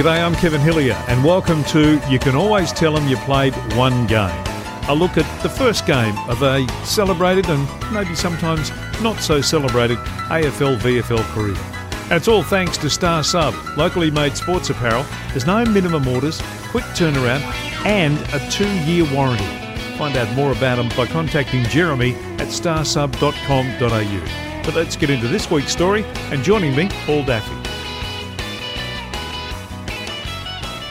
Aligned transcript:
G'day, 0.00 0.24
I'm 0.24 0.34
Kevin 0.34 0.62
Hillier, 0.62 0.94
and 1.08 1.22
welcome 1.22 1.62
to 1.64 2.00
You 2.08 2.18
Can 2.18 2.34
Always 2.34 2.72
Tell 2.72 2.94
Them 2.94 3.06
You 3.06 3.18
Played 3.18 3.52
One 3.76 4.06
Game. 4.06 4.34
A 4.88 4.94
look 4.94 5.18
at 5.18 5.42
the 5.42 5.50
first 5.50 5.84
game 5.84 6.16
of 6.26 6.42
a 6.42 6.66
celebrated 6.86 7.50
and 7.50 7.68
maybe 7.92 8.14
sometimes 8.14 8.70
not 9.02 9.18
so 9.18 9.42
celebrated 9.42 9.98
AFL 9.98 10.78
VFL 10.78 11.22
career. 11.34 11.54
It's 12.10 12.28
all 12.28 12.42
thanks 12.42 12.78
to 12.78 12.88
Star 12.88 13.22
Sub, 13.22 13.54
locally 13.76 14.10
made 14.10 14.38
sports 14.38 14.70
apparel. 14.70 15.04
There's 15.32 15.46
no 15.46 15.66
minimum 15.66 16.08
orders, 16.08 16.40
quick 16.70 16.84
turnaround, 16.94 17.42
and 17.84 18.16
a 18.32 18.50
two 18.50 18.70
year 18.90 19.04
warranty. 19.14 19.44
Find 19.98 20.16
out 20.16 20.34
more 20.34 20.52
about 20.52 20.76
them 20.76 20.88
by 20.96 21.08
contacting 21.08 21.64
Jeremy 21.64 22.14
at 22.38 22.48
starsub.com.au. 22.48 24.64
But 24.64 24.74
let's 24.74 24.96
get 24.96 25.10
into 25.10 25.28
this 25.28 25.50
week's 25.50 25.72
story, 25.72 26.06
and 26.32 26.42
joining 26.42 26.74
me, 26.74 26.88
Paul 27.04 27.22
Daffey. 27.22 27.69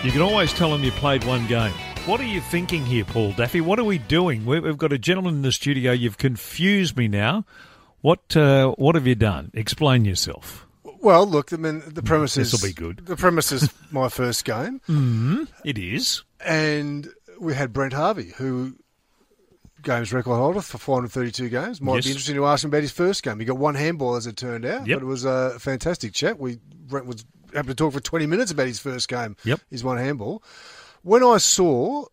You 0.04 0.12
can 0.12 0.22
always 0.22 0.54
tell 0.54 0.72
them 0.72 0.82
you 0.84 0.92
played 0.92 1.26
one 1.26 1.46
game. 1.48 1.74
What 2.06 2.22
are 2.22 2.26
you 2.26 2.40
thinking 2.40 2.86
here, 2.86 3.04
Paul 3.04 3.34
Daffey? 3.34 3.60
What 3.62 3.80
are 3.80 3.84
we 3.84 3.98
doing? 3.98 4.46
We- 4.46 4.62
We've 4.62 4.78
got 4.78 4.94
a 4.94 4.98
gentleman 4.98 5.36
in 5.36 5.42
the 5.42 5.52
studio. 5.52 5.92
You've 5.92 6.18
confused 6.18 6.96
me 6.96 7.10
now. 7.10 7.46
What 8.02 8.36
uh, 8.38 8.72
What 8.78 8.96
have 8.96 9.06
you 9.06 9.16
done? 9.16 9.52
Explain 9.54 10.06
yourself. 10.06 10.66
Well, 11.02 11.28
look, 11.28 11.52
I 11.52 11.58
mean, 11.58 11.84
the 11.86 12.02
premise 12.02 12.38
is 12.38 12.52
This'll 12.52 12.68
be 12.70 12.74
good. 12.74 13.06
The 13.06 13.18
premise 13.18 13.52
is 13.52 13.70
my 13.92 14.08
first 14.10 14.46
game, 14.46 14.80
It 15.66 15.78
is. 15.78 16.24
and 16.46 17.08
we 17.40 17.54
had 17.54 17.74
Brent 17.74 17.94
Harvey, 17.94 18.32
who 18.38 18.76
games 19.84 20.12
record 20.14 20.36
holder 20.38 20.62
for 20.62 20.78
432 20.78 21.50
games. 21.50 21.82
Might 21.82 21.96
Yes. 21.96 22.06
be 22.06 22.12
interesting 22.12 22.36
to 22.36 22.46
ask 22.46 22.64
him 22.64 22.70
about 22.70 22.82
his 22.82 22.92
first 22.92 23.24
game. 23.24 23.40
He 23.40 23.46
got 23.46 23.58
one 23.58 23.76
handball, 23.76 24.16
as 24.16 24.28
it 24.28 24.36
turned 24.38 24.66
out, 24.66 24.88
Yep. 24.88 24.98
but 25.00 25.04
it 25.04 25.08
was 25.08 25.26
a 25.26 25.58
fantastic 25.60 26.14
chat. 26.14 26.40
We 26.40 26.60
Brent 26.88 27.06
was 27.06 27.26
happy 27.54 27.70
to 27.70 27.76
talk 27.76 27.94
for 27.94 28.00
20 28.00 28.26
minutes 28.26 28.52
about 28.52 28.68
his 28.68 28.80
first 28.80 29.08
game. 29.08 29.36
Yep. 29.44 29.62
his 29.70 29.84
one 29.84 29.98
handball. 29.98 30.44
When 31.04 31.24
I 31.24 31.38
saw. 31.38 32.06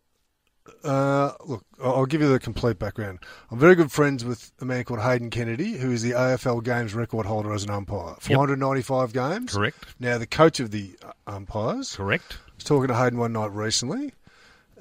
Uh, 0.83 1.31
look, 1.45 1.65
I'll 1.81 2.05
give 2.05 2.19
you 2.21 2.29
the 2.29 2.39
complete 2.39 2.77
background. 2.77 3.19
I'm 3.49 3.57
very 3.57 3.73
good 3.73 3.89
friends 3.89 4.25
with 4.25 4.51
a 4.59 4.65
man 4.65 4.83
called 4.83 4.99
Hayden 4.99 5.29
Kennedy, 5.29 5.77
who 5.77 5.91
is 5.91 6.01
the 6.01 6.11
AFL 6.11 6.61
games 6.61 6.93
record 6.93 7.25
holder 7.25 7.53
as 7.53 7.63
an 7.63 7.69
umpire. 7.69 8.15
495 8.19 9.13
games. 9.13 9.53
Correct. 9.53 9.77
Now, 9.97 10.17
the 10.17 10.27
coach 10.27 10.59
of 10.59 10.71
the 10.71 10.91
uh, 11.03 11.13
umpires 11.25 11.95
Correct. 11.95 12.37
I 12.47 12.51
was 12.55 12.63
talking 12.65 12.89
to 12.89 12.95
Hayden 12.95 13.17
one 13.17 13.31
night 13.31 13.51
recently, 13.51 14.13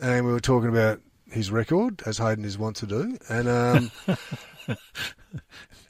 and 0.01 0.27
we 0.27 0.33
were 0.33 0.41
talking 0.41 0.69
about 0.69 1.01
his 1.31 1.53
record, 1.53 2.03
as 2.05 2.19
Hayden 2.19 2.45
is 2.45 2.59
wont 2.59 2.77
to 2.77 2.87
do, 2.87 3.17
and 3.29 3.49
um, 3.49 3.91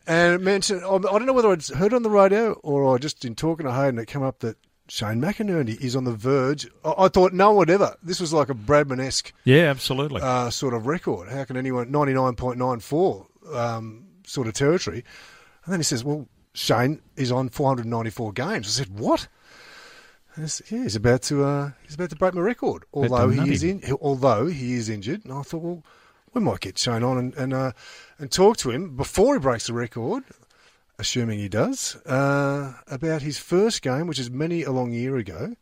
and 0.07 0.35
it 0.35 0.41
mentioned 0.41 0.83
I 0.85 0.99
don't 0.99 1.27
know 1.27 1.33
whether 1.33 1.51
I'd 1.51 1.67
heard 1.67 1.93
on 1.95 2.03
the 2.03 2.11
radio 2.11 2.53
or 2.63 2.95
I 2.95 2.99
just 2.99 3.25
in 3.25 3.35
talking 3.35 3.67
to 3.67 3.73
Hayden, 3.73 3.99
it 3.99 4.07
came 4.07 4.23
up 4.23 4.41
that 4.41 4.57
Shane 4.89 5.21
McInerney 5.21 5.81
is 5.81 5.97
on 5.97 6.05
the 6.05 6.13
verge. 6.13 6.69
I, 6.85 6.95
I 6.99 7.09
thought 7.09 7.33
no 7.33 7.53
one 7.53 7.69
ever. 7.71 7.97
This 8.03 8.21
was 8.21 8.33
like 8.33 8.49
a 8.49 8.55
Bradman 8.55 9.05
esque 9.05 9.33
Yeah, 9.45 9.65
absolutely. 9.71 10.21
uh, 10.23 10.51
sort 10.51 10.75
of 10.75 10.87
record. 10.87 11.29
How 11.29 11.45
can 11.45 11.57
anyone 11.57 11.91
ninety 11.91 12.13
nine 12.15 12.35
point 12.37 12.59
nine 12.59 12.81
four 12.81 13.27
um, 13.53 14.07
sort 14.27 14.47
of 14.47 14.55
territory? 14.55 15.05
And 15.65 15.73
then 15.73 15.81
he 15.81 15.85
says, 15.85 16.05
"Well, 16.05 16.29
Shane 16.55 17.01
is 17.17 17.33
on 17.33 17.49
four 17.49 17.69
hundred 17.69 17.87
ninety 17.87 18.11
four 18.11 18.33
games." 18.33 18.69
I 18.69 18.85
said, 18.85 18.99
"What?" 18.99 19.27
I 20.39 20.45
said, 20.47 20.71
yeah, 20.71 20.83
he's 20.83 20.97
about 20.97 21.23
to 21.23 21.45
uh, 21.45 21.71
he's 21.85 21.95
about 21.95 22.11
to 22.11 22.17
break 22.17 22.35
my 22.35 22.43
record. 22.43 22.85
Although 22.93 23.31
he 23.31 23.53
is 23.53 23.65
in, 23.65 23.83
although 24.01 24.47
he 24.47 24.75
is 24.75 24.89
injured, 24.91 25.25
and 25.25 25.33
I 25.33 25.41
thought, 25.43 25.63
well, 25.63 25.83
we 26.37 26.43
might 26.43 26.61
get 26.61 26.79
Shane 26.79 27.03
on 27.03 27.19
and 27.19 27.35
and, 27.35 27.53
uh, 27.55 27.73
and 28.19 28.31
talk 28.31 28.57
to 28.59 28.71
him 28.71 28.95
before 28.97 29.35
he 29.35 29.41
breaks 29.41 29.67
the 29.67 29.73
record, 29.73 30.23
assuming 30.99 31.39
he 31.39 31.49
does, 31.49 31.97
uh, 32.07 32.75
about 32.87 33.23
his 33.23 33.39
first 33.39 33.83
game, 33.83 34.07
which 34.07 34.19
is 34.19 34.31
many 34.31 34.63
a 34.63 34.71
long 34.71 34.93
year 34.93 35.17
ago. 35.17 35.57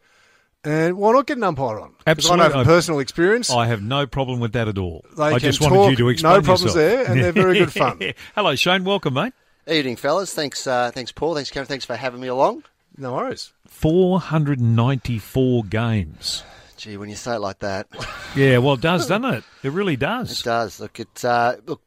And 0.66 0.96
why 0.96 1.12
not 1.12 1.26
get 1.26 1.36
an 1.36 1.44
umpire 1.44 1.78
on? 1.78 1.90
'Cause 2.06 2.30
I 2.30 2.36
know 2.36 2.44
Absolutely. 2.44 2.50
from 2.50 2.64
personal 2.64 3.00
experience. 3.00 3.50
I 3.50 3.66
have 3.66 3.82
no 3.82 4.06
problem 4.06 4.40
with 4.40 4.52
that 4.54 4.66
at 4.66 4.78
all. 4.78 5.04
They 5.16 5.22
I 5.24 5.30
can 5.32 5.40
just 5.40 5.60
wanted 5.60 5.90
you 5.90 5.96
to 5.96 6.08
explain 6.08 6.32
no 6.36 6.40
problems 6.42 6.74
yourself. 6.74 6.76
there, 6.76 7.04
and 7.12 7.22
they're 7.22 7.32
very 7.32 7.58
good 7.58 7.72
fun. 7.72 8.00
Hello, 8.34 8.54
Shane. 8.54 8.82
Welcome, 8.84 9.14
mate. 9.14 9.34
Evening, 9.68 9.96
fellas. 9.96 10.32
Thanks, 10.34 10.66
uh, 10.66 10.90
thanks, 10.92 11.12
Paul. 11.12 11.34
Thanks, 11.34 11.50
Kevin. 11.50 11.66
Thanks 11.66 11.84
for 11.84 11.96
having 11.96 12.20
me 12.20 12.28
along. 12.28 12.64
No 12.96 13.12
worries. 13.12 13.52
494 13.68 15.64
games. 15.64 16.42
Gee, 16.84 16.98
when 16.98 17.08
you 17.08 17.16
say 17.16 17.36
it 17.36 17.38
like 17.38 17.60
that, 17.60 17.86
Yeah, 18.36 18.58
well, 18.58 18.74
it 18.74 18.82
does, 18.82 19.06
doesn't 19.06 19.24
it? 19.24 19.44
It 19.62 19.72
really 19.72 19.96
does. 19.96 20.40
it 20.40 20.44
does. 20.44 20.80
Look, 20.80 21.00
it. 21.00 21.24
Uh, 21.24 21.56
look, 21.64 21.80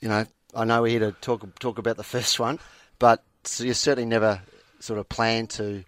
you 0.00 0.08
know, 0.08 0.26
I 0.56 0.64
know 0.64 0.82
we're 0.82 0.88
here 0.98 0.98
to 0.98 1.12
talk 1.20 1.56
talk 1.60 1.78
about 1.78 1.96
the 1.96 2.02
first 2.02 2.40
one, 2.40 2.58
but 2.98 3.22
so 3.44 3.62
you 3.62 3.74
certainly 3.74 4.08
never 4.08 4.42
sort 4.80 4.98
of 4.98 5.08
plan 5.08 5.46
to 5.46 5.84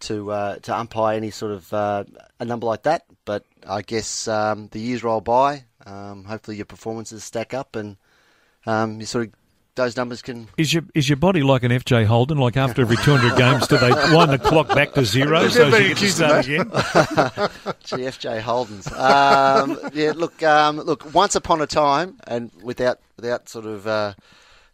to 0.00 0.30
uh, 0.30 0.56
to 0.60 0.76
umpire 0.78 1.16
any 1.16 1.32
sort 1.32 1.50
of 1.50 1.72
uh, 1.74 2.04
a 2.38 2.44
number 2.44 2.66
like 2.66 2.84
that. 2.84 3.04
But 3.24 3.46
I 3.66 3.82
guess 3.82 4.28
um, 4.28 4.68
the 4.68 4.78
years 4.78 5.02
roll 5.02 5.20
by. 5.20 5.64
Um, 5.84 6.22
hopefully, 6.22 6.56
your 6.56 6.66
performances 6.66 7.24
stack 7.24 7.52
up, 7.52 7.74
and 7.74 7.96
um, 8.64 9.00
you 9.00 9.06
sort 9.06 9.26
of 9.26 9.32
those 9.76 9.96
numbers 9.96 10.22
can 10.22 10.48
Is 10.56 10.72
your 10.72 10.84
is 10.94 11.08
your 11.08 11.16
body 11.16 11.42
like 11.42 11.62
an 11.62 11.70
FJ 11.72 12.06
Holden? 12.06 12.38
Like 12.38 12.56
after 12.56 12.82
every 12.82 12.96
200 12.96 13.36
games, 13.36 13.66
do 13.66 13.76
they 13.76 13.90
wind 13.90 14.32
the 14.32 14.38
clock 14.38 14.68
back 14.68 14.92
to 14.94 15.04
zero 15.04 15.48
so 15.48 15.70
been 15.70 15.82
you 15.82 15.88
get 15.88 15.96
to 15.98 16.04
accused 16.04 16.16
start 16.16 16.32
of 16.32 16.50
again? 16.50 16.70
GFJ 17.84 18.40
Holdens. 18.40 18.90
Um, 18.92 19.78
yeah, 19.92 20.12
look, 20.14 20.42
um, 20.42 20.76
look. 20.78 21.12
Once 21.14 21.34
upon 21.34 21.60
a 21.60 21.66
time, 21.66 22.18
and 22.26 22.50
without 22.62 23.00
without 23.16 23.48
sort 23.48 23.66
of 23.66 23.86
uh, 23.86 24.14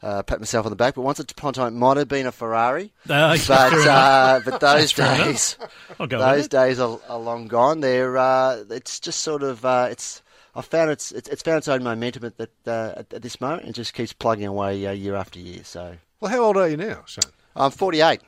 uh, 0.02 0.22
pat 0.22 0.38
myself 0.38 0.66
on 0.66 0.70
the 0.70 0.76
back, 0.76 0.94
but 0.94 1.02
once 1.02 1.18
upon 1.18 1.50
a 1.50 1.52
time, 1.52 1.74
it 1.74 1.78
might 1.78 1.96
have 1.96 2.08
been 2.08 2.26
a 2.26 2.32
Ferrari. 2.32 2.92
Uh, 3.10 3.36
but 3.48 3.86
uh, 3.86 4.40
but 4.44 4.60
those 4.60 4.92
days, 4.92 5.56
I'll 5.98 6.06
go 6.06 6.18
with 6.18 6.26
those 6.26 6.48
days 6.48 6.78
are, 6.78 6.98
are 7.08 7.18
long 7.18 7.48
gone. 7.48 7.80
They're 7.80 8.16
uh, 8.18 8.64
it's 8.70 9.00
just 9.00 9.20
sort 9.20 9.42
of 9.42 9.64
uh, 9.64 9.88
it's. 9.90 10.22
I 10.54 10.62
found 10.62 10.90
it's, 10.90 11.12
it's 11.12 11.28
it's 11.28 11.42
found 11.42 11.58
its 11.58 11.68
own 11.68 11.82
momentum 11.84 12.24
at 12.24 12.36
that 12.38 12.50
uh, 12.66 12.92
at, 12.98 13.12
at 13.14 13.22
this 13.22 13.40
moment, 13.40 13.64
and 13.64 13.74
just 13.74 13.94
keeps 13.94 14.12
plugging 14.12 14.46
away 14.46 14.86
uh, 14.86 14.92
year 14.92 15.14
after 15.14 15.38
year. 15.38 15.62
So 15.64 15.96
Well, 16.20 16.30
how 16.30 16.40
old 16.44 16.56
are 16.56 16.68
you 16.68 16.76
now, 16.76 17.02
Shane? 17.06 17.30
I'm 17.54 17.70
48. 17.70 18.20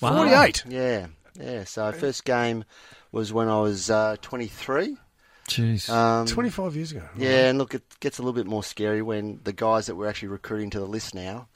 Wow. 0.00 0.16
48. 0.16 0.64
Yeah, 0.68 1.06
yeah. 1.38 1.64
So 1.64 1.92
first 1.92 2.24
game 2.24 2.64
was 3.12 3.32
when 3.32 3.48
I 3.48 3.60
was 3.60 3.90
uh, 3.90 4.16
23. 4.22 4.96
Jeez. 5.48 5.88
Um, 5.88 6.26
25 6.26 6.74
years 6.74 6.92
ago. 6.92 7.02
Yeah, 7.16 7.48
and 7.48 7.58
look, 7.58 7.72
it 7.74 7.82
gets 8.00 8.18
a 8.18 8.22
little 8.22 8.34
bit 8.34 8.46
more 8.46 8.64
scary 8.64 9.00
when 9.00 9.40
the 9.44 9.52
guys 9.52 9.86
that 9.86 9.94
we're 9.94 10.08
actually 10.08 10.28
recruiting 10.28 10.70
to 10.70 10.80
the 10.80 10.86
list 10.86 11.14
now 11.14 11.48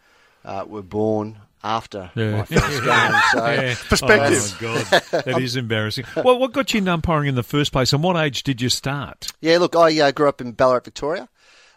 uh, 0.44 0.64
were 0.66 0.82
born 0.82 1.38
after 1.62 2.10
Yeah. 2.14 2.38
my 2.38 2.44
first 2.44 2.84
game. 2.84 3.12
So 3.32 3.46
Yeah. 3.50 3.74
Perspective. 3.88 4.58
Oh, 4.62 4.66
my 4.66 5.00
God. 5.10 5.24
That 5.24 5.40
is 5.42 5.56
embarrassing. 5.56 6.04
Well, 6.16 6.38
what 6.38 6.52
got 6.52 6.72
you 6.74 6.78
into 6.78 6.92
umpiring 6.92 7.28
in 7.28 7.34
the 7.34 7.42
first 7.42 7.72
place, 7.72 7.92
and 7.92 8.02
what 8.02 8.16
age 8.16 8.42
did 8.42 8.60
you 8.62 8.68
start? 8.68 9.32
yeah, 9.40 9.58
look, 9.58 9.76
I 9.76 9.98
uh, 10.00 10.10
grew 10.12 10.28
up 10.28 10.40
in 10.40 10.52
Ballarat, 10.52 10.84
Victoria. 10.84 11.28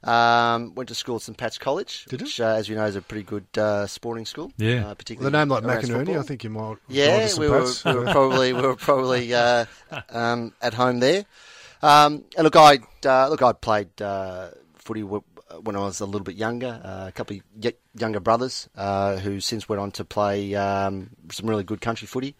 Um, 0.03 0.75
went 0.75 0.89
to 0.89 0.95
school 0.95 1.15
at 1.15 1.21
St 1.21 1.37
Pat's 1.37 1.57
College, 1.57 2.03
Did 2.09 2.23
which, 2.23 2.41
uh, 2.41 2.47
as 2.47 2.67
you 2.67 2.75
know, 2.75 2.83
is 2.85 2.97
a 2.97 3.01
pretty 3.01 3.23
good 3.23 3.45
uh, 3.57 3.87
sporting 3.87 4.25
school. 4.25 4.51
Yeah. 4.57 4.87
uh, 4.87 4.95
particularly 4.95 5.31
the 5.31 5.37
name 5.37 5.47
like 5.47 5.63
around 5.63 5.81
McInerney. 5.83 6.19
I 6.19 6.23
think 6.23 6.43
you 6.43 6.49
might. 6.49 6.75
Yeah, 6.89 7.29
we 7.37 7.47
were, 7.47 7.65
we 7.85 7.93
were 7.95 8.05
probably 8.11 8.51
we 8.51 8.61
were 8.61 8.75
probably 8.75 9.33
uh, 9.33 9.63
um, 10.09 10.51
at 10.61 10.73
home 10.73 10.99
there. 10.99 11.23
Um, 11.81 12.25
and 12.35 12.43
look, 12.43 12.57
I 12.57 12.79
uh, 13.05 13.29
look, 13.29 13.41
I 13.41 13.53
played 13.53 14.01
uh, 14.01 14.49
footy 14.75 15.01
w- 15.03 15.23
when 15.61 15.75
I 15.75 15.79
was 15.79 15.99
a 15.99 16.05
little 16.05 16.23
bit 16.23 16.35
younger. 16.35 16.81
Uh, 16.83 17.07
a 17.07 17.11
couple 17.11 17.37
of 17.37 17.73
younger 17.97 18.19
brothers 18.19 18.69
uh, 18.75 19.17
who 19.17 19.39
since 19.39 19.67
went 19.69 19.79
on 19.79 19.91
to 19.91 20.05
play 20.05 20.55
um, 20.55 21.09
some 21.31 21.49
really 21.49 21.63
good 21.63 21.81
country 21.81 22.07
footy. 22.07 22.35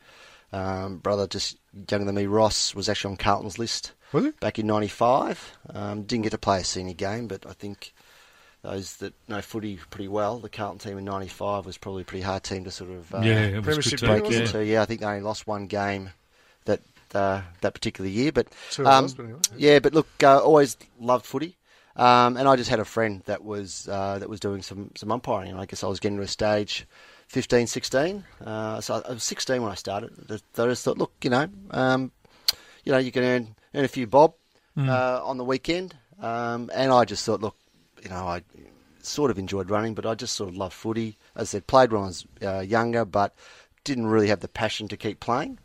Um, 0.52 0.98
brother 0.98 1.26
just 1.26 1.58
younger 1.90 2.06
than 2.06 2.16
me, 2.16 2.28
Ross, 2.28 2.76
was 2.76 2.88
actually 2.88 3.12
on 3.14 3.18
Carlton's 3.18 3.58
list 3.58 3.94
Was 4.12 4.26
he? 4.26 4.32
back 4.32 4.60
in 4.60 4.68
'95. 4.68 5.58
Um, 5.74 6.04
didn't 6.04 6.24
get 6.24 6.32
to 6.32 6.38
play 6.38 6.60
a 6.60 6.64
senior 6.64 6.94
game, 6.94 7.28
but 7.28 7.46
I 7.48 7.54
think 7.54 7.92
those 8.62 8.98
that 8.98 9.14
know 9.28 9.42
footy 9.42 9.80
pretty 9.90 10.08
well, 10.08 10.38
the 10.40 10.50
Carlton 10.50 10.78
team 10.78 10.98
in 11.00 11.06
'95 11.06 11.66
was 11.66 11.78
probably 11.80 12.04
a 12.04 12.06
pretty 12.06 12.22
hard 12.22 12.44
team 12.44 12.66
to 12.66 12.72
sort 12.72 12.92
of 12.92 13.14
uh, 13.16 13.22
yeah, 13.22 13.46
it 13.46 13.56
was 13.56 13.64
Premiership 13.66 13.92
good 13.94 14.00
team, 14.00 14.08
to 14.08 14.14
break 14.14 14.24
wasn't 14.26 14.42
yeah. 14.42 14.48
into. 14.48 14.66
Yeah, 14.66 14.82
I 14.84 14.86
think 14.86 15.00
they 15.00 15.08
only 15.08 15.22
lost 15.22 15.48
one 15.48 15.66
game 15.66 16.12
that 16.66 16.82
uh, 17.16 17.42
that 17.62 17.74
particular 17.74 18.10
year. 18.10 18.32
But 18.32 18.48
um, 18.80 19.06
us, 19.06 19.14
but 19.14 19.24
anyway, 19.24 19.40
yeah, 19.58 19.80
but 19.80 19.94
look, 19.94 20.08
uh, 20.22 20.38
always 20.38 20.78
loved 21.00 21.26
footy. 21.26 21.58
Um, 21.96 22.38
and 22.38 22.48
I 22.48 22.56
just 22.56 22.70
had 22.70 22.80
a 22.80 22.86
friend 22.86 23.22
that 23.26 23.44
was 23.44 23.88
uh, 23.88 24.20
that 24.20 24.30
was 24.30 24.40
doing 24.40 24.62
some 24.62 24.92
some 24.96 25.12
umpiring, 25.12 25.52
and 25.52 25.60
I 25.60 25.66
guess 25.66 25.84
I 25.84 25.88
was 25.88 26.00
getting 26.00 26.18
to 26.18 26.24
a 26.24 26.28
stage, 26.28 26.88
15, 27.28 27.68
16. 27.68 28.24
Uh, 28.44 28.82
so 28.82 29.04
I 29.08 29.14
was 29.14 29.24
16 29.24 29.62
when 29.62 29.72
I 29.72 29.76
started. 29.76 30.12
I 30.30 30.66
just 30.66 30.84
thought, 30.84 30.98
look, 30.98 31.14
you 31.22 31.30
know, 31.30 31.48
um, 31.72 32.12
you 32.84 32.92
know, 32.92 32.98
you 32.98 33.12
can 33.12 33.24
earn 33.24 33.56
earn 33.76 33.86
a 33.86 33.88
few 33.88 34.08
bob 34.08 34.34
uh, 34.90 35.22
on 35.24 35.38
the 35.38 35.44
weekend, 35.44 35.96
um, 36.20 36.72
and 36.74 36.92
I 36.92 37.06
just 37.06 37.26
thought, 37.26 37.42
look, 37.42 37.56
you 38.02 38.10
know, 38.10 38.28
I 38.28 38.42
sort 39.02 39.30
of 39.30 39.38
enjoyed 39.38 39.70
running, 39.70 39.94
but 39.94 40.06
I 40.06 40.16
just 40.16 40.36
sort 40.36 40.50
of 40.50 40.58
loved 40.58 40.74
footy. 40.74 41.18
As 41.36 41.50
I 41.50 41.52
said, 41.52 41.68
played 41.68 41.92
when 41.92 42.02
I 42.02 42.06
was 42.06 42.26
uh, 42.42 42.60
younger, 42.60 43.06
but 43.06 43.36
didn't 43.84 44.08
really 44.08 44.30
have 44.30 44.40
the 44.40 44.48
passion 44.48 44.88
to 44.88 44.98
keep 44.98 45.20
playing. 45.20 45.60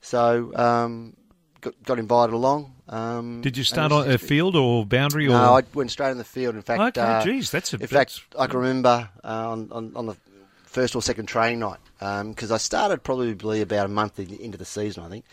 So 0.00 0.52
um, 0.54 1.16
got, 1.60 1.74
got 1.84 1.98
invited 1.98 2.32
along. 2.34 2.72
Um, 2.88 3.40
Did 3.40 3.56
you 3.56 3.64
start 3.64 3.90
on 3.92 4.10
a 4.10 4.18
field 4.18 4.54
or 4.56 4.86
boundary? 4.86 5.26
Or 5.26 5.30
No, 5.30 5.54
I 5.56 5.62
went 5.74 5.90
straight 5.90 6.10
in 6.12 6.18
the 6.18 6.24
field. 6.24 6.54
In 6.54 6.62
fact, 6.62 6.80
okay, 6.98 7.00
uh, 7.00 7.24
geez, 7.24 7.50
that's 7.50 7.72
a 7.72 7.76
in 7.76 7.80
that's- 7.80 8.18
fact, 8.18 8.34
I 8.38 8.46
can 8.46 8.60
remember 8.60 9.08
uh, 9.24 9.50
on, 9.50 9.68
on 9.72 9.92
on 9.96 10.06
the 10.06 10.16
first 10.64 10.94
or 10.94 11.02
second 11.02 11.26
training 11.26 11.58
night 11.60 11.78
because 11.98 12.52
I 12.52 12.58
started 12.58 13.02
probably 13.02 13.62
about 13.62 13.86
a 13.86 13.88
month 13.88 14.18
in, 14.20 14.34
into 14.34 14.58
the 14.58 14.64
season, 14.66 15.02
I 15.04 15.08
think. 15.08 15.24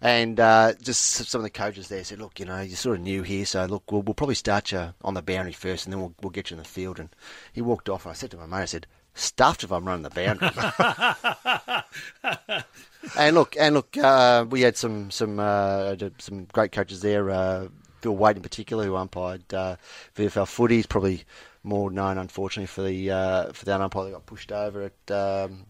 And 0.00 0.40
uh, 0.40 0.72
just 0.80 1.00
some 1.02 1.40
of 1.40 1.44
the 1.44 1.50
coaches 1.50 1.88
there 1.88 2.02
said, 2.02 2.18
"Look, 2.18 2.40
you 2.40 2.46
know, 2.46 2.60
you're 2.60 2.76
sort 2.76 2.96
of 2.96 3.02
new 3.02 3.22
here, 3.22 3.44
so 3.46 3.64
look, 3.66 3.90
we'll, 3.92 4.02
we'll 4.02 4.14
probably 4.14 4.34
start 4.34 4.72
you 4.72 4.94
on 5.04 5.14
the 5.14 5.22
boundary 5.22 5.52
first, 5.52 5.86
and 5.86 5.92
then 5.92 6.00
we'll, 6.00 6.14
we'll 6.22 6.30
get 6.30 6.50
you 6.50 6.54
in 6.56 6.62
the 6.62 6.68
field." 6.68 6.98
And 6.98 7.08
he 7.52 7.62
walked 7.62 7.88
off, 7.88 8.04
and 8.04 8.10
I 8.10 8.14
said 8.14 8.30
to 8.32 8.36
my 8.36 8.46
mate, 8.46 8.62
"I 8.62 8.64
said, 8.64 8.86
stuffed 9.14 9.64
if 9.64 9.72
I'm 9.72 9.86
running 9.86 10.02
the 10.02 10.10
boundary." 10.10 10.50
and 13.18 13.34
look, 13.34 13.56
and 13.58 13.74
look, 13.74 13.96
uh, 13.96 14.44
we 14.48 14.62
had 14.62 14.76
some 14.76 15.10
some 15.10 15.38
uh, 15.38 15.94
some 16.18 16.44
great 16.46 16.72
coaches 16.72 17.00
there. 17.00 17.30
Uh, 17.30 17.68
Bill 18.00 18.16
Wade 18.16 18.36
in 18.36 18.42
particular, 18.42 18.84
who 18.84 18.96
umpired 18.96 19.52
uh, 19.54 19.76
VFL 20.16 20.48
footy, 20.48 20.76
He's 20.76 20.86
probably 20.86 21.22
more 21.62 21.90
known, 21.90 22.18
unfortunately, 22.18 22.66
for 22.66 22.82
the 22.82 23.10
uh, 23.10 23.52
for 23.52 23.64
the 23.64 23.80
umpire 23.80 24.04
that 24.06 24.12
got 24.12 24.26
pushed 24.26 24.52
over 24.52 24.90
at. 25.06 25.14
Um, 25.14 25.66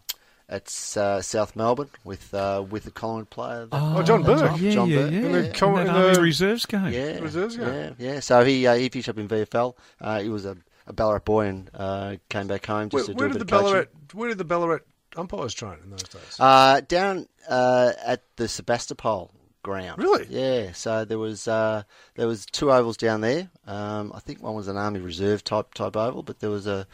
at 0.49 0.67
uh, 0.99 1.23
South 1.23 1.57
Melbourne 1.57 1.89
with 2.05 2.35
uh, 2.35 2.63
with 2.69 2.85
the 2.85 2.91
Collingwood 2.91 3.31
player. 3.31 3.69
Oh, 3.73 3.95
Oh, 3.97 4.03
John 4.03 4.23
Burke. 4.23 4.61
Yeah, 4.61 4.71
John 4.73 4.89
yeah, 4.91 4.97
Burke. 4.99 5.13
yeah. 5.13 5.19
In 5.21 5.33
the 5.33 5.47
In 5.47 5.53
Col- 5.55 5.75
that 5.77 5.87
in 5.87 6.13
the- 6.15 6.21
Reserves 6.21 6.67
game. 6.67 6.93
Yeah, 6.93 7.21
Reserves, 7.21 7.57
yeah. 7.57 7.73
yeah, 7.73 7.91
yeah. 7.97 8.21
So 8.21 8.45
he 8.45 8.67
uh, 8.67 8.75
he 8.75 8.91
finished 8.91 9.09
up 9.09 9.17
in 9.17 9.29
VFL. 9.29 9.75
Uh, 9.99 10.21
he 10.21 10.29
was 10.29 10.45
a, 10.45 10.59
a 10.87 10.93
Ballarat 10.93 11.25
boy 11.25 11.47
and 11.47 11.71
uh, 11.75 12.17
came 12.29 12.47
back 12.47 12.67
home 12.67 12.89
Where, 12.91 13.03
just 13.03 13.07
to 13.07 13.15
where 13.15 13.29
do 13.29 13.33
a 13.33 13.39
did 13.39 13.47
bit 13.47 13.49
the 13.49 13.57
of 13.57 13.65
coaching. 13.65 13.75
Ballarat 13.75 14.15
Where 14.15 14.29
did 14.29 14.39
the 14.39 14.45
Ballarat 14.45 14.81
umpires 15.17 15.55
train 15.55 15.77
in 15.85 15.91
those 15.91 16.03
days? 16.05 16.37
Uh, 16.41 16.81
down 16.81 17.29
uh, 17.49 17.93
at 18.05 18.23
the 18.37 18.49
Sebastopol 18.49 19.31
ground. 19.63 20.03
Really? 20.03 20.27
Yeah. 20.29 20.73
So 20.73 21.05
there 21.05 21.19
was 21.19 21.47
uh, 21.47 21.85
there 22.17 22.27
was 22.27 22.47
two 22.47 22.73
ovals 22.73 22.97
down 22.97 23.21
there. 23.21 23.49
Um, 23.67 24.13
I 24.15 24.21
think 24.21 24.43
one 24.43 24.55
was 24.55 24.69
an 24.69 24.77
Army 24.77 25.01
Reserve 25.01 25.45
type 25.45 25.75
type 25.75 25.97
oval, 25.97 26.23
but 26.23 26.41
there 26.41 26.51
was 26.51 26.67
a 26.67 26.87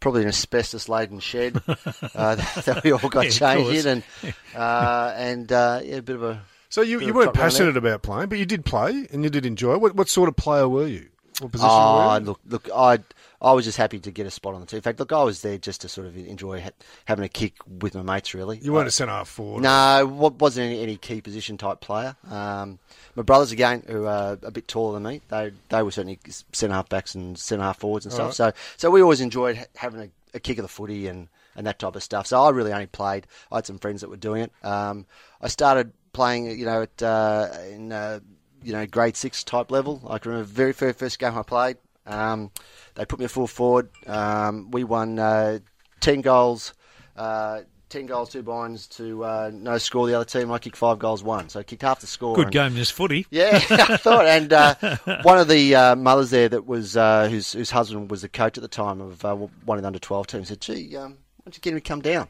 probably 0.00 0.22
an 0.22 0.28
asbestos 0.28 0.88
laden 0.88 1.20
shed 1.20 1.62
uh, 1.66 2.34
that, 2.34 2.64
that 2.66 2.84
we 2.84 2.92
all 2.92 3.08
got 3.08 3.24
Yeah, 3.24 3.30
changed 3.30 3.86
in, 3.86 3.86
and 3.86 4.34
uh, 4.54 5.12
and 5.16 5.52
uh, 5.52 5.80
yeah, 5.84 5.96
a 5.96 6.02
bit 6.02 6.16
of 6.16 6.22
a 6.24 6.42
so 6.68 6.82
you, 6.82 7.00
you 7.00 7.14
weren't 7.14 7.32
passionate 7.32 7.76
about 7.76 8.02
playing, 8.02 8.28
but 8.28 8.38
you 8.38 8.44
did 8.44 8.64
play 8.64 9.06
and 9.12 9.22
you 9.22 9.30
did 9.30 9.46
enjoy 9.46 9.74
it. 9.74 9.80
What, 9.80 9.94
what 9.94 10.08
sort 10.08 10.28
of 10.28 10.36
player 10.36 10.68
were 10.68 10.86
you? 10.86 11.08
What 11.38 11.52
position 11.52 11.70
Oh, 11.70 11.94
were 11.94 12.18
you? 12.18 12.24
look, 12.26 12.40
look, 12.44 12.68
I 12.74 12.98
I 13.40 13.52
was 13.52 13.64
just 13.64 13.76
happy 13.78 13.98
to 13.98 14.10
get 14.10 14.26
a 14.26 14.30
spot 14.30 14.54
on 14.54 14.60
the 14.60 14.66
team. 14.66 14.78
In 14.78 14.82
fact, 14.82 14.98
look, 14.98 15.12
I 15.12 15.22
was 15.22 15.42
there 15.42 15.58
just 15.58 15.82
to 15.82 15.88
sort 15.88 16.06
of 16.06 16.16
enjoy 16.16 16.60
ha- 16.60 16.70
having 17.04 17.24
a 17.24 17.28
kick 17.28 17.54
with 17.66 17.94
my 17.94 18.02
mates. 18.02 18.32
Really, 18.34 18.58
You 18.58 18.72
weren't 18.72 18.88
a 18.88 18.90
centre 18.90 19.12
half 19.12 19.28
forward. 19.28 19.62
No, 19.62 20.06
wa- 20.06 20.30
wasn't 20.38 20.66
any, 20.66 20.80
any 20.82 20.96
key 20.96 21.20
position 21.20 21.58
type 21.58 21.80
player. 21.80 22.16
Um, 22.30 22.78
my 23.14 23.22
brothers 23.22 23.52
again, 23.52 23.82
who 23.86 24.06
are 24.06 24.38
a 24.42 24.50
bit 24.50 24.68
taller 24.68 24.94
than 24.94 25.02
me, 25.02 25.20
they 25.28 25.52
they 25.68 25.82
were 25.82 25.90
certainly 25.90 26.18
centre 26.52 26.74
half 26.74 26.88
backs 26.88 27.14
and 27.14 27.38
centre 27.38 27.62
half 27.64 27.78
forwards 27.78 28.06
and 28.06 28.12
stuff. 28.12 28.34
So 28.34 28.52
so 28.76 28.90
we 28.90 29.02
always 29.02 29.20
enjoyed 29.20 29.56
ha- 29.56 29.64
having 29.76 30.00
a, 30.00 30.08
a 30.36 30.40
kick 30.40 30.58
of 30.58 30.62
the 30.62 30.68
footy 30.68 31.06
and, 31.06 31.28
and 31.56 31.66
that 31.66 31.78
type 31.78 31.96
of 31.96 32.02
stuff. 32.02 32.26
So 32.26 32.42
I 32.42 32.50
really 32.50 32.72
only 32.72 32.86
played. 32.86 33.26
I 33.52 33.56
had 33.56 33.66
some 33.66 33.78
friends 33.78 34.00
that 34.00 34.10
were 34.10 34.16
doing 34.16 34.42
it. 34.42 34.52
Um, 34.64 35.06
I 35.40 35.48
started 35.48 35.92
playing, 36.12 36.58
you 36.58 36.64
know, 36.64 36.82
at 36.82 37.02
uh, 37.02 37.48
in 37.70 37.92
uh, 37.92 38.20
you 38.62 38.72
know 38.72 38.86
grade 38.86 39.16
six 39.16 39.44
type 39.44 39.70
level. 39.70 40.02
I 40.08 40.18
can 40.18 40.30
remember 40.32 40.48
the 40.48 40.54
very 40.54 40.72
very 40.72 40.92
first 40.94 41.18
game 41.18 41.36
I 41.36 41.42
played. 41.42 41.76
Um, 42.06 42.50
they 42.94 43.04
put 43.04 43.18
me 43.18 43.24
a 43.24 43.28
full 43.28 43.46
forward. 43.46 43.90
Um, 44.06 44.70
we 44.70 44.84
won 44.84 45.18
uh, 45.18 45.58
ten 46.00 46.20
goals. 46.20 46.74
Uh, 47.16 47.62
10 47.88 48.06
goals, 48.06 48.30
two 48.30 48.42
binds 48.42 48.88
to 48.88 49.24
uh, 49.24 49.50
no 49.54 49.78
score 49.78 50.08
the 50.08 50.14
other 50.14 50.24
team. 50.24 50.50
I 50.50 50.58
kicked 50.58 50.76
five 50.76 50.98
goals, 50.98 51.22
one. 51.22 51.48
So 51.48 51.60
I 51.60 51.62
kicked 51.62 51.82
half 51.82 52.00
the 52.00 52.08
score. 52.08 52.34
Good 52.34 52.46
and- 52.46 52.52
game, 52.52 52.74
this 52.74 52.90
footy. 52.90 53.26
Yeah, 53.30 53.60
I 53.70 53.96
thought. 53.96 54.26
And 54.26 54.52
uh, 54.52 54.74
one 55.22 55.38
of 55.38 55.46
the 55.46 55.74
uh, 55.74 55.96
mothers 55.96 56.30
there 56.30 56.48
that 56.48 56.66
was, 56.66 56.96
uh, 56.96 57.28
whose, 57.28 57.52
whose 57.52 57.70
husband 57.70 58.10
was 58.10 58.22
the 58.22 58.28
coach 58.28 58.58
at 58.58 58.62
the 58.62 58.68
time 58.68 59.00
of 59.00 59.24
uh, 59.24 59.36
one 59.36 59.78
of 59.78 59.82
the 59.82 59.86
under 59.86 60.00
12 60.00 60.26
teams 60.26 60.48
said, 60.48 60.60
gee, 60.60 60.96
um, 60.96 61.12
why 61.12 61.44
don't 61.44 61.56
you 61.56 61.60
get 61.60 61.72
him 61.74 61.76
to 61.76 61.80
come 61.80 62.00
down? 62.02 62.28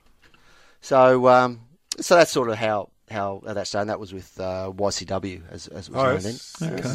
So 0.82 1.26
um, 1.28 1.62
so 2.00 2.16
that's 2.16 2.30
sort 2.30 2.50
of 2.50 2.56
how, 2.56 2.90
how, 3.10 3.42
how 3.46 3.54
that 3.54 3.66
started. 3.66 3.88
That 3.88 4.00
was 4.00 4.12
with 4.12 4.38
uh, 4.40 4.72
YCW, 4.74 5.42
as, 5.50 5.68
as 5.68 5.88
it 5.88 5.94
was 5.94 6.02
Oh, 6.60 6.64
known 6.64 6.72
then. 6.72 6.78
Okay. 6.80 6.94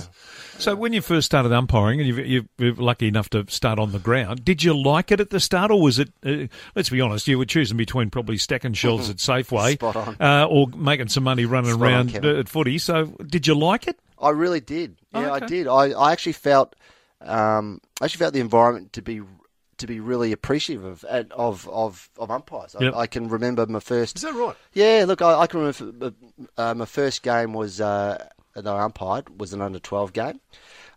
So 0.57 0.75
when 0.75 0.93
you 0.93 1.01
first 1.01 1.25
started 1.25 1.51
umpiring, 1.51 1.99
and 2.01 2.07
you, 2.09 2.15
you, 2.17 2.49
you 2.57 2.73
were 2.73 2.81
lucky 2.83 3.07
enough 3.07 3.29
to 3.31 3.45
start 3.49 3.79
on 3.79 3.91
the 3.91 3.99
ground, 3.99 4.43
did 4.45 4.63
you 4.63 4.79
like 4.79 5.11
it 5.11 5.19
at 5.19 5.29
the 5.29 5.39
start, 5.39 5.71
or 5.71 5.81
was 5.81 5.99
it? 5.99 6.09
Uh, 6.25 6.47
let's 6.75 6.89
be 6.89 7.01
honest, 7.01 7.27
you 7.27 7.37
were 7.37 7.45
choosing 7.45 7.77
between 7.77 8.09
probably 8.09 8.37
stacking 8.37 8.73
shells 8.73 9.09
at 9.09 9.17
Safeway, 9.17 9.73
Spot 9.75 9.95
on. 9.95 10.15
Uh, 10.19 10.45
or 10.49 10.67
making 10.75 11.07
some 11.09 11.23
money 11.23 11.45
running 11.45 11.71
Spot 11.73 11.81
around 11.81 12.09
Kevin. 12.11 12.35
uh, 12.35 12.39
at 12.39 12.49
footy. 12.49 12.77
So 12.77 13.05
did 13.25 13.47
you 13.47 13.55
like 13.55 13.87
it? 13.87 13.97
I 14.19 14.29
really 14.29 14.59
did. 14.59 14.97
Yeah, 15.13 15.19
Oh, 15.31 15.35
okay. 15.35 15.45
I 15.45 15.47
did. 15.47 15.67
I, 15.67 15.83
I 15.91 16.11
actually 16.11 16.33
felt 16.33 16.75
um, 17.21 17.79
I 18.01 18.05
actually 18.05 18.19
felt 18.19 18.33
the 18.33 18.39
environment 18.39 18.93
to 18.93 19.01
be 19.01 19.21
to 19.81 19.87
be 19.87 19.99
really 19.99 20.31
appreciative 20.31 20.83
of 20.83 21.03
of 21.03 21.67
of, 21.69 22.09
of 22.17 22.31
umpires. 22.31 22.75
Yep. 22.79 22.93
I, 22.93 22.99
I 22.99 23.07
can 23.07 23.27
remember 23.27 23.65
my 23.65 23.79
first. 23.79 24.17
Is 24.17 24.23
that 24.23 24.33
right? 24.33 24.55
Yeah, 24.73 25.05
look, 25.07 25.21
I, 25.21 25.41
I 25.41 25.47
can 25.47 25.59
remember 25.59 26.13
uh, 26.57 26.73
my 26.73 26.85
first 26.85 27.23
game 27.23 27.53
was 27.53 27.81
uh, 27.81 28.27
that 28.55 28.67
I 28.67 28.83
umpired 28.83 29.39
was 29.39 29.53
an 29.53 29.61
under 29.61 29.79
twelve 29.79 30.13
game. 30.13 30.39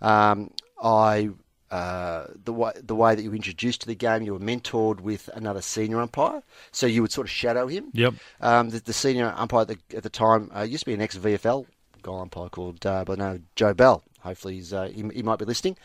Um, 0.00 0.50
I 0.82 1.30
uh, 1.70 2.28
the 2.44 2.52
way 2.52 2.72
the 2.80 2.94
way 2.94 3.14
that 3.14 3.22
you 3.22 3.30
were 3.30 3.36
introduced 3.36 3.80
to 3.80 3.86
the 3.86 3.94
game, 3.94 4.22
you 4.22 4.32
were 4.32 4.38
mentored 4.38 5.00
with 5.00 5.28
another 5.34 5.60
senior 5.60 6.00
umpire, 6.00 6.42
so 6.70 6.86
you 6.86 7.02
would 7.02 7.10
sort 7.10 7.26
of 7.26 7.30
shadow 7.30 7.66
him. 7.66 7.86
Yep. 7.92 8.14
Um, 8.40 8.70
the, 8.70 8.80
the 8.80 8.92
senior 8.92 9.34
umpire 9.36 9.62
at 9.62 9.68
the, 9.68 9.78
at 9.96 10.02
the 10.04 10.10
time 10.10 10.52
uh, 10.54 10.62
used 10.62 10.84
to 10.84 10.90
be 10.90 10.94
an 10.94 11.00
ex 11.00 11.16
VFL 11.18 11.66
goal 12.02 12.20
umpire 12.20 12.48
called 12.48 12.86
uh, 12.86 13.04
by 13.04 13.16
the 13.16 13.32
name 13.32 13.46
Joe 13.56 13.74
Bell. 13.74 14.04
Hopefully, 14.20 14.54
he's 14.54 14.72
uh, 14.72 14.84
he, 14.84 15.02
he 15.12 15.22
might 15.22 15.40
be 15.40 15.44
listening. 15.44 15.76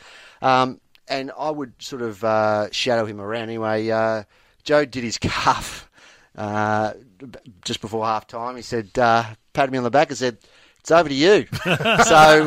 Um, 0.43 0.79
and 1.09 1.31
I 1.37 1.49
would 1.49 1.73
sort 1.79 2.01
of 2.01 2.23
uh, 2.23 2.69
shadow 2.71 3.05
him 3.05 3.19
around. 3.19 3.43
Anyway, 3.43 3.89
uh, 3.89 4.23
Joe 4.63 4.85
did 4.85 5.03
his 5.03 5.17
calf 5.19 5.89
uh, 6.37 6.93
just 7.65 7.81
before 7.81 8.05
half 8.05 8.27
time. 8.27 8.55
He 8.55 8.61
said, 8.61 8.97
uh, 8.97 9.25
patted 9.53 9.71
me 9.71 9.77
on 9.77 9.83
the 9.83 9.91
back 9.91 10.09
and 10.09 10.17
said, 10.17 10.37
"It's 10.79 10.91
over 10.91 11.09
to 11.09 11.15
you." 11.15 11.47
so, 11.63 11.69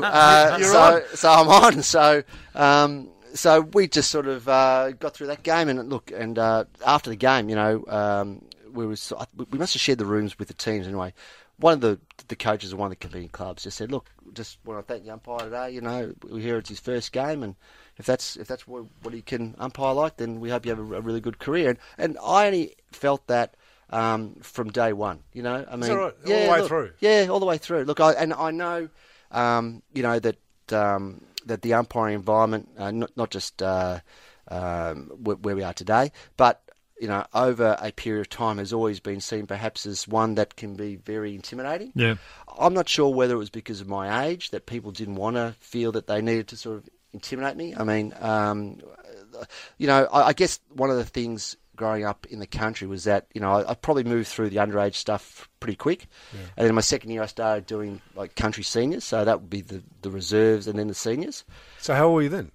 uh, 0.03 0.59
so, 0.59 1.05
so 1.15 1.31
I'm 1.31 1.49
on. 1.49 1.83
So, 1.83 2.23
um, 2.55 3.09
so 3.35 3.63
we 3.63 3.89
just 3.89 4.11
sort 4.11 4.27
of 4.27 4.49
uh, 4.49 4.93
got 4.93 5.15
through 5.15 5.29
that 5.29 5.43
game, 5.43 5.69
and 5.69 5.89
look, 5.89 6.13
and 6.15 6.39
uh, 6.39 6.65
after 6.87 7.11
the 7.11 7.17
game, 7.17 7.49
you 7.49 7.57
know, 7.57 7.85
um, 7.89 8.43
we 8.73 8.87
was 8.87 9.13
we 9.51 9.59
must 9.59 9.75
have 9.75 9.83
shared 9.83 9.99
the 9.99 10.07
rooms 10.07 10.39
with 10.39 10.49
the 10.49 10.55
teams 10.55 10.87
anyway. 10.87 11.13
One 11.59 11.75
of 11.75 11.81
the 11.81 11.99
the 12.29 12.37
coaches 12.37 12.73
of 12.73 12.79
one 12.79 12.87
of 12.87 12.91
the 12.91 12.97
competing 12.97 13.29
clubs 13.29 13.65
just 13.65 13.77
said, 13.77 13.91
"Look, 13.91 14.11
just 14.33 14.59
want 14.65 14.81
to 14.87 14.93
thank 14.93 15.05
the 15.05 15.11
umpire 15.11 15.41
today. 15.41 15.71
You 15.71 15.81
know, 15.81 16.15
we 16.29 16.41
hear 16.41 16.59
it's 16.59 16.69
his 16.69 16.81
first 16.81 17.13
game, 17.13 17.43
and 17.43 17.57
if 17.97 18.07
that's 18.07 18.37
if 18.37 18.49
that's 18.49 18.67
what, 18.67 18.85
what 19.03 19.15
he 19.15 19.23
can 19.23 19.55
umpire 19.59 19.95
like, 19.95 20.17
then 20.17 20.41
we 20.41 20.51
hope 20.51 20.65
you 20.65 20.71
have 20.71 20.79
a, 20.79 20.95
a 20.97 21.01
really 21.01 21.21
good 21.21 21.39
career." 21.39 21.71
And, 21.71 21.79
and 21.99 22.19
I 22.23 22.47
only 22.47 22.75
felt 22.93 23.27
that 23.27 23.55
um, 23.91 24.37
from 24.43 24.71
day 24.71 24.93
one. 24.93 25.21
You 25.33 25.43
know, 25.43 25.65
I 25.69 25.77
mean, 25.77 25.91
that 25.91 25.97
right? 25.97 26.05
All 26.05 26.13
the 26.25 26.31
yeah, 26.31 26.53
way 26.53 26.59
look, 26.61 26.69
through? 26.69 26.93
yeah, 27.01 27.27
all 27.31 27.41
the 27.41 27.47
way 27.47 27.59
through. 27.59 27.85
Look, 27.85 28.01
I, 28.01 28.13
and 28.13 28.33
I 28.33 28.51
know, 28.51 28.89
um, 29.31 29.83
you 29.93 30.03
know 30.03 30.19
that 30.19 30.39
um, 30.73 31.23
that 31.47 31.63
the 31.63 31.75
umpiring 31.75 32.15
environment, 32.15 32.69
uh, 32.79 32.91
not 32.91 33.11
not 33.17 33.31
just 33.31 33.63
uh, 33.63 34.01
um, 34.49 35.11
where, 35.23 35.37
where 35.37 35.57
we 35.57 35.63
are 35.63 35.75
today, 35.75 36.13
but 36.37 36.63
you 37.01 37.09
know, 37.09 37.25
over 37.35 37.77
a 37.81 37.91
period 37.91 38.21
of 38.21 38.29
time, 38.29 38.59
has 38.59 38.73
always 38.73 39.01
been 39.01 39.21
seen 39.21 39.45
perhaps 39.45 39.87
as 39.87 40.07
one 40.07 40.37
that 40.37 40.55
can 40.55 40.77
be 40.77 40.95
very 40.95 41.35
intimidating. 41.35 41.91
Yeah. 41.97 42.15
I'm 42.57 42.75
not 42.75 42.89
sure 42.89 43.13
whether 43.13 43.35
it 43.35 43.39
was 43.39 43.51
because 43.51 43.81
of 43.81 43.89
my 43.89 44.27
age 44.27 44.51
that 44.51 44.67
people 44.67 44.93
didn't 44.93 45.17
want 45.17 45.35
to 45.35 45.57
feel 45.59 45.91
that 45.93 46.07
they 46.07 46.23
needed 46.23 46.47
to 46.49 46.57
sort 46.57 46.77
of 46.77 46.89
intimidate 47.13 47.57
me. 47.57 47.75
I 47.77 47.85
mean, 47.85 48.15
um, 48.21 48.79
you 49.79 49.87
know, 49.87 50.05
I, 50.13 50.29
I 50.29 50.33
guess 50.33 50.61
one 50.75 50.91
of 50.91 50.97
the 50.97 51.05
things 51.05 51.57
growing 51.75 52.05
up 52.05 52.27
in 52.27 52.39
the 52.39 52.47
country 52.47 52.87
was 52.87 53.05
that 53.05 53.27
you 53.35 53.41
know 53.41 53.53
I, 53.53 53.71
I 53.71 53.75
probably 53.75 54.05
moved 54.05 54.29
through 54.29 54.51
the 54.51 54.57
underage 54.57 54.95
stuff 54.95 55.49
pretty 55.61 55.77
quick, 55.77 56.07
and 56.33 56.51
then 56.57 56.69
in 56.69 56.75
my 56.75 56.81
second 56.81 57.11
year 57.11 57.23
I 57.23 57.27
started 57.27 57.67
doing 57.67 58.01
like 58.15 58.37
country 58.37 58.63
seniors, 58.63 59.05
so 59.05 59.25
that 59.25 59.41
would 59.41 59.51
be 59.51 59.63
the 59.63 59.83
the 60.03 60.11
reserves 60.11 60.67
and 60.67 60.79
then 60.79 60.89
the 60.89 60.95
seniors. 60.95 61.45
So 61.79 61.95
how 61.95 62.07
old 62.07 62.15
were 62.15 62.23
you 62.23 62.29
then? 62.29 62.51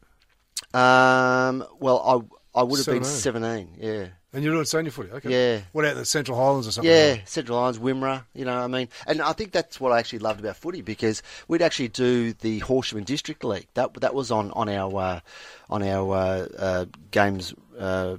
Um, 0.73 1.65
well, 1.79 2.29
I 2.55 2.59
I 2.59 2.63
would 2.63 2.77
have 2.77 2.85
been 2.85 3.03
seventeen, 3.03 3.75
yeah. 3.79 4.07
And 4.33 4.43
you're 4.43 4.53
doing 4.53 4.65
senior 4.65 4.91
footy, 4.91 5.09
okay? 5.11 5.29
Yeah. 5.55 5.61
What 5.71 5.85
out 5.85 5.93
in 5.93 5.97
the 5.99 6.05
Central 6.05 6.37
Highlands 6.37 6.67
or 6.67 6.71
something? 6.71 6.91
Yeah, 6.91 7.17
Central 7.25 7.57
Highlands, 7.57 7.79
Wimmera, 7.79 8.25
you 8.35 8.43
know, 8.43 8.57
I 8.57 8.67
mean, 8.67 8.89
and 9.07 9.21
I 9.21 9.31
think 9.31 9.53
that's 9.53 9.79
what 9.79 9.93
I 9.93 9.99
actually 9.99 10.19
loved 10.19 10.41
about 10.41 10.57
footy 10.57 10.81
because 10.81 11.23
we'd 11.47 11.61
actually 11.61 11.87
do 11.87 12.33
the 12.33 12.59
Horsham 12.59 12.97
and 12.97 13.07
District 13.07 13.43
League. 13.45 13.67
That 13.75 13.93
that 14.01 14.13
was 14.13 14.29
on 14.29 14.51
on 14.51 14.67
our 14.67 14.93
uh, 15.01 15.19
on 15.69 15.81
our 15.81 16.13
uh, 16.13 16.47
uh, 16.57 16.85
games 17.11 17.53
uh, 17.79 18.17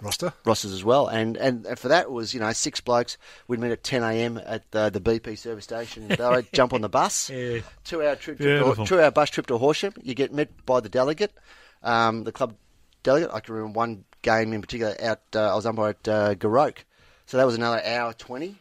Roster. 0.00 0.32
rosters 0.46 0.72
as 0.72 0.82
well, 0.82 1.08
and, 1.08 1.36
and 1.36 1.78
for 1.78 1.88
that 1.88 2.04
it 2.04 2.10
was 2.10 2.32
you 2.32 2.40
know 2.40 2.50
six 2.52 2.80
blokes. 2.80 3.18
We'd 3.46 3.60
meet 3.60 3.70
at 3.70 3.84
ten 3.84 4.02
a.m. 4.02 4.38
at 4.44 4.64
uh, 4.72 4.88
the 4.88 5.00
BP 5.00 5.36
service 5.36 5.64
station. 5.64 6.08
They'd 6.08 6.46
jump 6.54 6.72
on 6.72 6.80
the 6.80 6.88
bus, 6.88 7.28
Yeah. 7.28 7.60
two 7.84 8.02
hour 8.02 8.16
trip, 8.16 8.38
trip 8.38 8.76
to, 8.76 8.84
two 8.86 8.98
hour 8.98 9.10
bus 9.10 9.28
trip 9.28 9.46
to 9.48 9.58
Horsham. 9.58 9.92
You 10.02 10.14
get 10.14 10.32
met 10.32 10.64
by 10.64 10.80
the 10.80 10.88
delegate, 10.88 11.34
um, 11.82 12.24
the 12.24 12.32
club 12.32 12.54
delegate. 13.02 13.30
I 13.30 13.40
can 13.40 13.54
remember 13.54 13.76
one 13.76 14.04
game 14.22 14.52
in 14.52 14.60
particular. 14.60 14.94
Out, 15.02 15.20
uh, 15.34 15.52
I 15.52 15.54
was 15.54 15.66
umpire 15.66 15.90
at 15.90 16.08
uh, 16.08 16.34
Goroke, 16.34 16.84
so 17.26 17.36
that 17.36 17.46
was 17.46 17.54
another 17.54 17.82
hour 17.84 18.12
twenty 18.12 18.56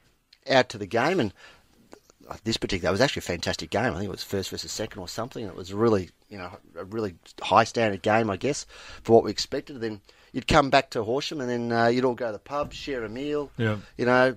out 0.50 0.70
to 0.70 0.78
the 0.78 0.88
game, 0.88 1.20
and 1.20 1.34
this 2.44 2.58
particular 2.58 2.90
it 2.90 2.92
was 2.92 3.02
actually 3.02 3.22
a 3.22 3.24
fantastic 3.24 3.70
game. 3.70 3.94
I 3.94 3.98
think 3.98 4.06
it 4.06 4.12
was 4.12 4.24
first 4.24 4.50
versus 4.50 4.72
second 4.72 5.00
or 5.00 5.08
something. 5.08 5.46
It 5.46 5.56
was 5.56 5.74
really 5.74 6.10
you 6.30 6.38
know 6.38 6.52
a 6.78 6.86
really 6.86 7.16
high 7.42 7.64
standard 7.64 8.02
game, 8.02 8.30
I 8.30 8.38
guess, 8.38 8.66
for 9.04 9.14
what 9.14 9.24
we 9.24 9.32
expected. 9.32 9.82
Then 9.82 10.02
you'd 10.32 10.48
come 10.48 10.70
back 10.70 10.92
to 10.92 11.04
Horsham, 11.04 11.42
and 11.42 11.50
then 11.50 11.72
uh, 11.72 11.88
you'd 11.88 12.06
all 12.06 12.16
go 12.16 12.28
to 12.28 12.34
the 12.34 12.40
pub, 12.40 12.74
share 12.74 13.04
a 13.04 13.10
meal. 13.10 13.52
Yeah. 13.58 13.78
You 13.98 14.06
know, 14.06 14.36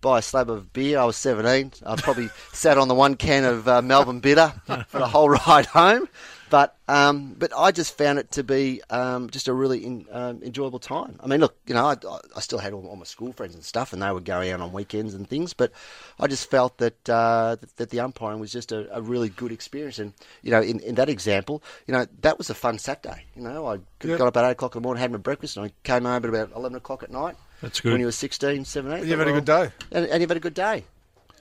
buy 0.00 0.18
a 0.18 0.22
slab 0.22 0.50
of 0.50 0.72
beer. 0.72 0.98
I 0.98 1.04
was 1.04 1.16
17. 1.16 1.72
I 1.86 1.96
probably 1.96 2.30
sat 2.52 2.78
on 2.78 2.88
the 2.88 2.94
one 2.94 3.14
can 3.14 3.44
of 3.44 3.68
uh, 3.68 3.82
Melbourne 3.82 4.20
Bitter 4.20 4.52
for 4.88 4.98
the 4.98 5.08
whole 5.08 5.28
ride 5.28 5.66
home. 5.66 6.08
But 6.50 6.76
um, 6.88 7.34
but 7.38 7.52
I 7.56 7.72
just 7.72 7.96
found 7.96 8.18
it 8.18 8.30
to 8.32 8.42
be 8.42 8.80
um, 8.90 9.28
just 9.30 9.48
a 9.48 9.52
really 9.52 9.84
in, 9.84 10.06
um, 10.10 10.42
enjoyable 10.42 10.78
time. 10.78 11.18
I 11.22 11.26
mean, 11.26 11.40
look, 11.40 11.56
you 11.66 11.74
know, 11.74 11.86
I, 11.86 11.96
I 12.36 12.40
still 12.40 12.58
had 12.58 12.72
all, 12.72 12.86
all, 12.86 12.96
my 12.96 13.04
school 13.04 13.32
friends 13.32 13.54
and 13.54 13.62
stuff, 13.62 13.92
and 13.92 14.00
they 14.00 14.10
were 14.10 14.20
going 14.20 14.50
out 14.50 14.60
on 14.60 14.72
weekends 14.72 15.14
and 15.14 15.28
things. 15.28 15.52
But 15.52 15.72
I 16.18 16.26
just 16.26 16.50
felt 16.50 16.78
that 16.78 17.08
uh, 17.08 17.56
that, 17.60 17.76
that, 17.76 17.90
the 17.90 18.00
umpiring 18.00 18.40
was 18.40 18.50
just 18.50 18.72
a, 18.72 18.94
a, 18.96 19.02
really 19.02 19.28
good 19.28 19.52
experience. 19.52 19.98
And 19.98 20.14
you 20.42 20.50
know, 20.50 20.62
in, 20.62 20.80
in 20.80 20.94
that 20.94 21.08
example, 21.08 21.62
you 21.86 21.92
know, 21.92 22.06
that 22.22 22.38
was 22.38 22.48
a 22.50 22.54
fun 22.54 22.78
Saturday. 22.78 23.24
You 23.36 23.42
know, 23.42 23.66
I 23.66 23.78
yep. 24.02 24.18
got 24.18 24.28
up 24.28 24.36
at 24.36 24.44
eight 24.44 24.52
o'clock 24.52 24.74
in 24.74 24.82
the 24.82 24.86
morning, 24.86 25.00
had 25.00 25.12
my 25.12 25.18
breakfast, 25.18 25.56
and 25.56 25.66
I 25.66 25.72
came 25.82 26.04
home 26.04 26.24
at 26.24 26.24
about 26.24 26.52
eleven 26.54 26.76
o'clock 26.76 27.02
at 27.02 27.10
night. 27.10 27.36
That's 27.60 27.80
good. 27.80 27.92
When 27.92 28.00
you 28.00 28.06
were 28.06 28.12
16, 28.12 28.64
17. 28.64 29.00
And 29.00 29.08
you've 29.08 29.18
had 29.18 29.26
a 29.26 29.32
good 29.32 29.44
day. 29.44 29.70
And, 29.90 30.06
and 30.06 30.20
you've 30.20 30.30
had 30.30 30.36
a 30.36 30.40
good 30.40 30.54
day. 30.54 30.84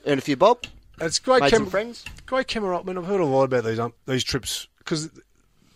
Earned 0.05 0.17
a 0.17 0.21
few 0.23 0.35
bob. 0.35 0.65
It's 0.99 1.19
great. 1.19 1.41
Made 1.41 1.51
some 1.51 1.67
friends. 1.67 2.03
Great 2.25 2.47
camera. 2.47 2.79
I 2.79 2.83
mean, 2.83 2.97
I've 2.97 3.05
heard 3.05 3.21
a 3.21 3.25
lot 3.25 3.43
about 3.43 3.65
these 3.65 3.79
um, 3.79 3.93
these 4.07 4.23
trips 4.23 4.67
because 4.88 5.10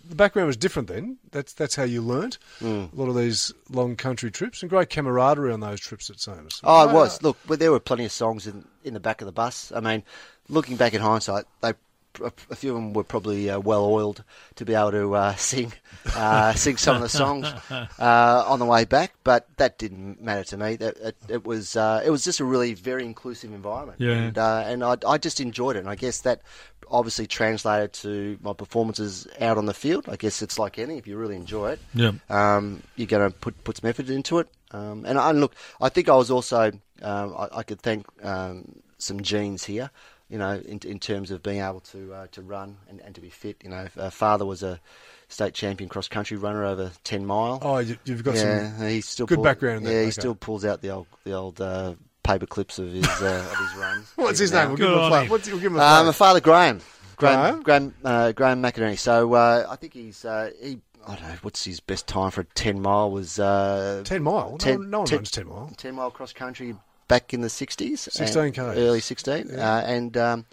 the 0.08 0.16
background 0.16 0.48
was 0.48 0.58
different 0.58 0.88
then. 0.88 1.18
That's 1.32 1.54
that's 1.54 1.76
how 1.76 1.84
you 1.84 2.02
learnt 2.02 2.38
mm. 2.60 2.92
a 2.92 2.96
lot 2.96 3.10
of 3.10 3.16
these 3.16 3.52
long 3.70 3.98
country 3.98 4.32
trips 4.32 4.62
and 4.62 4.70
great 4.70 4.90
camaraderie 4.90 5.52
on 5.52 5.60
those 5.60 5.82
trips. 5.82 6.10
It 6.10 6.20
seems. 6.20 6.62
Oh, 6.64 6.90
it 6.90 6.94
was. 6.94 7.22
Look, 7.22 7.38
but 7.46 7.60
there 7.60 7.72
were 7.72 7.80
plenty 7.80 8.06
of 8.06 8.12
songs 8.12 8.48
in 8.48 8.66
in 8.84 8.94
the 8.94 9.00
back 9.00 9.22
of 9.22 9.26
the 9.26 9.32
bus. 9.34 9.72
I 9.76 9.82
mean, 9.82 10.04
looking 10.48 10.78
back 10.78 10.94
in 10.94 11.02
hindsight, 11.02 11.46
they 11.62 11.74
a 12.20 12.56
few 12.56 12.72
of 12.72 12.76
them 12.76 12.94
were 12.94 13.04
probably 13.04 13.50
uh, 13.50 13.60
well 13.60 13.86
oiled 13.86 14.24
to 14.56 14.66
be 14.66 14.74
able 14.74 14.92
to 14.92 15.16
uh, 15.16 15.36
sing 15.36 15.74
uh, 16.16 16.54
sing 16.54 16.78
some 16.78 16.96
of 16.96 17.02
the 17.02 17.10
songs 17.10 17.48
uh, 17.70 18.46
on 18.48 18.60
the 18.60 18.66
way 18.66 18.86
back, 18.86 19.14
but 19.24 19.48
that 19.58 19.78
didn't 19.78 20.22
matter 20.22 20.44
to 20.44 20.58
me. 20.58 20.76
That 20.76 20.98
it, 20.98 21.18
it 21.28 21.46
was 21.46 21.76
uh, 21.76 22.02
it 22.06 22.10
was 22.10 22.24
just 22.24 22.40
a 22.40 22.46
really 22.46 22.74
very 22.74 23.06
inclusive 23.06 23.54
environment, 23.54 24.00
yeah. 24.00 24.12
and, 24.12 24.38
uh, 24.38 24.64
and 24.66 24.84
I, 24.84 24.98
I 25.08 25.18
just 25.18 25.40
enjoyed 25.40 25.76
it. 25.76 25.80
And 25.80 25.90
I 25.90 25.96
guess 25.96 26.22
that 26.22 26.42
obviously 26.90 27.26
translated 27.26 27.94
to 27.94 28.38
my 28.42 28.54
performances 28.54 29.28
out 29.40 29.58
on 29.58 29.66
the 29.66 29.74
field. 29.74 30.10
I 30.10 30.18
guess 30.18 30.42
it's 30.42 30.60
like 30.60 30.78
any 30.78 30.98
if 30.98 31.08
you 31.08 31.18
really 31.18 31.36
enjoy 31.36 31.72
it, 31.72 31.80
yeah. 31.94 32.12
um, 32.30 32.84
you're 32.96 33.08
going 33.08 33.32
to 33.32 33.38
put 33.38 33.64
put 33.64 33.78
some 33.78 33.90
effort 33.90 34.10
into 34.10 34.40
it. 34.40 34.48
Um, 34.72 35.06
and, 35.06 35.18
and 35.18 35.42
look, 35.42 35.54
I 35.82 35.90
think 35.90 36.08
I 36.08 36.16
was 36.16 36.32
also 36.32 36.72
um, 37.02 37.36
I, 37.38 37.50
I, 37.58 37.64
could 37.64 37.82
thank 37.82 38.06
um, 38.24 38.82
some 38.98 39.22
genes 39.22 39.66
here 39.66 39.92
you 40.32 40.38
know, 40.38 40.62
in, 40.66 40.80
in 40.86 40.98
terms 40.98 41.30
of 41.30 41.44
being 41.44 41.62
able 41.62 41.82
to 41.82 42.14
uh, 42.14 42.28
to 42.32 42.42
run 42.42 42.78
and, 42.90 43.02
and 43.02 43.14
to 43.16 43.22
be 43.22 43.30
fit. 43.30 43.58
You 43.64 43.70
know, 43.70 43.88
uh, 43.98 44.10
father 44.10 44.46
was 44.46 44.64
a 44.64 44.80
state 45.28 45.54
champion 45.54 45.90
cross 45.90 46.08
country 46.08 46.38
runner 46.38 46.66
over 46.66 46.92
ten 47.04 47.26
mile. 47.26 47.60
Oh, 47.62 47.80
you've 47.80 48.24
got 48.24 48.36
yeah, 48.36 48.78
some 48.78 48.88
he's 48.88 49.08
still 49.08 49.26
good 49.26 49.36
pull, 49.36 49.44
background. 49.44 49.84
Yeah, 49.84 49.90
there. 49.90 50.00
he 50.00 50.06
okay. 50.06 50.12
still 50.12 50.36
pulls 50.36 50.64
out 50.64 50.82
the 50.82 50.90
old 50.90 51.08
the 51.26 51.34
old 51.34 51.60
uh, 51.60 51.96
paper 52.24 52.46
clips 52.46 52.80
of 52.80 52.92
his 52.94 53.06
uh, 53.06 53.46
of 53.52 53.58
his 53.58 53.76
runs. 53.78 54.12
What's 54.16 54.40
his 54.40 54.54
name? 54.54 54.70
We'll 54.70 54.78
give, 54.78 54.90
him 54.90 54.98
a 54.98 55.10
play. 55.10 55.28
What's, 55.28 55.48
we'll 55.50 55.60
give 55.60 55.74
him 55.74 55.78
a 55.78 55.84
uh, 55.84 56.04
my 56.06 56.12
father 56.14 56.40
Graham. 56.40 56.80
Graham, 57.18 57.62
Graham, 57.62 57.94
uh, 58.04 58.32
Graham 58.32 58.64
McInerney. 58.64 58.98
So 58.98 59.34
uh, 59.34 59.68
I 59.70 59.76
think 59.76 59.94
he's 59.94 60.26
uh, 60.26 60.50
he. 60.60 60.80
I 61.06 61.16
don't 61.16 61.28
know 61.28 61.36
what's 61.42 61.64
his 61.64 61.80
best 61.80 62.08
time 62.08 62.32
for 62.32 62.42
a 62.42 62.46
ten 62.46 62.82
mile 62.82 63.12
was. 63.12 63.38
Uh, 63.38 64.02
ten 64.06 64.24
mile. 64.24 64.58
10, 64.58 64.80
no, 64.82 64.88
no 64.88 64.98
one 65.00 65.08
ten, 65.08 65.18
runs 65.18 65.32
ten 65.32 65.48
mile. 65.48 65.72
Ten 65.78 65.96
mile 65.96 66.10
cross 66.10 66.32
country 66.34 66.76
back 67.12 67.34
in 67.34 67.42
the 67.42 67.50
sixties. 67.50 68.08
Sixteen 68.10 68.54
k. 68.54 68.62
Early 68.62 69.02
sixteen, 69.02 69.50
yeah. 69.52 69.76
uh, 69.76 69.82
and 69.82 70.16
um, 70.16 70.46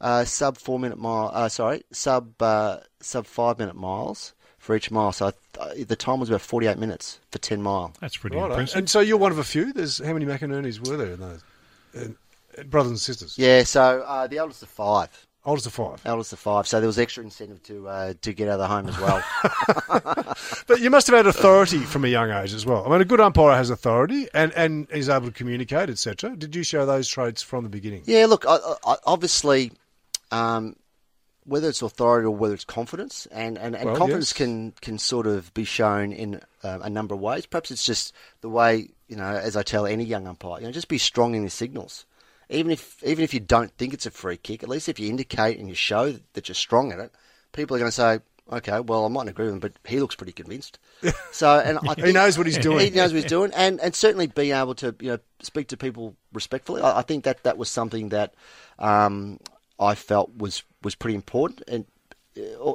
uh, 0.00 0.24
sub 0.24 0.56
four 0.56 0.78
minute 0.78 0.98
mile. 0.98 1.30
Uh, 1.32 1.48
sorry, 1.48 1.84
sub 1.92 2.40
uh, 2.40 2.78
sub 3.00 3.26
five 3.26 3.58
minute 3.58 3.76
miles 3.76 4.32
for 4.58 4.74
each 4.74 4.90
mile. 4.90 5.12
So 5.12 5.32
th- 5.52 5.86
the 5.86 5.96
time 5.96 6.18
was 6.18 6.30
about 6.30 6.40
forty 6.40 6.66
eight 6.66 6.78
minutes 6.78 7.20
for 7.30 7.38
ten 7.38 7.62
mile. 7.62 7.92
That's 8.00 8.16
pretty 8.16 8.36
Righto. 8.36 8.54
impressive. 8.54 8.78
And 8.78 8.90
so 8.90 9.00
you're 9.00 9.18
one 9.18 9.30
of 9.30 9.38
a 9.38 9.44
few. 9.44 9.72
There's 9.72 9.98
how 9.98 10.14
many 10.14 10.24
McInerney's 10.24 10.80
were 10.80 10.96
there 10.96 11.12
in 11.12 11.20
those? 11.20 11.42
Uh, 11.94 12.62
brothers 12.64 12.90
and 12.90 13.00
sisters. 13.00 13.36
Yeah. 13.36 13.62
So 13.64 14.02
uh, 14.06 14.26
the 14.26 14.38
eldest 14.38 14.62
of 14.62 14.70
five. 14.70 15.25
Oldest 15.46 15.68
of 15.68 15.74
five. 15.74 16.02
Eldest 16.04 16.32
of 16.32 16.40
five. 16.40 16.66
So 16.66 16.80
there 16.80 16.88
was 16.88 16.98
extra 16.98 17.22
incentive 17.22 17.62
to 17.62 17.88
uh, 17.88 18.14
to 18.22 18.32
get 18.32 18.48
out 18.48 18.58
of 18.58 18.58
the 18.58 18.66
home 18.66 18.88
as 18.88 18.98
well. 18.98 20.34
but 20.66 20.80
you 20.80 20.90
must 20.90 21.06
have 21.06 21.16
had 21.16 21.26
authority 21.28 21.78
from 21.78 22.04
a 22.04 22.08
young 22.08 22.32
age 22.32 22.52
as 22.52 22.66
well. 22.66 22.84
I 22.84 22.90
mean, 22.90 23.00
a 23.00 23.04
good 23.04 23.20
umpire 23.20 23.56
has 23.56 23.70
authority 23.70 24.26
and, 24.34 24.52
and 24.54 24.90
is 24.90 25.08
able 25.08 25.26
to 25.26 25.32
communicate, 25.32 25.88
etc. 25.88 26.34
Did 26.36 26.56
you 26.56 26.64
show 26.64 26.84
those 26.84 27.06
traits 27.06 27.42
from 27.42 27.62
the 27.62 27.70
beginning? 27.70 28.02
Yeah. 28.06 28.26
Look, 28.26 28.44
I, 28.46 28.58
I, 28.84 28.96
obviously, 29.06 29.70
um, 30.32 30.74
whether 31.44 31.68
it's 31.68 31.80
authority 31.80 32.26
or 32.26 32.34
whether 32.34 32.54
it's 32.54 32.64
confidence, 32.64 33.28
and, 33.30 33.56
and, 33.56 33.76
and 33.76 33.84
well, 33.84 33.96
confidence 33.96 34.32
yes. 34.32 34.36
can 34.38 34.72
can 34.80 34.98
sort 34.98 35.28
of 35.28 35.54
be 35.54 35.62
shown 35.62 36.10
in 36.10 36.40
uh, 36.64 36.80
a 36.82 36.90
number 36.90 37.14
of 37.14 37.20
ways. 37.20 37.46
Perhaps 37.46 37.70
it's 37.70 37.84
just 37.84 38.12
the 38.40 38.48
way 38.48 38.88
you 39.06 39.16
know, 39.16 39.22
as 39.22 39.56
I 39.56 39.62
tell 39.62 39.86
any 39.86 40.02
young 40.02 40.26
umpire, 40.26 40.60
you 40.60 40.66
know, 40.66 40.72
just 40.72 40.88
be 40.88 40.98
strong 40.98 41.36
in 41.36 41.42
your 41.42 41.50
signals. 41.50 42.04
Even 42.48 42.70
if 42.70 43.02
even 43.02 43.24
if 43.24 43.34
you 43.34 43.40
don't 43.40 43.72
think 43.72 43.92
it's 43.92 44.06
a 44.06 44.10
free 44.10 44.36
kick, 44.36 44.62
at 44.62 44.68
least 44.68 44.88
if 44.88 45.00
you 45.00 45.08
indicate 45.08 45.58
and 45.58 45.68
you 45.68 45.74
show 45.74 46.14
that 46.34 46.48
you're 46.48 46.54
strong 46.54 46.92
at 46.92 47.00
it, 47.00 47.12
people 47.52 47.74
are 47.74 47.80
going 47.80 47.90
to 47.90 47.94
say, 47.94 48.20
"Okay, 48.52 48.78
well, 48.80 49.04
I 49.04 49.08
mightn't 49.08 49.30
agree 49.30 49.46
with 49.46 49.54
him, 49.54 49.60
but 49.60 49.72
he 49.84 49.98
looks 49.98 50.14
pretty 50.14 50.32
convinced." 50.32 50.78
So, 51.32 51.58
and 51.58 51.78
I 51.86 51.94
he 51.94 52.12
knows 52.12 52.38
what 52.38 52.46
he's 52.46 52.56
doing. 52.56 52.92
He 52.92 52.96
knows 52.96 53.12
what 53.12 53.20
he's 53.22 53.30
doing, 53.30 53.52
and 53.54 53.80
and 53.80 53.94
certainly 53.94 54.26
being 54.26 54.52
able 54.52 54.74
to 54.76 54.94
you 55.00 55.12
know 55.12 55.18
speak 55.42 55.68
to 55.68 55.76
people 55.76 56.16
respectfully. 56.32 56.80
I, 56.80 57.00
I 57.00 57.02
think 57.02 57.24
that 57.24 57.42
that 57.42 57.58
was 57.58 57.68
something 57.68 58.08
that 58.10 58.32
um, 58.78 59.38
I 59.78 59.94
felt 59.94 60.30
was 60.36 60.62
was 60.82 60.94
pretty 60.94 61.16
important, 61.16 61.62
and 61.68 61.84
uh, 62.38 62.72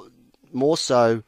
more 0.51 0.78
so. 0.78 1.24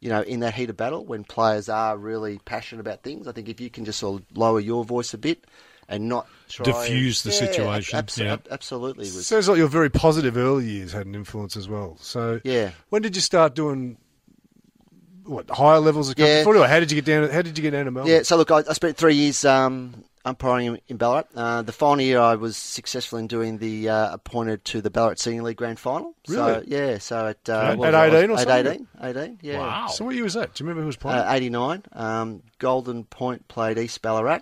You 0.00 0.08
know, 0.08 0.22
in 0.22 0.40
that 0.40 0.54
heat 0.54 0.68
of 0.68 0.76
battle, 0.76 1.04
when 1.04 1.22
players 1.22 1.68
are 1.68 1.96
really 1.96 2.40
passionate 2.44 2.80
about 2.80 3.04
things, 3.04 3.28
I 3.28 3.32
think 3.32 3.48
if 3.48 3.60
you 3.60 3.70
can 3.70 3.84
just 3.84 4.00
sort 4.00 4.20
of 4.20 4.36
lower 4.36 4.58
your 4.58 4.84
voice 4.84 5.14
a 5.14 5.18
bit, 5.18 5.44
and 5.88 6.08
not 6.08 6.26
try 6.48 6.64
diffuse 6.64 7.24
and, 7.24 7.32
the 7.32 7.36
yeah, 7.36 7.52
situation. 7.52 7.98
Abso- 7.98 8.24
yeah. 8.24 8.36
absolutely. 8.50 9.04
Was, 9.04 9.26
Sounds 9.26 9.48
like 9.48 9.58
your 9.58 9.68
very 9.68 9.90
positive 9.90 10.36
early 10.36 10.66
years 10.66 10.92
had 10.92 11.06
an 11.06 11.14
influence 11.14 11.56
as 11.56 11.68
well. 11.68 11.96
So, 12.00 12.40
yeah. 12.44 12.70
When 12.90 13.02
did 13.02 13.14
you 13.16 13.22
start 13.22 13.54
doing 13.54 13.96
what 15.24 15.48
higher 15.50 15.78
levels 15.78 16.10
of 16.10 16.18
Yeah. 16.18 16.42
footy? 16.44 16.58
Or 16.58 16.66
how 16.66 16.80
did 16.80 16.90
you 16.90 17.00
get 17.00 17.04
down? 17.04 17.28
How 17.30 17.42
did 17.42 17.56
you 17.56 17.62
get 17.62 17.70
down 17.72 17.84
to 17.86 17.90
Melbourne? 17.90 18.12
Yeah. 18.12 18.22
So 18.22 18.36
look, 18.36 18.50
I, 18.50 18.58
I 18.68 18.72
spent 18.72 18.96
three 18.96 19.14
years 19.14 19.44
um, 19.44 20.02
umpiring 20.24 20.66
in, 20.66 20.80
in 20.88 20.96
Ballarat. 20.96 21.24
Uh, 21.34 21.62
the 21.62 21.72
final 21.72 22.00
year, 22.04 22.18
I 22.18 22.34
was 22.34 22.56
successful 22.56 23.18
in 23.18 23.26
doing 23.28 23.58
the 23.58 23.88
uh, 23.88 24.14
appointed 24.14 24.64
to 24.66 24.80
the 24.80 24.90
Ballarat 24.90 25.16
Senior 25.18 25.42
League 25.42 25.56
Grand 25.56 25.78
Final. 25.78 26.14
Really? 26.28 26.36
So 26.36 26.62
yeah. 26.66 26.98
So 26.98 27.28
at 27.28 27.48
uh, 27.48 27.52
At- 27.72 27.78
what 27.78 27.94
at 27.94 28.10
was 28.12 28.14
it? 28.14 28.24
18 28.24 28.30
or 28.30 28.38
at 28.38 28.66
18, 28.66 28.88
18, 29.02 29.38
Yeah. 29.42 29.58
Wow. 29.58 29.86
So 29.88 30.04
what 30.04 30.14
year 30.14 30.24
was 30.24 30.34
that? 30.34 30.54
Do 30.54 30.64
you 30.64 30.68
remember 30.68 30.82
who 30.82 30.86
was 30.86 30.96
playing? 30.96 31.18
Uh, 31.20 31.32
89. 31.32 31.82
Um, 31.92 32.42
Golden 32.58 33.04
Point 33.04 33.46
played 33.48 33.78
East 33.78 34.02
Ballarat. 34.02 34.40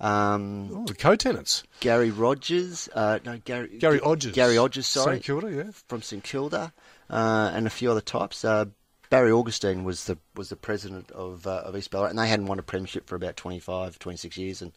Um, 0.00 0.70
oh, 0.72 0.84
the 0.86 0.94
co-tenants. 0.94 1.64
Gary 1.80 2.10
Rogers, 2.10 2.88
uh, 2.94 3.18
no 3.24 3.38
Gary 3.44 3.78
Gary 3.78 3.98
Odgers. 4.00 4.32
Gary 4.32 4.54
Odgers, 4.54 4.84
sorry, 4.84 5.16
St 5.16 5.24
Kilda, 5.24 5.52
yeah. 5.52 5.70
from 5.88 6.02
St 6.02 6.22
Kilda, 6.22 6.72
uh, 7.10 7.50
and 7.52 7.66
a 7.66 7.70
few 7.70 7.90
other 7.90 8.00
types. 8.00 8.44
Uh, 8.44 8.66
Barry 9.10 9.32
Augustine 9.32 9.84
was 9.84 10.04
the 10.04 10.18
was 10.36 10.50
the 10.50 10.56
president 10.56 11.10
of 11.12 11.46
uh, 11.46 11.62
of 11.64 11.76
East 11.76 11.90
Ballarat, 11.90 12.10
and 12.10 12.18
they 12.18 12.28
hadn't 12.28 12.46
won 12.46 12.58
a 12.58 12.62
premiership 12.62 13.08
for 13.08 13.16
about 13.16 13.36
25, 13.36 13.98
26 13.98 14.36
years, 14.36 14.62
and 14.62 14.72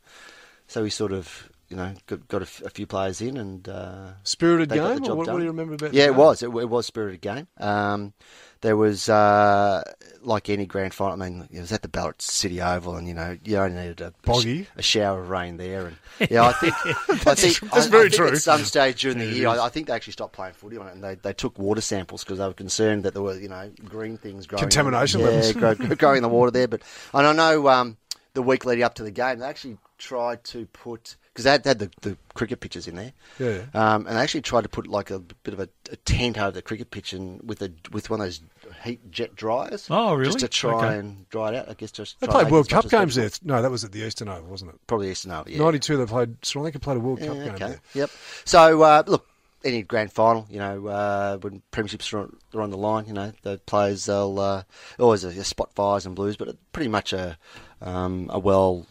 so 0.67 0.83
he 0.83 0.89
sort 0.89 1.11
of 1.11 1.49
you 1.67 1.75
know 1.75 1.93
got, 2.07 2.27
got 2.27 2.41
a, 2.41 2.45
f- 2.45 2.61
a 2.65 2.69
few 2.69 2.87
players 2.87 3.21
in, 3.21 3.37
and 3.37 3.67
uh, 3.67 4.11
Spirited 4.23 4.69
they 4.69 4.77
got 4.77 4.95
the 4.95 5.01
game. 5.01 5.11
Or 5.11 5.15
what, 5.15 5.27
what 5.27 5.37
do 5.37 5.43
you 5.43 5.49
remember 5.49 5.73
about? 5.73 5.93
yeah, 5.93 6.05
it 6.05 6.15
was. 6.15 6.41
It, 6.41 6.47
it 6.47 6.69
was 6.69 6.85
spirited 6.85 7.21
game. 7.21 7.47
Um, 7.57 8.13
there 8.61 8.77
was 8.77 9.09
uh, 9.09 9.83
like 10.21 10.49
any 10.49 10.65
grand 10.65 10.93
final. 10.93 11.21
I 11.21 11.29
mean, 11.29 11.47
it 11.51 11.59
was 11.59 11.71
at 11.71 11.81
the 11.81 11.87
Ballarat 11.87 12.15
City 12.19 12.61
Oval, 12.61 12.95
and 12.95 13.07
you 13.07 13.13
know 13.13 13.37
you 13.43 13.57
only 13.57 13.81
needed 13.81 14.01
a, 14.01 14.13
Boggy. 14.23 14.67
a 14.77 14.81
shower 14.81 15.21
of 15.21 15.29
rain 15.29 15.57
there. 15.57 15.87
And 15.87 16.29
yeah, 16.31 16.45
I 16.45 16.53
think 16.53 16.73
I 17.27 17.35
think 17.35 17.59
that's 17.59 17.87
I, 17.87 17.89
very 17.89 18.05
I 18.05 18.09
think 18.09 18.13
true. 18.13 18.27
At 18.27 18.37
some 18.37 18.63
stage 18.63 19.01
during 19.01 19.17
the 19.17 19.25
Yeah, 19.25 19.31
year. 19.31 19.47
I, 19.49 19.65
I 19.65 19.69
think 19.69 19.87
they 19.87 19.93
actually 19.93 20.13
stopped 20.13 20.33
playing 20.33 20.53
footy 20.53 20.77
on 20.77 20.87
it, 20.87 20.93
and 20.93 21.03
they, 21.03 21.15
they 21.15 21.33
took 21.33 21.57
water 21.57 21.81
samples 21.81 22.23
because 22.23 22.37
they 22.37 22.45
were 22.47 22.53
concerned 22.53 23.03
that 23.03 23.13
there 23.13 23.23
were 23.23 23.37
you 23.37 23.49
know 23.49 23.71
green 23.85 24.17
things 24.17 24.45
growing. 24.47 24.61
Contamination 24.61 25.21
yeah, 25.21 25.27
levels. 25.27 25.51
grow, 25.53 25.75
growing 25.95 26.17
in 26.17 26.23
the 26.23 26.29
water 26.37 26.51
there. 26.51 26.67
But 26.67 26.81
and 27.13 27.25
I 27.27 27.33
know 27.33 27.67
um, 27.67 27.97
the 28.33 28.41
week 28.43 28.65
leading 28.65 28.83
up 28.83 28.93
to 28.95 29.03
the 29.03 29.11
game, 29.11 29.39
they 29.39 29.45
actually 29.45 29.77
tried 29.97 30.43
to 30.45 30.65
put 30.67 31.15
because 31.33 31.45
they 31.45 31.51
had, 31.51 31.65
had 31.65 31.79
the, 31.79 31.89
the 32.01 32.17
cricket 32.33 32.59
pitches 32.59 32.87
in 32.87 32.95
there. 32.95 33.13
Yeah. 33.39 33.61
Um, 33.73 34.05
and 34.05 34.17
they 34.17 34.21
actually 34.21 34.41
tried 34.41 34.63
to 34.63 34.69
put 34.69 34.87
like 34.87 35.11
a 35.11 35.19
bit 35.19 35.53
of 35.53 35.59
a, 35.59 35.69
a 35.91 35.95
tent 35.97 36.37
over 36.37 36.51
the 36.51 36.61
cricket 36.61 36.91
pitch 36.91 37.13
and 37.13 37.41
with 37.47 37.61
a 37.61 37.71
with 37.91 38.09
one 38.09 38.19
of 38.19 38.25
those 38.25 38.41
heat 38.83 39.11
jet 39.11 39.35
dryers. 39.35 39.87
Oh, 39.89 40.13
really? 40.13 40.25
Just 40.25 40.39
to 40.39 40.47
try 40.47 40.87
Okay. 40.87 40.99
and 40.99 41.29
dry 41.29 41.49
it 41.49 41.55
out. 41.55 41.69
I 41.69 41.73
guess 41.73 41.91
just 41.91 42.19
They 42.19 42.27
try 42.27 42.41
played 42.41 42.51
World 42.51 42.69
Cup 42.69 42.89
games 42.89 43.15
there. 43.15 43.29
No, 43.43 43.61
that 43.61 43.71
was 43.71 43.83
at 43.83 43.91
the 43.91 43.99
Eastern 44.05 44.27
Oval, 44.27 44.49
wasn't 44.49 44.71
it? 44.73 44.79
Probably 44.87 45.09
Eastern 45.11 45.31
Oval. 45.31 45.51
Yeah. 45.51 45.59
Ninety-two. 45.59 45.97
They 45.97 46.05
played. 46.05 46.35
Sri 46.45 46.61
Lanka 46.61 46.79
played 46.79 46.97
a 46.97 46.99
World 46.99 47.19
Cup 47.19 47.35
Yeah, 47.35 47.43
game 47.45 47.53
okay. 47.55 47.67
there. 47.67 47.81
Yep. 47.93 48.09
So 48.45 48.81
uh, 48.81 49.03
look, 49.07 49.27
any 49.63 49.83
grand 49.83 50.11
final, 50.11 50.47
you 50.49 50.59
know, 50.59 50.87
uh, 50.87 51.37
when 51.37 51.61
premierships 51.71 52.11
are 52.13 52.19
on, 52.19 52.37
are 52.53 52.61
on 52.61 52.71
the 52.71 52.77
line, 52.77 53.05
you 53.05 53.13
know, 53.13 53.31
the 53.43 53.57
players 53.65 54.05
they'll 54.05 54.39
uh, 54.39 54.63
always 54.99 55.23
a, 55.23 55.29
a 55.29 55.43
spot 55.43 55.71
fires 55.75 56.05
and 56.05 56.15
blues, 56.15 56.35
but 56.35 56.55
pretty 56.73 56.89
much 56.89 57.13
a 57.13 57.37
um, 57.81 58.29
a 58.33 58.39
well. 58.39 58.85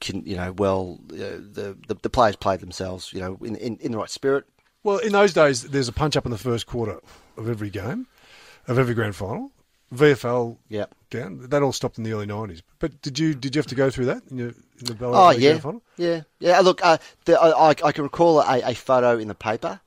Can, 0.00 0.24
you 0.24 0.36
know, 0.36 0.52
well, 0.52 0.98
uh, 1.12 1.16
the, 1.16 1.76
the 1.86 1.96
the 2.02 2.10
players 2.10 2.36
played 2.36 2.60
themselves, 2.60 3.12
you 3.12 3.20
know, 3.20 3.38
in, 3.42 3.56
in, 3.56 3.76
in 3.78 3.92
the 3.92 3.98
right 3.98 4.10
spirit. 4.10 4.46
Well, 4.82 4.98
in 4.98 5.12
those 5.12 5.34
days, 5.34 5.62
there's 5.62 5.88
a 5.88 5.92
punch 5.92 6.16
up 6.16 6.24
in 6.24 6.30
the 6.30 6.38
first 6.38 6.66
quarter 6.66 7.00
of 7.36 7.48
every 7.48 7.68
game, 7.70 8.06
of 8.66 8.78
every 8.78 8.94
grand 8.94 9.14
final. 9.14 9.52
VFL 9.94 10.56
yeah, 10.68 10.86
down. 11.10 11.48
That 11.48 11.62
all 11.62 11.72
stopped 11.72 11.98
in 11.98 12.04
the 12.04 12.12
early 12.12 12.26
nineties. 12.26 12.62
But 12.78 13.02
did 13.02 13.18
you 13.18 13.34
did 13.34 13.54
you 13.54 13.58
have 13.58 13.66
to 13.66 13.74
go 13.74 13.90
through 13.90 14.06
that 14.06 14.22
in, 14.30 14.38
your, 14.38 14.48
in 14.48 14.84
the 14.84 14.94
Ballarat 14.94 15.26
Oh 15.26 15.30
yeah, 15.30 15.50
Grand 15.50 15.62
final? 15.62 15.82
yeah, 15.96 16.20
yeah. 16.38 16.60
Look, 16.60 16.84
uh, 16.84 16.98
the, 17.24 17.38
I, 17.40 17.70
I 17.70 17.74
I 17.84 17.92
can 17.92 18.04
recall 18.04 18.40
a, 18.40 18.70
a 18.70 18.74
photo 18.74 19.18
in 19.18 19.28
the 19.28 19.34
paper 19.34 19.80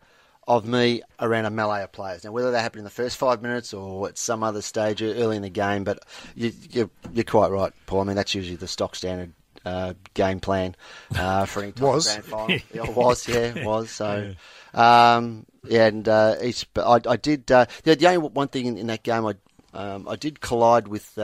of 0.48 0.66
me 0.66 1.02
around 1.22 1.46
a 1.46 1.50
melee 1.50 1.84
of 1.84 1.92
players. 1.92 2.26
Now, 2.26 2.32
whether 2.32 2.52
that 2.52 2.62
happened 2.62 2.80
in 2.80 2.84
the 2.86 2.90
first 2.90 3.18
five 3.18 3.42
minutes 3.42 3.74
or 3.74 4.10
at 4.10 4.18
some 4.18 4.44
other 4.44 4.62
stage 4.62 5.02
early 5.02 5.38
in 5.38 5.42
the 5.42 5.50
game, 5.50 5.86
but 5.86 6.04
you, 6.36 6.52
you, 6.70 6.90
you're 7.14 7.24
quite 7.24 7.50
right, 7.50 7.72
Paul. 7.86 8.02
I 8.02 8.04
mean, 8.04 8.16
that's 8.18 8.36
usually 8.36 8.58
the 8.58 8.68
stock 8.68 8.96
standard 8.96 9.32
uh, 9.66 9.94
game 10.14 10.40
plan 10.40 10.76
uh, 11.16 11.46
for 11.46 11.64
any 11.64 11.74
Was. 11.80 12.06
grand 12.06 12.26
final. 12.26 12.60
Yeah, 12.74 12.84
it 12.84 12.96
was, 12.96 13.28
yeah, 13.28 13.56
it 13.56 13.66
was. 13.66 13.90
So, 13.92 14.34
um, 14.74 15.46
yeah, 15.66 15.88
and 15.88 16.08
uh, 16.08 16.36
I, 16.78 17.00
I 17.08 17.16
did. 17.18 17.52
Uh, 17.52 17.66
the, 17.84 17.96
the 17.96 18.08
only 18.08 18.30
one 18.30 18.48
thing 18.48 18.66
in, 18.66 18.78
in 18.78 18.88
that 18.88 19.04
game, 19.04 19.26
I 19.26 19.36
um, 19.74 20.08
I 20.08 20.16
did 20.16 20.42
collide 20.42 20.88
with. 20.88 21.18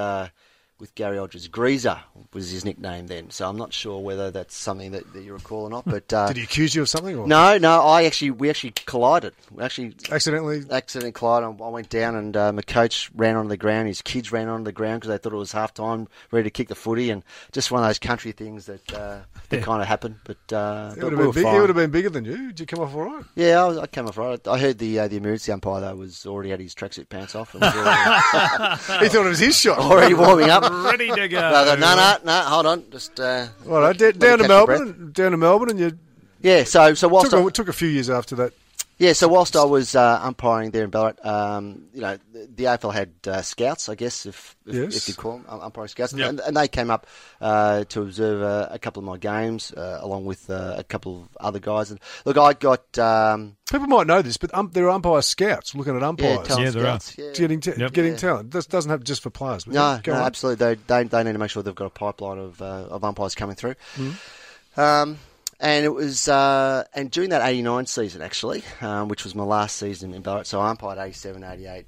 With 0.79 0.95
Gary 0.95 1.19
Aldridge. 1.19 1.51
Greaser 1.51 1.99
was 2.33 2.51
his 2.51 2.63
nickname 2.63 3.07
then, 3.07 3.31
so 3.31 3.49
I'm 3.49 3.57
not 3.57 3.73
sure 3.73 3.99
whether 3.99 4.31
that's 4.31 4.55
something 4.55 4.91
that, 4.91 5.11
that 5.13 5.23
you 5.23 5.33
recall 5.33 5.63
or 5.63 5.69
not. 5.69 5.83
But 5.85 6.11
uh, 6.13 6.27
Did 6.27 6.37
he 6.37 6.43
accuse 6.43 6.73
you 6.73 6.81
of 6.83 6.87
something? 6.89 7.17
Or 7.17 7.27
no, 7.27 7.57
no, 7.57 7.81
I 7.81 8.03
actually 8.03 8.31
we 8.31 8.49
actually 8.49 8.71
collided. 8.85 9.33
We 9.51 9.61
actually 9.61 9.95
accidentally? 10.09 10.63
accidentally 10.71 11.11
collided. 11.11 11.59
I 11.61 11.67
went 11.67 11.89
down 11.89 12.15
and 12.15 12.37
uh, 12.37 12.53
my 12.53 12.61
coach 12.61 13.11
ran 13.13 13.35
onto 13.35 13.49
the 13.49 13.57
ground. 13.57 13.89
His 13.89 14.01
kids 14.01 14.31
ran 14.31 14.47
onto 14.47 14.63
the 14.63 14.71
ground 14.71 15.01
because 15.01 15.09
they 15.09 15.17
thought 15.17 15.33
it 15.33 15.37
was 15.37 15.51
half 15.51 15.73
time, 15.73 16.07
ready 16.31 16.45
to 16.45 16.49
kick 16.49 16.69
the 16.69 16.75
footy, 16.75 17.09
and 17.09 17.23
just 17.51 17.71
one 17.71 17.83
of 17.83 17.89
those 17.89 17.99
country 17.99 18.31
things 18.31 18.65
that 18.67 18.93
uh, 18.93 19.19
that 19.49 19.61
kind 19.63 19.81
of 19.81 19.87
happened. 19.89 20.15
But, 20.23 20.53
uh, 20.55 20.93
It 20.95 21.01
but 21.01 21.11
would, 21.11 21.19
we 21.19 21.25
have 21.25 21.33
been 21.35 21.43
big, 21.43 21.53
it 21.55 21.59
would 21.59 21.69
have 21.69 21.75
been 21.75 21.91
bigger 21.91 22.09
than 22.09 22.23
you. 22.23 22.47
Did 22.53 22.59
you 22.61 22.65
come 22.65 22.79
off 22.79 22.95
all 22.95 23.01
right? 23.03 23.25
Yeah, 23.35 23.63
I, 23.63 23.67
was, 23.67 23.77
I 23.79 23.87
came 23.87 24.07
off 24.07 24.17
right. 24.17 24.47
I 24.47 24.57
heard 24.57 24.77
the 24.77 24.99
uh, 24.99 25.07
the 25.09 25.17
emergency 25.17 25.51
umpire 25.51 25.81
though 25.81 25.95
was 25.95 26.25
already 26.25 26.51
had 26.51 26.61
his 26.61 26.73
tracksuit 26.73 27.09
pants 27.09 27.35
off 27.35 27.53
and 27.53 27.61
was 27.63 27.75
already, 27.75 29.03
He 29.03 29.09
thought 29.09 29.25
it 29.25 29.29
was 29.29 29.39
his 29.39 29.59
shot. 29.59 29.77
already 29.79 30.13
warming 30.13 30.49
up. 30.49 30.68
Ready 30.69 31.09
to 31.09 31.27
go. 31.27 31.39
No, 31.39 31.47
I 31.47 31.65
thought, 31.65 31.79
no, 31.79 31.95
no, 31.95 32.17
no, 32.25 32.41
hold 32.49 32.65
on, 32.65 32.83
just 32.91 33.19
uh, 33.19 33.47
All 33.67 33.79
right, 33.81 33.87
let 33.87 33.97
da- 33.97 34.05
me 34.07 34.11
down 34.13 34.37
to 34.39 34.43
catch 34.43 34.49
my 34.49 34.65
breath. 34.65 34.79
Melbourne, 34.79 35.11
down 35.13 35.31
to 35.31 35.37
Melbourne, 35.37 35.69
and 35.71 35.79
you 35.79 35.99
Yeah, 36.41 36.63
so 36.63 36.93
so 36.93 37.07
whilst 37.07 37.31
took 37.31 37.43
I, 37.43 37.47
a, 37.47 37.51
took 37.51 37.67
a 37.69 37.73
few 37.73 37.87
years 37.89 38.09
after 38.09 38.35
that. 38.37 38.53
Yeah, 38.99 39.13
so 39.13 39.29
whilst 39.29 39.55
I 39.55 39.63
was 39.63 39.95
uh, 39.95 40.19
umpiring 40.21 40.71
there 40.71 40.83
in 40.83 40.89
Ballarat, 40.89 41.15
um, 41.23 41.85
you 41.93 42.01
know, 42.01 42.17
the, 42.33 42.49
the 42.53 42.63
AFL 42.65 42.93
had 42.93 43.11
uh, 43.25 43.41
scouts, 43.41 43.87
I 43.87 43.95
guess, 43.95 44.25
if 44.25 44.57
if, 44.65 44.75
Yes. 44.75 44.95
if 44.97 45.07
you 45.07 45.13
call 45.13 45.37
them 45.37 45.45
um, 45.47 45.61
umpiring 45.61 45.87
scouts, 45.87 46.11
Yep. 46.13 46.29
and, 46.29 46.39
and 46.41 46.57
they 46.57 46.67
came 46.67 46.91
up 46.91 47.07
uh, 47.39 47.85
to 47.85 48.01
observe 48.01 48.41
uh, 48.41 48.67
a 48.69 48.77
couple 48.77 48.99
of 48.99 49.05
my 49.05 49.17
games 49.17 49.71
uh, 49.71 49.99
along 50.01 50.25
with 50.25 50.49
uh, 50.49 50.75
a 50.77 50.83
couple 50.83 51.21
of 51.21 51.37
other 51.39 51.59
guys. 51.59 51.91
And 51.91 51.99
look, 52.25 52.37
I 52.37 52.51
got 52.53 52.97
um, 52.99 53.55
People 53.71 53.87
might 53.87 54.05
know 54.05 54.21
this, 54.21 54.35
but 54.35 54.53
um, 54.53 54.69
there 54.73 54.85
are 54.85 54.89
umpire 54.89 55.21
scouts 55.21 55.73
looking 55.75 55.95
at 55.95 56.01
yeah, 56.01 56.07
umpires, 56.09 56.47
talent 56.47 56.65
Yeah, 56.65 56.71
there 56.71 56.87
are. 56.87 56.99
Yeah. 57.17 57.31
getting 57.35 57.61
ta- 57.61 57.71
Yep. 57.77 57.93
getting 57.93 58.11
Yeah. 58.13 58.17
talent. 58.17 58.51
This 58.51 58.65
doesn't 58.65 58.91
have 58.91 59.03
just 59.05 59.21
for 59.23 59.29
players. 59.29 59.63
but 59.63 59.75
No, 59.75 59.99
go 60.03 60.11
no, 60.13 60.19
absolutely. 60.23 60.75
They, 60.75 60.81
they 60.87 61.03
they 61.05 61.23
need 61.23 61.33
to 61.33 61.39
make 61.39 61.51
sure 61.51 61.63
they've 61.63 61.73
got 61.73 61.85
a 61.85 61.89
pipeline 61.89 62.37
of 62.39 62.61
uh, 62.61 62.65
of 62.89 63.03
umpires 63.05 63.33
coming 63.33 63.55
through. 63.55 63.75
Mm-hmm. 63.95 64.79
Um, 64.79 65.19
and 65.59 65.85
it 65.85 65.93
was 65.93 66.27
uh, 66.27 66.83
and 66.93 67.11
during 67.11 67.29
that 67.31 67.47
'89 67.47 67.85
season 67.85 68.21
actually, 68.21 68.63
um, 68.81 69.07
which 69.07 69.23
was 69.23 69.35
my 69.35 69.43
last 69.43 69.75
season 69.77 70.13
in 70.13 70.21
Ballarat, 70.21 70.43
so 70.43 70.59
I 70.61 70.69
umpired 70.71 70.97
'87, 70.99 71.43
'88, 71.43 71.85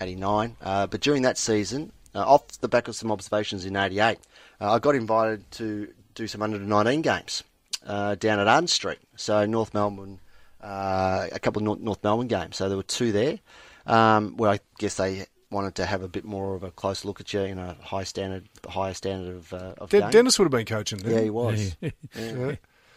'89. 0.00 0.56
Uh, 0.62 0.86
but 0.86 1.00
during 1.00 1.22
that 1.22 1.38
season, 1.38 1.92
uh, 2.14 2.20
off 2.20 2.46
the 2.60 2.68
back 2.68 2.88
of 2.88 2.96
some 2.96 3.10
observations 3.10 3.64
in 3.64 3.76
'88, 3.76 4.18
uh, 4.60 4.72
I 4.72 4.78
got 4.78 4.94
invited 4.94 5.50
to 5.52 5.92
do 6.14 6.26
some 6.26 6.42
under 6.42 6.58
19 6.58 7.02
games 7.02 7.42
uh, 7.86 8.14
down 8.14 8.38
at 8.38 8.46
Arden 8.46 8.68
Street, 8.68 8.98
so 9.16 9.44
North 9.46 9.74
Melbourne. 9.74 10.20
Uh, 10.62 11.26
a 11.30 11.38
couple 11.38 11.60
of 11.60 11.64
North, 11.64 11.80
North 11.80 12.02
Melbourne 12.02 12.26
games, 12.28 12.56
so 12.56 12.68
there 12.68 12.76
were 12.78 12.82
two 12.84 13.12
there, 13.12 13.38
um, 13.86 14.34
where 14.38 14.50
I 14.50 14.60
guess 14.78 14.94
they 14.94 15.26
wanted 15.50 15.74
to 15.74 15.84
have 15.84 16.02
a 16.02 16.08
bit 16.08 16.24
more 16.24 16.54
of 16.54 16.62
a 16.62 16.70
close 16.70 17.04
look 17.04 17.20
at 17.20 17.34
you 17.34 17.40
in 17.40 17.58
a 17.58 17.74
high 17.82 18.04
standard, 18.04 18.48
higher 18.66 18.94
standard 18.94 19.36
of, 19.36 19.52
uh, 19.52 19.74
of 19.76 19.90
De- 19.90 20.00
game. 20.00 20.10
Dennis 20.10 20.38
would 20.38 20.46
have 20.46 20.52
been 20.52 20.64
coaching. 20.64 21.00
Yeah, 21.04 21.20
he 21.20 21.28
was. 21.28 21.76
Yeah. 21.82 21.90
Yeah, 22.16 22.54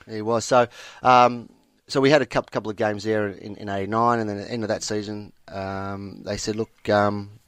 he 0.09 0.21
was. 0.21 0.45
So, 0.45 0.67
um, 1.03 1.49
so 1.87 2.01
we 2.01 2.09
had 2.09 2.21
a 2.21 2.25
couple, 2.25 2.49
couple 2.51 2.69
of 2.69 2.77
games 2.77 3.03
there 3.03 3.27
in, 3.27 3.55
in 3.55 3.69
'89, 3.69 4.19
and 4.19 4.29
then 4.29 4.37
at 4.37 4.47
the 4.47 4.51
end 4.51 4.63
of 4.63 4.69
that 4.69 4.83
season, 4.83 5.33
um, 5.47 6.23
they 6.23 6.37
said, 6.37 6.55
"Look, 6.55 6.89
um, 6.89 7.39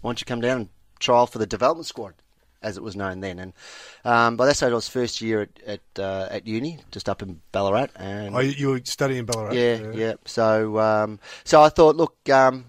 why 0.00 0.10
don't 0.10 0.20
you 0.20 0.26
come 0.26 0.40
down 0.40 0.56
and 0.58 0.68
trial 0.98 1.26
for 1.26 1.38
the 1.38 1.46
development 1.46 1.86
squad?" 1.86 2.14
As 2.62 2.78
it 2.78 2.82
was 2.82 2.96
known 2.96 3.20
then, 3.20 3.38
and 3.38 3.52
um, 4.06 4.38
by 4.38 4.46
that 4.46 4.56
stage 4.56 4.72
I 4.72 4.74
was 4.74 4.88
first 4.88 5.20
year 5.20 5.42
at 5.42 5.50
at, 5.66 6.02
uh, 6.02 6.28
at 6.30 6.46
uni, 6.46 6.78
just 6.90 7.10
up 7.10 7.20
in 7.20 7.42
Ballarat, 7.52 7.88
and 7.96 8.34
Oh, 8.34 8.38
you, 8.38 8.68
were 8.68 8.80
studying 8.84 9.18
in 9.20 9.26
Ballarat. 9.26 9.52
yeah, 9.52 9.90
yeah. 9.92 10.14
So, 10.24 10.78
um, 10.78 11.20
so 11.44 11.60
I 11.62 11.68
thought, 11.68 11.94
look, 11.94 12.16
um, 12.30 12.64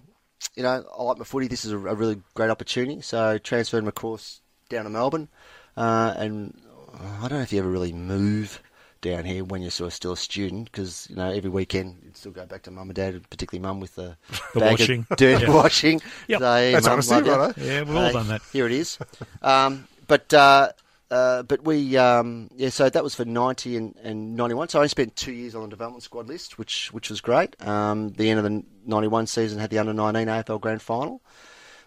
you 0.54 0.63
know, 0.63 0.84
I 0.99 1.01
like 1.04 1.17
my 1.17 1.23
footy. 1.23 1.47
This 1.47 1.63
is 1.63 1.71
a, 1.71 1.78
a 1.78 1.95
really 1.95 2.21
great 2.34 2.49
opportunity. 2.49 2.99
So, 2.99 3.38
transferred 3.38 3.86
my 3.86 3.91
course 3.91 4.41
down 4.67 4.84
to 4.84 4.89
Melbourne, 4.89 5.30
uh, 5.78 6.13
and 6.17 6.60
I 6.95 7.27
don't 7.27 7.38
know 7.39 7.41
if 7.43 7.51
you 7.53 7.60
ever 7.60 7.69
really 7.69 7.93
move 7.93 8.62
down 9.01 9.25
here 9.25 9.43
when 9.43 9.62
you're 9.62 9.69
sort 9.71 9.88
of 9.88 9.93
still 9.93 10.13
a 10.13 10.17
student 10.17 10.71
because 10.71 11.08
you 11.10 11.15
know 11.15 11.29
every 11.29 11.49
weekend 11.49 11.97
you'd 12.03 12.17
still 12.17 12.31
go 12.31 12.45
back 12.45 12.63
to 12.63 12.71
mum 12.71 12.88
and 12.89 12.95
dad, 12.95 13.29
particularly 13.29 13.62
mum 13.62 13.79
with 13.79 13.95
the, 13.95 14.17
The 14.53 14.60
bag 14.60 14.73
of 14.73 14.79
washing. 14.79 15.08
dirt 15.17 15.41
Yeah. 15.43 15.51
washing. 15.51 16.01
Yep. 16.27 16.39
Say, 16.41 16.71
That's 16.71 16.86
"Mum, 16.86 16.93
honesty, 16.93 17.13
love 17.15 17.25
ya." 17.27 17.36
righto. 17.38 17.62
Yeah, 17.62 17.84
we've 17.84 17.95
all 17.95 18.12
done 18.13 18.27
that. 18.29 18.41
Here 18.51 18.65
it 18.65 18.71
is. 18.71 18.97
um, 19.41 19.88
but 20.08 20.34
uh, 20.34 20.69
uh, 21.12 21.43
but 21.43 21.63
we 21.63 21.97
um, 21.97 22.49
yeah, 22.55 22.69
so 22.69 22.89
that 22.89 23.03
was 23.03 23.13
for 23.13 23.25
ninety 23.25 23.77
and, 23.77 23.95
and 24.01 24.36
ninety 24.36 24.55
one. 24.55 24.69
So 24.69 24.79
I 24.79 24.81
only 24.81 24.89
spent 24.89 25.15
two 25.15 25.34
years 25.34 25.53
on 25.53 25.62
the 25.63 25.67
development 25.69 26.03
squad 26.03 26.27
list, 26.27 26.58
which 26.58 26.91
which 26.93 27.10
was 27.12 27.21
great. 27.21 27.55
Um, 27.65 28.10
the 28.13 28.29
end 28.29 28.39
of 28.39 28.43
the 28.45 28.63
ninety 28.86 29.08
one 29.08 29.27
season 29.27 29.60
had 29.60 29.69
the 29.69 29.77
under 29.77 29.93
nineteen 29.93 30.27
AFL 30.27 30.60
Grand 30.62 30.81
Final, 30.81 31.21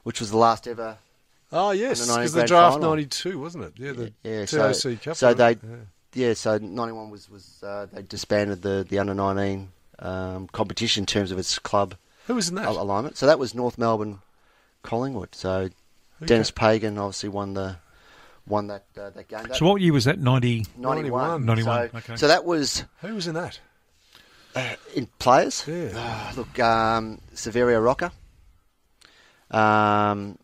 which 0.04 0.20
was 0.20 0.30
the 0.30 0.36
last 0.36 0.68
ever. 0.68 0.98
Oh 1.52 1.70
yes, 1.70 2.00
And 2.00 2.10
the 2.10 2.12
90 2.14 2.20
because 2.22 2.32
the 2.34 2.44
draft 2.46 2.74
final. 2.74 2.90
'92 2.90 3.38
wasn't 3.38 3.64
it? 3.64 3.72
Yeah, 3.76 3.92
the 3.92 4.12
Yeah, 4.22 4.44
TAC 4.46 4.74
so 4.74 4.96
Cup. 4.96 5.16
so 5.16 5.32
they? 5.34 5.50
Yeah. 5.52 5.76
yeah, 6.28 6.34
so 6.34 6.58
ninety 6.58 6.92
one 6.92 7.08
was 7.10 7.30
was 7.30 7.62
uh, 7.62 7.86
they 7.92 8.02
disbanded 8.02 8.62
the 8.62 8.84
the 8.88 8.98
under 8.98 9.14
nineteen 9.14 9.70
um, 9.98 10.48
competition 10.48 11.02
in 11.02 11.06
terms 11.06 11.30
of 11.32 11.38
its 11.38 11.58
club 11.58 11.94
Who 12.26 12.34
was 12.34 12.48
in 12.50 12.56
that? 12.56 12.66
alignment. 12.68 13.16
So 13.16 13.26
that 13.26 13.38
was 13.38 13.54
North 13.54 13.78
Melbourne, 13.78 14.20
Collingwood. 14.82 15.34
So 15.34 15.70
Dennis 16.24 16.50
Pagan 16.50 16.98
obviously 16.98 17.30
won 17.30 17.54
the 17.54 17.76
won 18.46 18.66
that 18.66 18.84
uh, 19.00 19.08
that 19.10 19.28
game. 19.28 19.44
That- 19.44 19.56
So 19.56 19.66
what 19.66 19.80
year 19.80 19.92
was 19.94 20.04
that? 20.04 20.18
90. 20.18 20.66
91. 20.76 21.44
91, 21.46 21.90
So, 21.92 21.98
okay. 21.98 22.16
so 22.16 22.28
that 22.28 22.44
was 22.44 22.84
Who 23.00 23.14
was 23.14 23.26
in 23.26 23.34
that? 23.34 23.58
Uh, 24.54 24.74
in 24.94 25.06
players. 25.18 25.64
Yeah. 25.66 25.90
Ah, 25.94 26.32
look, 26.36 26.58
um, 26.58 27.20
Saverio 27.34 27.82
Rocca. 27.84 28.10
Um, 29.50 30.38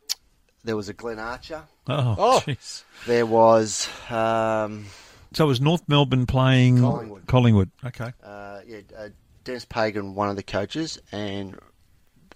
there 0.64 0.76
was 0.76 0.88
a 0.88 0.92
Glenn 0.94 1.18
Archer. 1.18 1.62
Oh, 1.86 2.16
Oh. 2.18 2.42
jeez. 2.46 2.82
There 3.06 3.26
was 3.26 3.88
um, 4.10 4.86
So 5.32 5.44
it 5.44 5.48
was 5.48 5.60
North 5.60 5.82
Melbourne 5.88 6.26
playing 6.26 6.80
Collingwood. 6.80 7.26
Collingwood. 7.26 7.70
Okay. 7.84 8.12
uh, 8.24 8.60
yeah, 8.66 8.78
uh, 8.98 9.08
Dennis 9.44 9.64
Pagan, 9.66 10.14
one 10.14 10.30
of 10.30 10.36
the 10.36 10.42
coaches, 10.42 10.98
and 11.12 11.58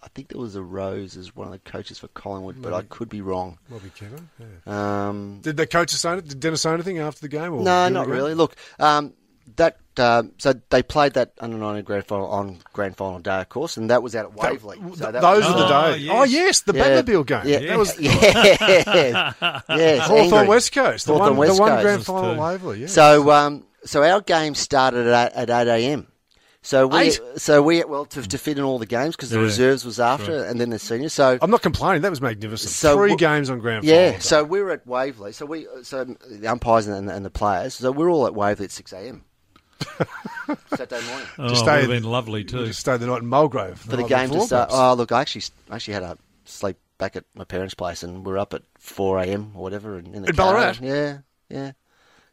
I 0.02 0.08
think 0.08 0.28
there 0.28 0.40
was 0.40 0.54
a 0.56 0.62
Rose 0.62 1.16
as 1.16 1.34
one 1.34 1.46
of 1.48 1.52
the 1.52 1.58
coaches 1.70 1.98
for 1.98 2.08
Collingwood, 2.08 2.60
but 2.62 2.72
I 2.74 2.82
could 2.82 3.08
be 3.08 3.20
wrong. 3.22 3.58
Bobby 3.70 3.90
Kevin. 3.96 4.28
Yeah. 4.38 5.08
Um, 5.08 5.40
Did 5.42 5.56
the 5.56 5.66
coaches 5.66 6.00
say 6.00 6.18
it? 6.18 6.28
Did 6.28 6.38
Dennis 6.40 6.62
say 6.62 6.72
anything 6.72 6.98
after 6.98 7.22
the 7.22 7.28
game? 7.28 7.52
Or 7.54 7.62
no, 7.62 7.88
not 7.88 8.06
really. 8.08 8.34
Look, 8.34 8.54
um, 8.78 9.14
that 9.56 9.78
um, 9.98 10.32
so 10.38 10.52
they 10.70 10.82
played 10.82 11.14
that 11.14 11.32
under 11.40 11.56
19 11.56 11.82
grand 11.84 12.04
final 12.06 12.26
on 12.28 12.58
grand 12.72 12.96
final 12.96 13.18
day, 13.18 13.40
of 13.40 13.48
course, 13.48 13.76
and 13.76 13.90
that 13.90 14.00
was 14.02 14.14
out 14.14 14.26
at 14.26 14.34
Waverley. 14.34 14.78
th- 14.78 14.94
So 14.96 15.11
that 15.11 15.20
those 15.20 15.44
was, 15.44 15.46
are 15.54 15.58
the 15.58 15.74
Oh, 15.76 15.92
days. 15.92 16.02
yes. 16.04 16.14
Oh 16.16 16.22
yes, 16.24 16.61
the 16.61 16.72
Yeah. 16.74 17.02
Batmobile 17.02 17.26
game. 17.26 17.42
Yeah, 17.46 17.58
That 17.61 17.78
was 17.78 17.98
yeah, 18.00 19.32
yes, 19.68 20.06
Hawthorn 20.06 20.32
angry. 20.34 20.48
West 20.48 20.72
Coast. 20.72 21.06
The 21.06 21.12
Hawthorn 21.12 21.30
one, 21.30 21.37
West 21.38 21.56
the 21.56 21.61
one 21.62 21.70
Coast. 21.70 21.82
grand 21.82 22.04
final 22.06 22.34
two. 22.34 22.40
Waverley. 22.40 22.80
Yeah. 22.82 22.87
So, 22.87 23.30
um, 23.30 23.64
so 23.84 24.02
our 24.04 24.20
game 24.20 24.54
started 24.54 25.06
at 25.06 25.32
at 25.34 25.50
eight 25.50 25.68
a.m. 25.87 26.06
So 26.61 26.87
we, 26.88 26.98
Eight? 26.98 27.20
so 27.37 27.62
we, 27.62 27.82
well, 27.84 28.04
to, 28.06 28.20
to 28.20 28.37
fit 28.37 28.58
in 28.58 28.64
all 28.64 28.78
the 28.80 28.84
games 28.84 29.14
because 29.16 29.30
the 29.30 29.37
Yeah, 29.38 29.44
reserves 29.44 29.84
was 29.84 30.00
after, 30.00 30.44
and 30.44 30.61
then 30.61 30.70
the 30.70 30.78
seniors. 30.78 31.12
So, 31.12 31.38
I'm 31.40 31.50
not 31.52 31.62
complaining. 31.62 32.02
That 32.02 32.11
was 32.11 32.20
magnificent. 32.20 32.70
So 32.72 32.96
Three 32.96 33.11
w- 33.12 33.16
games 33.16 33.48
on 33.48 33.61
grand 33.61 33.84
Final. 33.84 33.96
yeah. 33.96 34.06
final. 34.11 34.20
So 34.22 34.44
we 34.44 34.61
were 34.61 34.72
at 34.72 34.84
Waverley. 34.87 35.32
So 35.32 35.46
we, 35.46 35.66
so 35.82 36.04
the 36.04 36.48
umpires 36.48 36.88
and, 36.88 37.08
and 37.11 37.24
the 37.24 37.30
players. 37.30 37.74
So 37.74 37.92
we're 37.92 38.11
all 38.11 38.26
at 38.26 38.34
Waverley 38.34 38.64
at 38.66 38.70
six 38.72 38.92
a.m. 38.92 39.24
Saturday 40.76 41.06
morning 41.06 41.26
Oh, 41.38 41.48
Just 41.48 41.64
would 41.64 41.70
have 41.72 41.82
stay- 41.84 41.86
been 41.86 42.02
lovely 42.04 42.40
We 42.40 42.44
too. 42.44 42.66
just 42.66 42.80
stayed 42.80 43.00
the 43.00 43.06
night 43.06 43.22
in 43.22 43.26
Mulgrave 43.26 43.78
for 43.78 43.88
the 43.88 43.96
night 43.98 44.08
game 44.08 44.30
to 44.30 44.40
start. 44.40 44.70
Oh, 44.72 44.94
look, 44.94 45.12
I 45.12 45.20
actually, 45.20 45.42
actually 45.70 45.94
had 45.94 46.02
a 46.02 46.18
sleep 46.44 46.76
back 46.98 47.16
at 47.16 47.24
my 47.34 47.44
parents' 47.44 47.74
place, 47.74 48.02
and 48.02 48.24
we 48.24 48.32
are 48.32 48.38
up 48.38 48.54
at 48.54 48.62
four 48.78 49.18
a.m. 49.18 49.52
or 49.54 49.62
whatever, 49.62 49.96
and 49.96 50.06
in 50.14 50.22
the 50.22 50.28
In 50.30 50.34
car. 50.36 50.54
Ballarat? 50.54 50.74
Yeah, 50.80 51.18
yeah, 51.48 51.72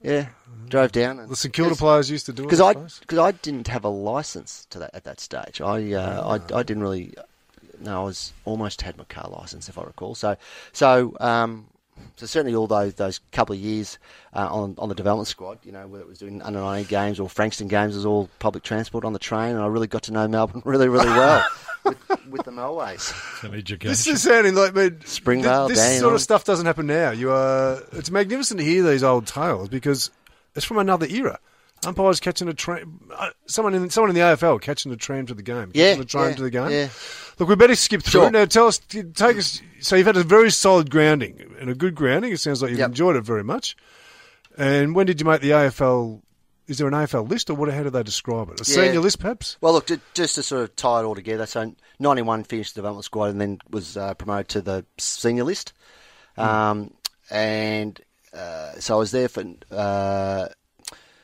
yeah. 0.02 0.28
Drove 0.70 0.92
down. 0.92 1.20
And 1.20 1.30
the 1.30 1.36
St 1.36 1.54
Kilda 1.54 1.76
players 1.76 2.10
used 2.10 2.26
to 2.28 2.34
do 2.34 2.44
it. 2.44 2.46
because 2.46 2.62
I 2.62 2.74
suppose. 2.74 3.00
because 3.00 3.20
I 3.20 3.32
didn't 3.32 3.68
have 3.68 3.84
a 3.84 3.90
license 3.90 4.66
to 4.72 4.80
that 4.80 4.92
at 4.94 5.04
that 5.04 5.20
stage. 5.20 5.62
I 5.62 5.94
uh, 5.94 6.40
I, 6.52 6.58
I 6.60 6.64
didn't 6.64 6.84
really. 6.84 7.14
No, 7.82 8.02
I 8.02 8.06
was 8.06 8.32
almost 8.46 8.82
had 8.84 8.98
my 8.98 9.04
car 9.04 9.30
license 9.30 9.68
if 9.68 9.78
I 9.78 9.84
recall. 9.84 10.16
So 10.16 10.38
so 10.72 11.16
um, 11.20 11.68
so 12.16 12.26
certainly 12.26 12.56
all 12.56 12.68
those 12.68 12.94
those 12.96 13.20
couple 13.32 13.54
of 13.56 13.60
years 13.62 13.98
uh, 14.34 14.48
on 14.52 14.76
on 14.78 14.90
the 14.90 14.96
development 14.96 15.28
squad, 15.28 15.60
you 15.64 15.72
know, 15.72 15.88
whether 15.88 16.04
it 16.04 16.08
was 16.08 16.20
doing 16.20 16.42
under 16.42 16.60
19 16.60 16.88
games 16.88 17.20
or 17.20 17.30
Frankston 17.30 17.68
games, 17.68 17.96
was 17.96 18.06
all 18.06 18.30
public 18.40 18.64
transport 18.64 19.06
on 19.06 19.14
the 19.14 19.20
train, 19.20 19.56
and 19.56 19.60
I 19.62 19.68
really 19.68 19.88
got 19.88 20.04
to 20.04 20.12
know 20.12 20.28
Melbourne 20.28 20.62
really 20.66 20.88
really 20.90 21.08
well 21.08 21.46
with, 21.86 21.98
with 22.30 22.44
the 22.44 22.52
Melways. 22.52 23.14
It's 23.44 23.72
an. 23.72 23.80
This 23.80 24.08
is 24.08 24.24
sounding 24.24 24.56
like 24.56 24.74
man, 24.74 25.02
Springvale, 25.06 25.68
This, 25.68 25.78
this 25.78 25.86
Dandenong. 25.86 26.02
sort 26.02 26.14
of 26.16 26.22
stuff 26.22 26.44
doesn't 26.44 26.66
happen 26.66 26.88
now. 26.88 27.12
You 27.12 27.32
are. 27.32 27.80
It's 27.94 28.12
magnificent 28.12 28.60
to 28.60 28.66
hear 28.66 28.84
these 28.84 29.04
old 29.04 29.28
tales 29.28 29.70
because 29.70 30.12
it's 30.56 30.66
from 30.66 30.78
another 30.78 31.06
era. 31.08 31.40
Umpires 31.84 32.20
catching 32.20 32.48
a 32.48 32.54
tram. 32.54 33.00
Uh, 33.16 33.30
someone 33.46 33.74
in 33.76 33.90
someone 33.90 34.10
in 34.10 34.16
the 34.16 34.22
AFL 34.22 34.60
catching 34.62 34.92
a 34.92 34.96
tram 34.96 35.26
to 35.28 35.34
the 35.34 35.44
game. 35.44 35.72
Yeah, 35.74 35.90
catching 35.96 36.00
the 36.00 36.06
train 36.06 36.30
yeah, 36.30 36.36
to 36.36 36.44
the 36.44 36.50
game. 36.50 36.70
yeah. 36.72 36.88
Look, 37.38 37.50
we 37.50 37.56
better 37.56 37.76
skip 37.76 38.02
through 38.02 38.12
Sure. 38.22 38.28
it 38.28 38.32
now. 38.32 38.46
Tell 38.46 38.68
us, 38.68 38.80
take 38.80 39.38
us. 39.38 39.62
So 39.82 39.96
you've 39.96 40.08
had 40.08 40.18
a 40.18 40.24
very 40.24 40.50
solid 40.52 40.90
grounding 40.90 41.54
and 41.60 41.70
a 41.70 41.76
good 41.76 41.94
grounding. 41.94 42.32
It 42.32 42.40
sounds 42.40 42.62
like 42.62 42.72
you've 42.72 42.80
Yep. 42.80 42.88
enjoyed 42.90 43.16
it 43.18 43.22
very 43.24 43.44
much. 43.44 43.76
And 44.58 44.96
when 44.96 45.06
did 45.06 45.20
you 45.20 45.26
make 45.28 45.42
the 45.42 45.52
AFL? 45.52 46.22
Is 46.68 46.80
there 46.80 46.88
an 46.88 46.94
AFL 46.96 47.28
list, 47.30 47.52
or 47.52 47.54
what? 47.54 47.72
How 47.72 47.84
do 47.84 47.92
they 47.92 48.02
describe 48.02 48.50
it? 48.50 48.62
A 48.62 48.64
Yeah. 48.72 48.84
senior 48.86 49.00
list, 49.02 49.20
perhaps? 49.20 49.58
Well, 49.62 49.74
look, 49.74 49.86
ju- 49.86 50.00
just 50.16 50.34
to 50.36 50.44
sort 50.44 50.64
of 50.64 50.76
tie 50.76 51.02
it 51.02 51.04
all 51.04 51.14
together. 51.14 51.46
So, 51.46 51.76
91 52.00 52.44
finished 52.44 52.74
the 52.74 52.80
development 52.80 53.06
squad 53.06 53.26
and 53.30 53.40
then 53.40 53.60
was 53.70 53.96
uh, 53.98 54.16
promoted 54.16 54.48
to 54.50 54.62
the 54.62 54.86
senior 54.98 55.44
list. 55.44 55.74
Um, 56.38 56.92
and 57.30 58.00
uh, 58.34 58.72
so 58.80 58.96
I 58.96 58.98
was 58.98 59.12
there 59.12 59.28
for. 59.28 59.44
Uh, 59.70 60.48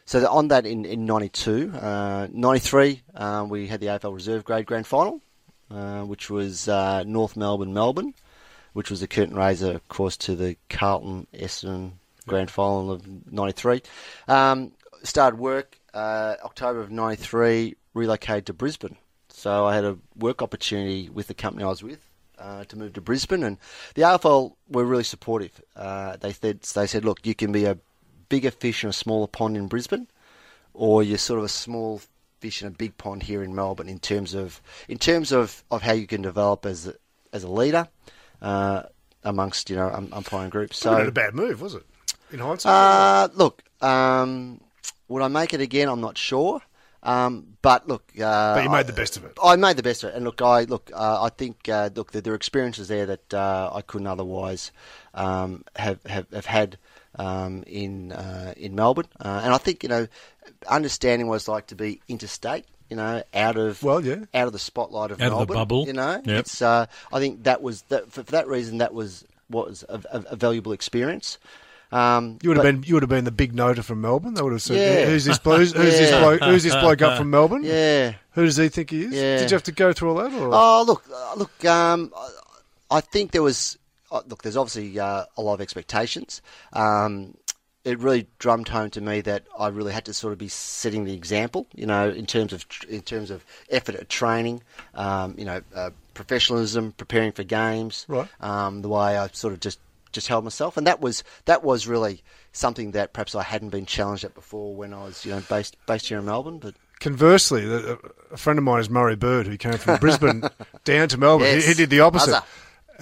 so 0.06 0.28
on 0.30 0.50
that 0.50 0.66
in, 0.66 0.86
in 0.86 1.06
92, 1.06 1.72
uh, 1.74 2.28
93, 2.32 3.02
um, 3.16 3.50
we 3.50 3.68
had 3.68 3.80
the 3.80 3.88
AFL 3.88 4.14
Reserve 4.14 4.44
Grade 4.44 4.66
Grand 4.66 4.88
Final, 4.88 5.22
uh, 5.70 6.02
which 6.02 6.30
was 6.30 6.68
uh, 6.68 7.04
North 7.04 7.36
Melbourne, 7.38 7.74
Melbourne, 7.74 8.14
which 8.74 8.90
was 8.90 9.02
a 9.02 9.08
curtain 9.08 9.36
raiser, 9.36 9.72
of 9.72 9.88
course, 9.88 10.18
to 10.18 10.36
the 10.36 10.58
Carlton 10.70 11.28
Essendon 11.34 11.94
Grand 12.28 12.52
Final 12.52 12.92
of 12.92 13.32
93. 13.32 13.82
Um, 14.28 14.72
started 15.04 15.40
work 15.40 15.78
uh, 15.94 16.36
October 16.44 16.80
of 16.80 16.92
93, 16.92 17.76
relocated 17.94 18.46
to 18.48 18.54
Brisbane. 18.54 18.98
So 19.30 19.66
I 19.66 19.76
had 19.76 19.86
a 19.86 19.98
work 20.16 20.42
opportunity 20.42 21.10
with 21.10 21.28
the 21.28 21.34
company 21.34 21.64
I 21.64 21.68
was 21.68 21.84
with 21.84 22.00
uh, 22.38 22.64
to 22.66 22.76
move 22.76 22.94
to 22.94 23.02
Brisbane, 23.02 23.44
and 23.44 23.58
the 23.96 24.04
AFL 24.04 24.54
were 24.70 24.86
really 24.86 25.04
supportive. 25.04 25.62
Uh, 25.76 26.18
they 26.18 26.34
said 26.34 26.62
they 26.62 26.88
said, 26.88 27.06
look, 27.06 27.26
you 27.26 27.36
can 27.36 27.52
be 27.52 27.66
a 27.66 27.78
bigger 28.32 28.50
fish 28.50 28.84
in 28.84 28.90
a 28.90 28.94
smaller 28.94 29.28
pond 29.28 29.58
in 29.58 29.68
Brisbane, 29.68 30.08
or 30.74 31.04
you're 31.04 31.18
sort 31.18 31.38
of 31.38 31.46
a 31.46 31.50
small 31.50 32.02
fish 32.40 32.62
in 32.62 32.68
a 32.70 32.72
big 32.72 32.98
pond 32.98 33.24
here 33.24 33.44
in 33.44 33.54
Melbourne 33.54 33.90
in 33.90 34.00
terms 34.00 34.34
of 34.34 34.62
in 34.88 34.98
terms 34.98 35.34
of, 35.34 35.64
of 35.70 35.82
how 35.82 35.92
you 35.92 36.08
can 36.08 36.22
develop 36.22 36.66
as 36.66 36.88
a, 36.88 36.96
as 37.34 37.44
a 37.44 37.50
leader 37.50 37.90
uh, 38.42 38.84
amongst 39.26 39.70
you 39.70 39.76
know 39.76 39.90
um, 39.90 40.08
umpiring 40.14 40.50
groups. 40.50 40.78
So, 40.78 40.92
not 40.98 41.08
a 41.08 41.12
bad 41.12 41.36
move, 41.36 41.62
was 41.62 41.76
it? 41.76 41.84
In 42.32 42.40
hindsight, 42.40 42.72
uh, 42.72 43.28
look, 43.36 43.62
um, 43.82 44.62
would 45.10 45.22
I 45.22 45.28
make 45.28 45.54
it 45.54 45.60
again? 45.60 45.90
I'm 45.90 46.02
not 46.02 46.18
sure. 46.18 46.62
Um, 47.04 47.58
but 47.62 47.88
look, 47.88 48.14
uh, 48.16 48.56
but 48.56 48.64
you 48.64 48.70
made 48.70 48.88
the 48.88 48.94
best 48.94 49.18
of 49.18 49.26
it. 49.26 49.38
I 49.44 49.56
made 49.56 49.76
the 49.76 49.84
best 49.84 50.04
of 50.04 50.12
it, 50.12 50.16
and 50.16 50.24
look, 50.24 50.42
I 50.42 50.64
look, 50.64 50.92
uh, 50.94 51.24
I 51.24 51.30
think, 51.30 51.68
uh, 51.68 51.90
look, 51.96 52.12
there 52.12 52.22
there 52.22 52.34
are 52.34 52.36
experiences 52.36 52.88
there 52.88 53.08
that 53.08 53.34
uh, 53.34 53.72
I 53.74 53.82
couldn't 53.82 54.08
otherwise 54.08 54.72
um, 55.16 55.66
have, 55.76 56.00
have 56.06 56.28
have 56.32 56.46
had 56.46 56.78
um, 57.18 57.64
in 57.68 58.12
uh, 58.12 58.54
in 58.58 58.76
Melbourne, 58.76 59.08
uh, 59.20 59.42
and 59.44 59.54
I 59.54 59.58
think 59.58 59.84
you 59.84 59.90
know, 59.90 60.08
understanding 60.70 61.28
what 61.28 61.36
it's 61.36 61.48
like 61.48 61.68
to 61.68 61.76
be 61.76 62.02
interstate, 62.08 62.66
you 62.90 62.96
know, 62.98 63.24
out 63.34 63.58
of 63.58 63.82
Well, 63.84 64.04
yeah. 64.04 64.26
out 64.34 64.48
of 64.48 64.54
the 64.54 64.60
spotlight 64.60 65.12
of 65.12 65.22
Out 65.22 65.32
of 65.32 65.48
the 65.48 65.54
bubble. 65.54 65.86
you 65.88 65.94
know, 65.94 66.22
Yep. 66.26 66.40
it's. 66.40 66.62
Uh, 66.62 66.86
I 67.12 67.20
think 67.20 67.44
that 67.44 67.62
was 67.62 67.82
that 67.90 68.12
for, 68.12 68.24
for 68.24 68.32
that 68.32 68.48
reason 68.48 68.78
that 68.80 68.94
was 68.94 69.26
was 69.50 69.84
a, 69.90 70.02
a, 70.12 70.20
a 70.32 70.36
valuable 70.36 70.72
experience. 70.72 71.38
Um, 71.92 72.40
You 72.42 72.50
would 72.50 72.58
have 72.58 72.64
but- 72.64 72.72
been 72.72 72.84
you 72.88 72.94
would 72.94 73.04
have 73.04 73.10
been 73.10 73.26
the 73.26 73.32
big 73.32 73.54
noter 73.54 73.84
from 73.84 74.00
Melbourne. 74.00 74.34
They 74.34 74.42
would 74.42 74.54
have 74.54 74.62
said, 74.62 74.78
Yeah. 74.78 75.06
"Who's 75.10 75.26
this 75.26 75.38
bloke? 75.40 75.60
Who's, 75.60 75.74
who's 75.74 75.98
this 75.98 76.12
bloke? 76.22 76.42
Who's 76.42 76.64
this 76.64 76.76
bloke 76.76 77.02
up 77.02 77.18
from 77.18 77.30
Melbourne? 77.38 77.64
yeah. 77.64 78.14
Who 78.32 78.46
does 78.46 78.56
he 78.56 78.70
think 78.70 78.92
he 78.92 79.04
is? 79.04 79.12
Yeah. 79.14 79.40
Did 79.40 79.52
you 79.52 79.56
have 79.56 79.64
to 79.64 79.74
go 79.74 79.92
through 79.92 80.12
all 80.12 80.16
that? 80.30 80.32
Or? 80.40 80.50
Oh, 80.54 80.84
look, 80.88 81.04
uh, 81.14 81.34
look. 81.36 81.66
Um, 81.66 82.14
I- 82.16 82.30
I 82.94 83.00
think 83.02 83.32
there 83.32 83.44
was. 83.44 83.78
Uh, 84.12 84.22
look, 84.28 84.44
there's 84.44 84.58
obviously 84.58 85.00
uh, 85.00 85.26
a 85.38 85.42
lot 85.42 85.54
of 85.56 85.62
expectations. 85.62 86.42
Um, 86.74 87.36
it 87.84 87.98
really 87.98 88.28
drummed 88.38 88.68
home 88.68 88.92
to 88.92 89.02
me 89.02 89.22
that 89.22 89.46
I 89.58 89.70
really 89.70 89.92
had 89.94 90.06
to 90.06 90.14
sort 90.14 90.34
of 90.34 90.38
be 90.40 90.50
setting 90.50 91.06
the 91.06 91.14
example, 91.14 91.66
you 91.74 91.88
know, 91.88 92.10
in 92.10 92.26
terms 92.28 92.54
of 92.54 92.66
in 92.88 93.02
terms 93.02 93.32
of 93.32 93.44
effort 93.72 93.96
at 93.96 94.08
training, 94.10 94.62
um, 94.94 95.34
you 95.38 95.46
know, 95.46 95.62
uh, 95.74 95.90
professionalism, 96.14 96.92
preparing 96.92 97.32
for 97.32 97.44
games, 97.44 98.06
Right. 98.08 98.28
um, 98.40 98.82
the 98.84 98.90
way 98.90 99.18
I 99.18 99.28
sort 99.30 99.54
of 99.54 99.60
just 99.62 99.80
just 100.12 100.28
held 100.28 100.44
myself, 100.44 100.78
and 100.78 100.86
that 100.86 101.02
was 101.02 101.24
that 101.46 101.64
was 101.64 101.88
really 101.88 102.22
something 102.52 102.92
that 102.92 103.14
perhaps 103.14 103.34
I 103.34 103.42
hadn't 103.44 103.70
been 103.70 103.86
challenged 103.88 104.26
at 104.26 104.36
before 104.36 104.76
when 104.76 104.94
I 104.94 105.04
was, 105.06 105.26
you 105.26 105.32
know, 105.32 105.42
based 105.50 105.76
based 105.88 106.08
here 106.08 106.20
in 106.20 106.26
Melbourne, 106.26 106.60
but. 106.60 106.76
Conversely, 107.00 107.66
a 108.32 108.38
friend 108.38 108.60
of 108.60 108.64
mine 108.64 108.80
is 108.80 108.88
Murray 108.88 109.16
Bird, 109.16 109.48
who 109.48 109.58
came 109.58 109.74
from 109.80 109.98
Brisbane 110.00 110.44
down 110.84 111.08
to 111.08 111.18
Melbourne. 111.18 111.48
Yes. 111.48 111.64
He, 111.64 111.70
he 111.70 111.74
did 111.74 111.90
the 111.90 112.02
opposite. 112.02 112.30
Buzzer. 112.30 112.46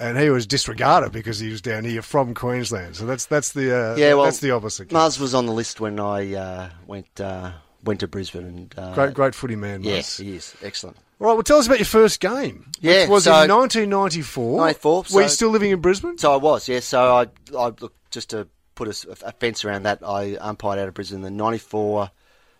And 0.00 0.16
he 0.18 0.30
was 0.30 0.46
disregarded 0.46 1.12
because 1.12 1.38
he 1.38 1.50
was 1.50 1.60
down 1.60 1.84
here 1.84 2.00
from 2.02 2.32
Queensland. 2.34 2.96
So 2.96 3.04
that's 3.06 3.26
that's 3.26 3.52
the 3.52 3.76
uh, 3.92 3.96
Yeah, 3.96 4.14
well, 4.14 4.24
that's 4.24 4.38
the 4.40 4.50
opposite. 4.52 4.88
Muzz 4.88 5.20
was 5.20 5.34
on 5.34 5.44
the 5.46 5.52
list 5.52 5.78
when 5.80 6.00
I 6.00 6.34
uh, 6.34 6.70
went 6.86 7.20
uh, 7.20 7.52
went 7.84 8.00
to 8.00 8.08
Brisbane. 8.08 8.46
And, 8.46 8.74
uh, 8.78 8.94
great 8.94 9.12
great 9.14 9.34
footy 9.34 9.56
man. 9.56 9.82
Yeah, 9.82 10.00
he 10.00 10.36
is 10.36 10.54
excellent. 10.62 10.96
All 11.20 11.26
right, 11.26 11.34
well, 11.34 11.42
tell 11.42 11.58
us 11.58 11.66
about 11.66 11.78
your 11.78 11.84
first 11.86 12.18
game. 12.20 12.72
Yeah, 12.80 13.06
was 13.06 13.24
so- 13.24 13.42
in 13.42 13.50
1994. 13.50 14.58
94, 14.60 15.04
Were 15.12 15.22
you 15.22 15.28
still 15.28 15.50
living 15.50 15.70
in 15.70 15.80
Brisbane? 15.82 16.16
So 16.16 16.32
I 16.32 16.36
was, 16.36 16.66
yeah. 16.66 16.80
So 16.80 17.14
I, 17.14 17.26
I 17.54 17.66
look 17.78 17.92
just 18.10 18.30
to 18.30 18.48
put 18.74 18.88
a 18.88 19.32
fence 19.32 19.62
around 19.66 19.82
that. 19.82 19.98
I 20.02 20.38
umpired 20.40 20.78
out 20.78 20.88
of 20.88 20.94
Brisbane 20.94 21.16
in 21.18 21.22
the 21.22 21.30
94, 21.30 22.10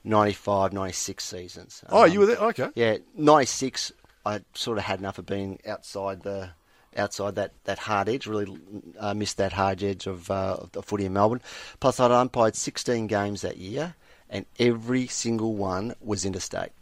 95, 0.05 0.74
96 0.74 1.24
seasons. 1.24 1.83
oh, 1.88 2.05
Um, 2.05 2.12
you 2.12 2.20
were 2.20 2.26
there. 2.26 2.37
Okay. 2.37 2.68
Yeah, 2.74 2.98
96. 3.16 3.92
I 4.26 4.40
sort 4.55 4.76
of 4.76 4.85
had 4.85 4.98
enough 4.98 5.18
of 5.18 5.24
being 5.24 5.59
outside 5.66 6.22
the 6.22 6.50
outside 6.96 7.35
that, 7.37 7.53
that 7.64 7.79
hard 7.79 8.09
edge. 8.09 8.26
Really 8.26 8.59
uh, 8.98 9.14
missed 9.14 9.37
that 9.38 9.53
hard 9.53 9.83
edge 9.83 10.07
of, 10.07 10.31
uh, 10.31 10.57
of 10.61 10.72
the 10.72 10.83
footy 10.83 11.05
in 11.07 11.12
Melbourne. 11.12 11.40
Plus, 11.81 12.00
I'd 12.00 12.11
umpired 12.11 12.57
16 12.57 13.07
games 13.07 13.42
that 13.42 13.57
year, 13.59 13.94
and 14.29 14.46
every 14.59 15.07
single 15.07 15.55
one 15.55 15.94
was 16.00 16.24
interstate. 16.24 16.72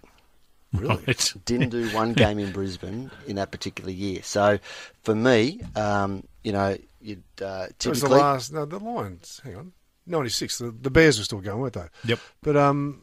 Really? 0.73 1.03
Right. 1.07 1.35
didn't 1.44 1.71
do 1.71 1.88
one 1.90 2.12
game 2.14 2.38
in 2.38 2.53
Brisbane 2.53 3.11
in 3.27 3.37
that 3.37 3.51
particular 3.51 3.90
year. 3.90 4.21
So 4.23 4.59
for 5.03 5.14
me, 5.14 5.62
um, 5.75 6.25
you 6.44 6.53
know, 6.53 6.77
you'd 7.01 7.23
uh, 7.40 7.68
It 7.71 7.87
was 7.87 8.03
the 8.03 8.09
last. 8.09 8.53
No, 8.53 8.64
the 8.66 8.79
Lions. 8.79 9.40
Hang 9.44 9.57
on. 9.57 9.73
96. 10.07 10.59
The, 10.59 10.71
the 10.71 10.90
Bears 10.90 11.18
were 11.18 11.25
still 11.25 11.40
going, 11.40 11.61
weren't 11.61 11.75
they? 11.75 11.87
Yep. 12.05 12.21
But 12.42 12.57
um, 12.57 13.03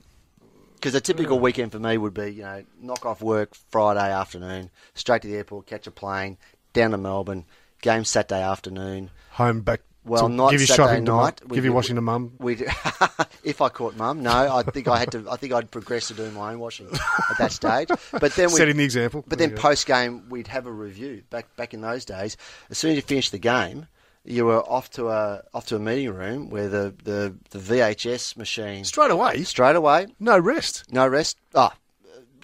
because 0.76 0.94
a 0.94 1.02
typical 1.02 1.40
weekend 1.40 1.72
for 1.72 1.80
me 1.80 1.98
would 1.98 2.14
be 2.14 2.30
you 2.30 2.44
know 2.44 2.64
knock 2.80 3.06
off 3.08 3.20
work 3.22 3.56
Friday 3.70 4.12
afternoon, 4.12 4.70
straight 4.94 5.24
to 5.24 5.28
the 5.28 5.36
airport, 5.36 5.66
catch 5.66 5.88
a 5.88 5.92
plane 5.92 6.38
down 6.76 6.92
to 6.92 6.98
Melbourne, 6.98 7.46
game 7.82 8.06
Saturday 8.06 8.42
afternoon. 8.44 9.10
home 9.32 9.62
back. 9.62 9.82
Well, 10.04 10.28
to 10.28 10.34
not 10.34 10.52
give 10.52 10.62
you 10.62 10.68
Saturday 10.68 10.88
shopping 10.90 11.06
to 11.06 11.12
mum, 11.14 11.24
night. 11.24 11.42
We- 11.48 11.56
give 11.56 11.66
you 11.66 11.74
washing 11.74 11.96
to 11.96 12.02
mum. 12.02 12.34
We 12.38 12.54
if 13.44 13.60
I 13.60 13.70
caught 13.70 13.96
mum, 13.98 14.22
no, 14.22 14.56
I 14.56 14.62
think 14.62 14.88
I 14.88 15.00
had 15.00 15.12
to. 15.14 15.26
I 15.32 15.36
think 15.36 15.52
I'd 15.52 15.72
progress 15.72 16.10
to 16.10 16.14
doing 16.14 16.36
my 16.36 16.54
own 16.54 16.60
washing 16.60 16.88
at 16.92 17.38
that 17.40 17.52
stage. 17.52 17.90
But 18.12 18.34
then 18.36 18.50
we 18.52 18.58
Setting 18.60 18.78
the 18.78 18.84
example. 18.84 19.24
But 19.28 19.40
There 19.40 19.48
then 19.48 19.58
post 19.58 19.88
game, 19.88 20.30
we'd 20.30 20.48
have 20.50 20.68
a 20.68 20.72
review. 20.72 21.24
Back 21.32 21.48
back 21.56 21.74
in 21.74 21.82
those 21.82 22.06
days, 22.06 22.38
as 22.70 22.78
soon 22.78 22.92
as 22.92 22.98
you 22.98 23.02
finished 23.02 23.32
the 23.32 23.40
game, 23.40 23.88
you 24.24 24.46
were 24.46 24.62
off 24.62 24.92
to 24.92 25.10
a 25.10 25.44
off 25.56 25.66
to 25.68 25.76
a 25.76 25.80
meeting 25.80 26.14
room 26.14 26.50
where 26.52 26.68
the, 26.68 26.94
the, 27.04 27.36
the 27.50 27.60
VHS 27.60 28.38
machine 28.38 28.84
straight 28.84 29.10
away, 29.12 29.44
straight 29.44 29.76
away, 29.76 30.08
no 30.20 30.38
rest. 30.38 30.84
no 30.92 31.08
rest. 31.08 31.38
Ah, 31.56 31.74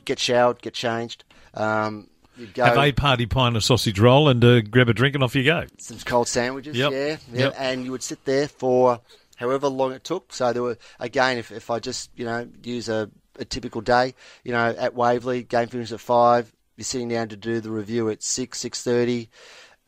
get 0.05 0.17
showered, 0.19 0.61
get 0.61 0.73
changed. 0.73 1.23
Um, 1.53 2.07
you'd 2.41 2.53
go 2.53 2.65
Have 2.65 2.77
a 2.77 2.91
party 2.91 3.25
pie 3.25 3.47
and 3.47 3.55
a 3.57 3.61
sausage 3.61 3.99
roll 3.99 4.27
and 4.27 4.43
uh, 4.43 4.61
grab 4.61 4.89
a 4.89 4.93
drink 4.93 5.15
and 5.15 5.23
off 5.23 5.35
you 5.35 5.43
go. 5.43 5.65
some 5.77 5.97
cold 5.99 6.27
sandwiches, 6.27 6.75
Yep. 6.77 6.91
yeah, 6.91 6.97
yeah, 7.31 7.39
Yep. 7.45 7.55
and 7.57 7.85
you 7.85 7.91
would 7.91 8.03
sit 8.03 8.25
there 8.25 8.47
for 8.47 8.99
however 9.37 9.67
long 9.69 9.93
it 9.93 10.03
took. 10.03 10.33
So 10.33 10.51
there 10.53 10.63
were 10.63 10.77
again, 10.99 11.37
if 11.37 11.51
if 11.51 11.69
I 11.69 11.79
just 11.79 12.09
you 12.15 12.25
know 12.25 12.47
use 12.63 12.89
a, 12.89 13.09
a 13.39 13.45
typical 13.45 13.81
day, 13.81 14.13
you 14.43 14.51
know, 14.51 14.75
at 14.77 14.93
Waverley, 14.93 15.43
game 15.43 15.67
finishes 15.67 15.93
at 15.93 15.99
five. 16.01 16.51
You're 16.77 16.85
sitting 16.85 17.09
down 17.09 17.27
to 17.29 17.35
do 17.37 17.59
the 17.61 17.69
review 17.71 18.09
at 18.09 18.23
six, 18.23 18.59
six 18.59 18.83
thirty. 18.83 19.29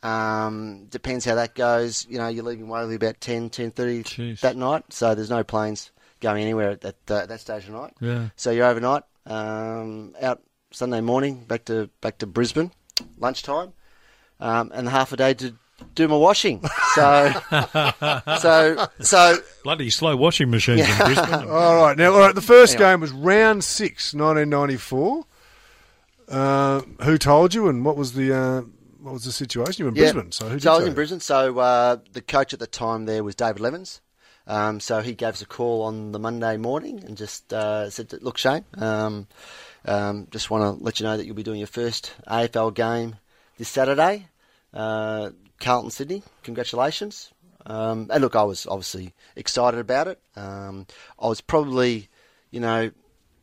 Um, 0.01 0.85
depends 0.89 1.25
how 1.25 1.35
that 1.35 1.55
goes. 1.55 2.05
You 2.09 2.17
know, 2.17 2.27
you're 2.27 2.43
leaving 2.43 2.67
Waverley 2.67 2.95
about 2.95 3.21
10, 3.21 3.49
10.30 3.49 4.03
Jeez. 4.03 4.39
that 4.41 4.57
night. 4.57 4.83
So 4.91 5.15
there's 5.15 5.29
no 5.29 5.43
planes 5.45 5.91
going 6.19 6.41
anywhere 6.43 6.71
at 6.71 6.81
that 6.81 6.95
uh, 7.11 7.25
that 7.25 7.39
stage 7.39 7.63
of 7.65 7.69
night. 7.71 7.93
Yeah. 8.01 8.29
So 8.35 8.51
you're 8.51 8.65
overnight, 8.65 9.03
um, 9.25 10.13
out 10.21 10.41
Sunday 10.73 11.01
morning, 11.01 11.43
back 11.45 11.65
to 11.65 11.89
back 12.01 12.17
to 12.19 12.27
Brisbane, 12.27 12.71
lunchtime, 13.17 13.73
um, 14.39 14.71
and 14.73 14.89
half 14.89 15.11
a 15.13 15.17
day 15.17 15.33
to 15.35 15.53
do 15.95 16.07
my 16.07 16.17
washing. 16.17 16.61
So, 16.93 17.33
so, 18.39 18.87
so 18.99 19.37
Bloody 19.63 19.89
slow 19.89 20.15
washing 20.15 20.51
machines 20.51 20.81
in 20.87 20.97
Brisbane. 20.97 21.33
All 21.49 21.77
right, 21.77 21.97
now, 21.97 22.13
all 22.13 22.19
right. 22.19 22.35
The 22.35 22.39
first 22.41 22.75
Anyway. 22.75 22.91
game 22.91 22.99
was 23.01 23.11
round 23.11 23.63
six, 23.63 24.13
1994. 24.13 25.25
Uh, 26.29 26.81
who 27.03 27.17
told 27.17 27.53
you, 27.55 27.67
and 27.67 27.83
what 27.83 27.97
was 27.97 28.13
the 28.13 28.31
uh, 28.31 28.61
what 29.01 29.13
was 29.13 29.23
the 29.25 29.31
situation? 29.31 29.81
You 29.81 29.85
were 29.85 29.89
in 29.89 29.95
Brisbane, 29.95 30.31
so 30.31 30.45
who 30.49 30.55
did 30.55 30.63
so 30.63 30.73
I 30.73 30.75
was 30.75 30.83
in 30.85 30.91
you? 30.91 30.95
Brisbane. 30.95 31.19
So 31.19 31.57
uh, 31.57 31.97
the 32.11 32.21
coach 32.21 32.53
at 32.53 32.59
the 32.59 32.67
time 32.67 33.05
there 33.05 33.23
was 33.23 33.33
David 33.35 33.59
Levens. 33.59 33.99
Um, 34.45 34.79
so 34.79 35.01
he 35.01 35.13
gave 35.13 35.29
us 35.29 35.41
a 35.41 35.45
call 35.45 35.81
on 35.83 36.11
the 36.11 36.19
Monday 36.19 36.57
morning 36.57 37.03
and 37.03 37.17
just 37.17 37.51
uh, 37.53 37.89
said, 37.89 38.09
that, 38.09 38.21
"Look, 38.23 38.37
Shane, 38.37 38.65
um, 38.77 39.27
um, 39.85 40.27
just 40.31 40.49
want 40.49 40.77
to 40.79 40.83
let 40.83 40.99
you 40.99 41.05
know 41.05 41.17
that 41.17 41.25
you'll 41.25 41.35
be 41.35 41.43
doing 41.43 41.59
your 41.59 41.67
first 41.67 42.13
AFL 42.27 42.73
game 42.73 43.17
this 43.57 43.69
Saturday. 43.69 44.27
Uh, 44.73 45.31
Carlton 45.59 45.91
Sydney, 45.91 46.23
congratulations. 46.43 47.31
Um, 47.65 48.09
and 48.11 48.21
look, 48.21 48.35
I 48.35 48.43
was 48.43 48.65
obviously 48.67 49.13
excited 49.35 49.79
about 49.79 50.07
it. 50.07 50.19
Um, 50.35 50.85
I 51.19 51.27
was 51.27 51.39
probably, 51.41 52.09
you 52.51 52.59
know, 52.59 52.91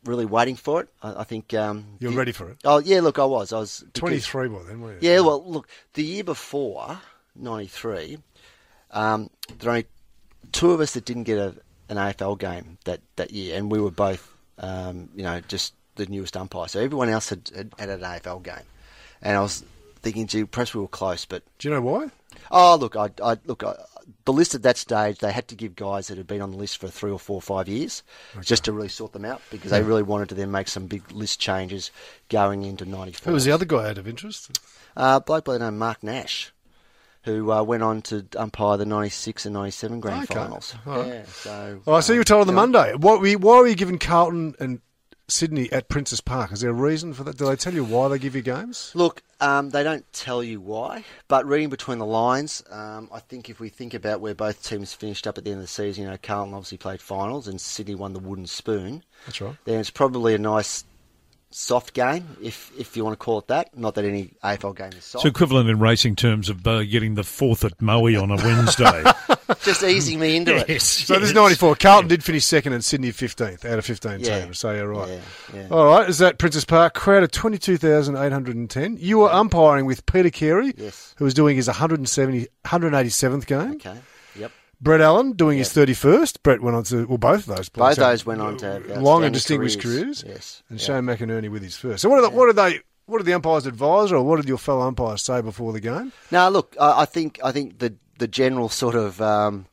really 0.05 0.25
waiting 0.25 0.55
for 0.55 0.81
it. 0.81 0.89
I, 1.01 1.21
I 1.21 1.23
think 1.23 1.53
um, 1.53 1.97
You're 1.99 2.11
the- 2.11 2.17
ready 2.17 2.31
for 2.31 2.49
it. 2.49 2.57
Oh 2.63 2.77
yeah, 2.79 2.99
look, 3.01 3.17
I 3.19 3.25
was. 3.25 3.51
I 3.53 3.59
was 3.59 3.79
because- 3.93 3.99
23 4.27 4.47
by 4.49 4.63
then, 4.63 4.81
weren't 4.81 5.01
you? 5.01 5.09
yeah, 5.09 5.19
well, 5.21 5.43
look, 5.49 5.67
the 5.93 6.03
year 6.03 6.23
before, 6.23 6.99
93, 7.35 8.17
um, 8.91 9.29
there 9.57 9.67
were 9.67 9.71
only 9.71 9.85
two 10.51 10.71
of 10.71 10.81
us 10.81 10.93
that 10.93 11.05
didn't 11.05 11.23
get 11.23 11.37
a, 11.37 11.55
an 11.89 11.97
AFL 11.97 12.37
game 12.37 12.77
that, 12.85 12.99
that 13.15 13.31
year, 13.31 13.57
and 13.57 13.71
we 13.71 13.79
were 13.79 13.91
both, 13.91 14.31
um, 14.59 15.09
you 15.15 15.23
know, 15.23 15.39
just 15.47 15.73
the 15.95 16.05
newest 16.05 16.37
umpire. 16.37 16.67
So 16.67 16.79
everyone 16.79 17.09
else 17.09 17.29
had, 17.29 17.49
had, 17.55 17.73
had 17.77 17.89
an 17.89 18.01
AFL 18.01 18.43
game. 18.43 18.65
And 19.21 19.37
I 19.37 19.41
was 19.41 19.63
thinking, 20.01 20.27
gee, 20.27 20.45
perhaps 20.45 20.73
we 20.73 20.81
were 20.81 20.87
close, 20.87 21.25
but 21.25 21.43
Do 21.59 21.67
you 21.67 21.73
know 21.73 21.81
why? 21.81 22.09
Oh, 22.49 22.75
look, 22.75 22.95
I, 22.95 23.09
I 23.23 23.37
look. 23.45 23.63
I, 23.63 23.75
the 24.25 24.33
list 24.33 24.55
at 24.55 24.63
that 24.63 24.77
stage, 24.77 25.19
they 25.19 25.31
had 25.31 25.47
to 25.49 25.55
give 25.55 25.75
guys 25.75 26.07
that 26.07 26.17
had 26.17 26.27
been 26.27 26.41
on 26.41 26.51
the 26.51 26.57
list 26.57 26.77
for 26.77 26.87
three 26.87 27.11
or 27.11 27.19
four 27.19 27.35
or 27.35 27.41
five 27.41 27.67
years, 27.67 28.03
just 28.41 28.65
to 28.65 28.71
really 28.71 28.87
sort 28.89 29.13
them 29.13 29.25
out, 29.25 29.41
because 29.51 29.71
they 29.71 29.81
really 29.83 30.03
wanted 30.03 30.29
to 30.29 30.35
then 30.35 30.51
make 30.51 30.67
some 30.67 30.87
big 30.87 31.11
list 31.11 31.39
changes 31.39 31.91
going 32.29 32.63
into 32.63 32.85
'94. 32.85 33.29
Who 33.29 33.33
was 33.33 33.45
the 33.45 33.51
other 33.51 33.65
guy 33.65 33.89
out 33.89 33.97
of 33.97 34.07
interest? 34.07 34.51
Uh, 34.97 35.19
bloke 35.19 35.45
by 35.45 35.53
the 35.53 35.59
name 35.59 35.77
Mark 35.77 36.03
Nash, 36.03 36.51
who 37.23 37.51
uh, 37.51 37.63
went 37.63 37.83
on 37.83 38.01
to 38.03 38.25
umpire 38.37 38.77
the 38.77 38.85
'96 38.85 39.45
and 39.45 39.53
'97 39.53 39.99
grand 39.99 40.23
Okay. 40.23 40.33
finals. 40.33 40.75
All 40.85 40.99
right. 40.99 41.07
Yeah, 41.07 41.25
so. 41.25 41.81
Oh, 41.85 41.93
I 41.93 41.99
see 41.99 42.13
uh, 42.13 42.15
you 42.15 42.19
were 42.21 42.25
told 42.25 42.41
on 42.41 42.47
the 42.47 42.53
Monday. 42.53 42.95
Why 42.95 43.15
were, 43.17 43.27
you, 43.27 43.37
why 43.39 43.59
were 43.59 43.67
you 43.67 43.75
giving 43.75 43.99
Carlton 43.99 44.55
and 44.59 44.81
Sydney 45.31 45.71
at 45.71 45.89
Princes 45.89 46.21
Park? 46.21 46.51
Is 46.51 46.61
there 46.61 46.71
a 46.71 46.73
reason 46.73 47.13
for 47.13 47.23
that? 47.23 47.37
Do 47.37 47.45
they 47.45 47.55
tell 47.55 47.73
you 47.73 47.83
why 47.83 48.07
they 48.07 48.19
give 48.19 48.35
you 48.35 48.41
games? 48.41 48.91
Look, 48.93 49.23
um, 49.39 49.69
they 49.69 49.83
don't 49.83 50.05
tell 50.13 50.43
you 50.43 50.59
why, 50.61 51.03
but 51.27 51.45
reading 51.45 51.69
between 51.69 51.97
the 51.97 52.05
lines, 52.05 52.63
um, 52.69 53.09
I 53.11 53.19
think 53.19 53.49
if 53.49 53.59
we 53.59 53.69
think 53.69 53.93
about 53.93 54.21
where 54.21 54.35
both 54.35 54.63
teams 54.63 54.93
finished 54.93 55.25
up 55.25 55.37
at 55.37 55.43
the 55.43 55.51
end 55.51 55.59
of 55.59 55.63
the 55.63 55.67
season, 55.67 56.03
you 56.03 56.09
know, 56.09 56.17
Carlton 56.21 56.53
obviously 56.53 56.77
played 56.77 57.01
finals 57.01 57.47
and 57.47 57.59
Sydney 57.59 57.95
won 57.95 58.13
the 58.13 58.19
wooden 58.19 58.45
spoon. 58.45 59.03
That's 59.25 59.41
right. 59.41 59.55
then 59.65 59.79
it's 59.79 59.89
probably 59.89 60.35
a 60.35 60.37
nice 60.37 60.83
soft 61.51 61.93
game, 61.93 62.27
if 62.41 62.71
if 62.77 62.95
you 62.97 63.03
want 63.03 63.13
to 63.19 63.23
call 63.23 63.39
it 63.39 63.47
that. 63.47 63.77
Not 63.77 63.95
that 63.95 64.05
any 64.05 64.33
AFL 64.43 64.75
game 64.75 64.91
is 64.97 65.03
soft. 65.05 65.25
It's 65.25 65.31
equivalent 65.35 65.69
in 65.69 65.79
racing 65.79 66.15
terms 66.15 66.49
of 66.49 66.65
uh, 66.65 66.83
getting 66.83 67.15
the 67.15 67.23
fourth 67.23 67.63
at 67.63 67.81
Moe 67.81 68.05
on 68.21 68.31
a 68.31 68.35
Wednesday. 68.35 69.03
Just 69.63 69.83
easing 69.83 70.19
me 70.19 70.37
into 70.37 70.55
it. 70.55 70.81
So 70.81 71.13
this 71.13 71.21
yes. 71.21 71.21
is 71.21 71.33
94. 71.33 71.75
Carlton 71.75 72.07
did 72.07 72.23
finish 72.23 72.45
second 72.45 72.71
and 72.73 72.83
Sydney 72.83 73.11
15th 73.11 73.65
out 73.65 73.77
of 73.79 73.85
15 73.85 74.21
Yeah. 74.21 74.43
teams. 74.45 74.57
So 74.59 74.73
you're 74.73 74.87
right. 74.87 75.09
Yeah, 75.09 75.19
yeah. 75.53 75.67
All 75.69 75.85
right. 75.85 76.09
Is 76.09 76.19
that 76.19 76.37
Princes 76.37 76.63
Park? 76.65 76.93
Crowd 76.93 77.23
of 77.23 77.31
22,810. 77.31 78.97
You 78.99 79.19
were 79.19 79.29
umpiring 79.31 79.85
with 79.85 80.05
Peter 80.05 80.29
Carey, 80.29 80.73
Yes. 80.77 81.13
who 81.17 81.25
was 81.25 81.33
doing 81.33 81.57
his 81.57 81.67
170, 81.67 82.47
187th 82.65 83.45
game. 83.45 83.71
Okay. 83.73 83.97
Yep. 84.81 84.83
Brett 84.83 85.01
Allen 85.01 85.33
doing 85.33 85.57
his 85.57 85.69
31st. 85.69 86.41
Brett 86.43 86.61
went 86.61 86.75
on 86.75 86.83
to, 86.85 87.05
well, 87.07 87.17
both 87.17 87.47
of 87.47 87.55
those. 87.55 87.69
Players. 87.69 87.97
Both 87.97 88.03
those 88.03 88.25
went 88.25 88.41
on 88.41 88.57
to 88.57 88.79
long 88.99 89.23
and 89.23 89.33
distinguished 89.33 89.79
careers. 89.79 90.23
Yes. 90.27 90.63
And 90.69 90.79
Yeah. 90.79 90.85
Shane 90.85 91.03
McInerney 91.03 91.49
with 91.49 91.63
his 91.63 91.75
first. 91.77 92.01
So 92.01 92.09
what, 92.09 92.19
are 92.19 92.23
the, 92.23 92.29
what 92.29 92.47
did 92.47 92.55
they? 92.55 92.79
What 93.05 93.17
did 93.17 93.25
the 93.25 93.33
umpires 93.33 93.65
advise, 93.65 94.11
or 94.11 94.23
what 94.23 94.37
did 94.37 94.47
your 94.47 94.57
fellow 94.59 94.87
umpires 94.87 95.21
say 95.21 95.41
before 95.41 95.73
the 95.73 95.81
game? 95.81 96.13
Now, 96.29 96.47
look, 96.49 96.75
I, 96.79 97.01
I 97.01 97.05
think 97.05 97.39
I 97.43 97.51
think 97.51 97.79
the 97.79 97.93
the 98.19 98.27
general 98.27 98.69
sort 98.69 98.95
of 98.95 99.19
um, 99.21 99.65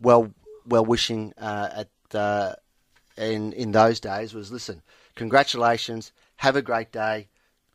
well 0.00 0.32
well 0.64 0.84
wishing 0.84 1.34
uh, 1.36 1.68
at 1.84 2.14
uh, 2.18 2.54
in 3.18 3.52
in 3.52 3.72
those 3.72 4.00
days 4.00 4.32
was 4.32 4.50
listen, 4.50 4.80
congratulations, 5.14 6.12
have 6.36 6.56
a 6.56 6.62
great 6.62 6.90
day, 6.90 7.28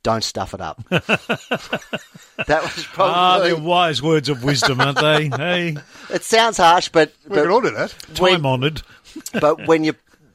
don't 0.05 0.23
stuff 0.23 0.53
it 0.53 0.61
up. 0.61 0.77
that 0.89 2.61
was 2.61 2.87
Ah, 2.97 3.37
probably. 3.39 3.49
they're 3.49 3.59
wise 3.59 4.01
words 4.03 4.29
of 4.29 4.43
wisdom, 4.43 4.79
aren't 4.79 4.99
they? 4.99 5.29
Hey, 5.35 5.75
it 6.13 6.23
sounds 6.23 6.57
harsh, 6.57 6.89
but 6.89 7.11
We 7.27 7.35
can 7.37 7.49
all 7.49 7.61
do 7.61 7.71
that. 7.71 7.93
time 8.13 8.45
honoured. 8.45 8.83
but 9.41 9.65
when 9.67 9.83
you 9.83 9.93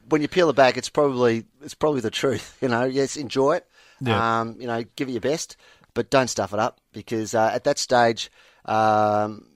when 0.09 0.23
you 0.23 0.29
peel 0.29 0.51
it 0.51 0.57
back, 0.57 0.77
it's 0.77 0.89
probably 0.89 1.45
it's 1.63 1.75
probably 1.75 2.01
the 2.01 2.11
truth. 2.11 2.57
You 2.61 2.69
know, 2.69 2.85
yes, 2.85 3.17
enjoy 3.17 3.57
it. 3.57 3.67
Yeah. 4.01 4.41
Um, 4.41 4.57
you 4.59 4.67
know, 4.67 4.83
give 4.97 5.09
it 5.09 5.13
your 5.13 5.21
best, 5.21 5.57
but 5.95 6.11
don't 6.11 6.29
stuff 6.29 6.53
it 6.53 6.59
up 6.59 6.81
because 6.93 7.35
uh, 7.35 7.51
at 7.55 7.63
that 7.65 7.79
stage, 7.79 8.31
um, 8.65 9.47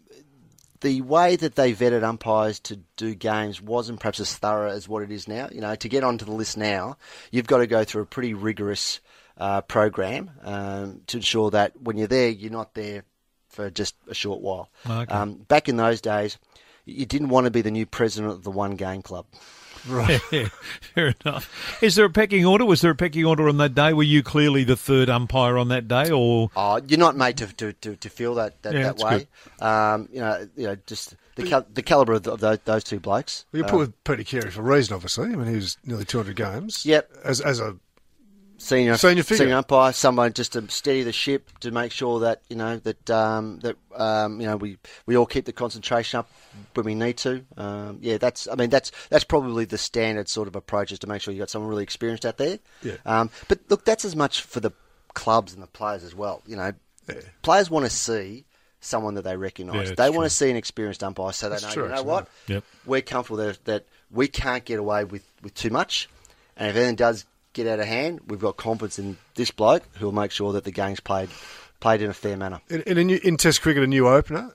the 0.81 1.01
way 1.01 1.35
that 1.37 1.55
they 1.57 1.73
vetted 1.73 2.05
umpires 2.05 2.61
to 2.61 2.77
do 2.97 3.15
games 3.15 3.61
wasn't 3.61 3.99
perhaps 4.01 4.21
as 4.21 4.35
thorough 4.37 4.71
as 4.71 4.87
what 4.89 5.03
it 5.03 5.11
is 5.11 5.27
now. 5.27 5.49
You 5.51 5.61
know, 5.63 5.75
to 5.75 5.89
get 5.89 6.05
onto 6.05 6.25
the 6.25 6.33
list 6.33 6.57
now, 6.59 6.99
you've 7.33 7.47
got 7.47 7.59
to 7.59 7.67
go 7.67 7.83
through 7.85 8.03
a 8.03 8.07
pretty 8.07 8.35
rigorous 8.35 9.01
uh, 9.39 9.61
program 9.63 10.31
um, 10.43 11.01
to 11.07 11.17
ensure 11.19 11.51
that 11.51 11.81
when 11.81 11.97
you're 11.97 12.07
there, 12.07 12.29
you're 12.29 12.53
not 12.53 12.75
there 12.75 13.05
for 13.49 13.71
just 13.71 13.95
a 14.09 14.15
short 14.15 14.41
while. 14.41 14.69
Okay. 14.89 15.13
Um, 15.13 15.35
back 15.35 15.69
in 15.69 15.77
those 15.77 16.01
days, 16.01 16.39
you 16.85 17.07
didn't 17.07 17.29
want 17.29 17.45
to 17.45 17.51
be 17.51 17.63
the 17.63 17.71
new 17.71 17.87
president 17.87 18.33
of 18.33 18.45
the 18.45 18.51
one 18.51 18.77
game 18.77 19.03
club. 19.03 19.27
Right. 19.87 20.21
Yeah, 20.33 20.49
fair 20.95 21.15
enough. 21.25 21.79
Is 21.83 21.95
there 21.95 22.07
a 22.07 22.11
pecking 22.11 22.45
order? 22.47 22.65
Was 22.65 22.81
there 22.81 22.93
a 22.93 22.95
pecking 22.95 23.25
order 23.25 23.49
on 23.49 23.59
that 23.59 23.75
day? 23.75 23.93
Were 23.93 24.03
you 24.03 24.23
clearly 24.23 24.65
the 24.65 24.77
third 24.77 25.11
umpire 25.11 25.59
on 25.59 25.69
that 25.69 25.89
day, 25.89 26.11
or 26.11 26.51
Oh, 26.57 26.81
you're 26.87 26.99
not 26.99 27.17
made 27.17 27.37
to 27.39 27.47
to, 27.49 27.73
to, 27.75 27.97
to 27.97 28.09
feel 28.09 28.35
that 28.37 28.63
that, 28.63 28.73
Yeah, 28.73 28.93
that 28.93 28.99
way. 28.99 29.27
Um, 29.61 30.09
you 30.11 30.21
know, 30.21 30.49
you 30.57 30.67
know, 30.69 30.77
just 30.87 31.17
the 31.37 31.43
cal- 31.45 31.67
the 31.73 31.83
caliber 31.83 32.15
of, 32.15 32.23
the, 32.23 32.33
of 32.33 32.41
those, 32.41 32.59
those 32.65 32.85
two 32.85 32.99
blokes. 32.99 33.45
Well, 33.53 33.63
you 33.63 33.69
put 33.69 33.79
with 33.79 34.05
Peter 34.05 34.25
Carey 34.25 34.51
for 34.51 34.61
a 34.61 34.65
reason, 34.65 34.95
obviously. 34.95 35.27
I 35.27 35.37
mean, 35.37 35.49
he 35.49 35.57
was 35.57 35.77
nearly 35.85 36.05
200 36.07 36.35
games. 36.35 36.87
Yep. 36.87 37.11
As, 37.23 37.41
as 37.43 37.61
a 37.61 37.77
senior 38.65 38.97
Senior 38.97 39.23
figure. 39.23 39.55
umpire, 39.55 39.93
someone 39.93 40.33
just 40.33 40.53
to 40.55 40.69
steady 40.71 41.03
the 41.03 41.13
ship 41.13 41.51
to 41.61 41.71
make 41.71 41.93
sure 41.93 42.21
that 42.21 42.43
you 42.49 42.57
know 42.57 42.77
that 42.79 43.11
um, 43.11 43.61
that 43.61 43.77
um, 43.95 44.41
you 44.41 44.47
know 44.47 44.57
we, 44.57 44.79
we 45.07 45.17
all 45.17 45.27
keep 45.27 45.45
the 45.45 45.53
concentration 45.53 46.19
up 46.19 46.31
when 46.75 46.87
we 46.87 46.95
need 46.95 47.17
to. 47.19 47.45
Um, 47.57 47.99
yeah, 48.01 48.19
that's 48.19 48.49
I 48.49 48.55
mean 48.55 48.71
that's 48.71 48.91
that's 49.11 49.25
probably 49.25 49.65
the 49.65 49.79
standard 49.79 50.29
sort 50.29 50.49
of 50.49 50.57
approach 50.57 50.93
is 50.93 50.99
to 51.01 51.07
make 51.07 51.23
sure 51.23 51.33
you 51.33 51.41
got 51.41 51.51
someone 51.51 51.69
really 51.71 51.83
experienced 51.83 52.25
out 52.27 52.39
there. 52.39 52.59
Yeah. 52.83 52.97
Um, 53.07 53.31
but 53.49 53.61
look, 53.69 53.85
that's 53.85 54.05
as 54.05 54.17
much 54.17 54.43
for 54.43 54.61
the 54.61 54.73
clubs 55.15 55.53
and 55.55 55.63
the 55.63 55.67
players 55.69 56.03
as 56.03 56.15
well. 56.15 56.43
You 56.47 56.57
know, 56.57 56.73
Yeah. 57.09 57.21
players 57.43 57.71
want 57.71 57.85
to 57.87 57.91
see 57.91 58.45
someone 58.81 59.15
that 59.15 59.23
they 59.23 59.37
recognise. 59.37 59.91
Yeah, 59.91 59.95
they 59.95 60.07
it's 60.09 60.17
want 60.17 60.27
to 60.29 60.35
see 60.35 60.51
an 60.51 60.57
experienced 60.57 61.03
umpire 61.03 61.33
so 61.33 61.49
they 61.49 61.55
That's 61.57 61.65
know 61.65 61.73
true, 61.73 61.83
you 61.85 61.89
know 61.95 62.03
what 62.03 62.29
Yep. 62.49 62.65
we're 62.85 63.01
comfortable 63.01 63.37
that, 63.39 63.65
that 63.65 63.87
we 64.11 64.29
can't 64.29 64.65
get 64.65 64.79
away 64.79 65.05
with, 65.05 65.23
with 65.43 65.55
too 65.55 65.71
much. 65.71 66.09
And 66.57 66.69
if 66.71 66.77
anything 66.77 66.97
does 66.97 67.25
get 67.55 67.67
out 67.67 67.81
of 67.81 67.87
hand, 67.87 68.21
we've 68.27 68.41
got 68.41 68.57
confidence 68.59 68.99
in 68.99 69.17
this 69.37 69.51
bloke 69.51 69.85
who 69.99 70.05
will 70.07 70.13
make 70.13 70.31
sure 70.31 70.53
that 70.53 70.65
the 70.65 70.71
game's 70.73 71.01
played 71.01 71.31
played 71.81 72.03
in 72.03 72.11
a 72.11 72.15
fair 72.15 72.37
manner. 72.37 72.61
in, 72.69 72.83
in, 72.83 72.99
a 72.99 73.05
new, 73.05 73.19
in 73.25 73.37
Test 73.37 73.63
cricket, 73.63 73.83
a 73.83 73.87
new 73.87 74.07
opener 74.09 74.55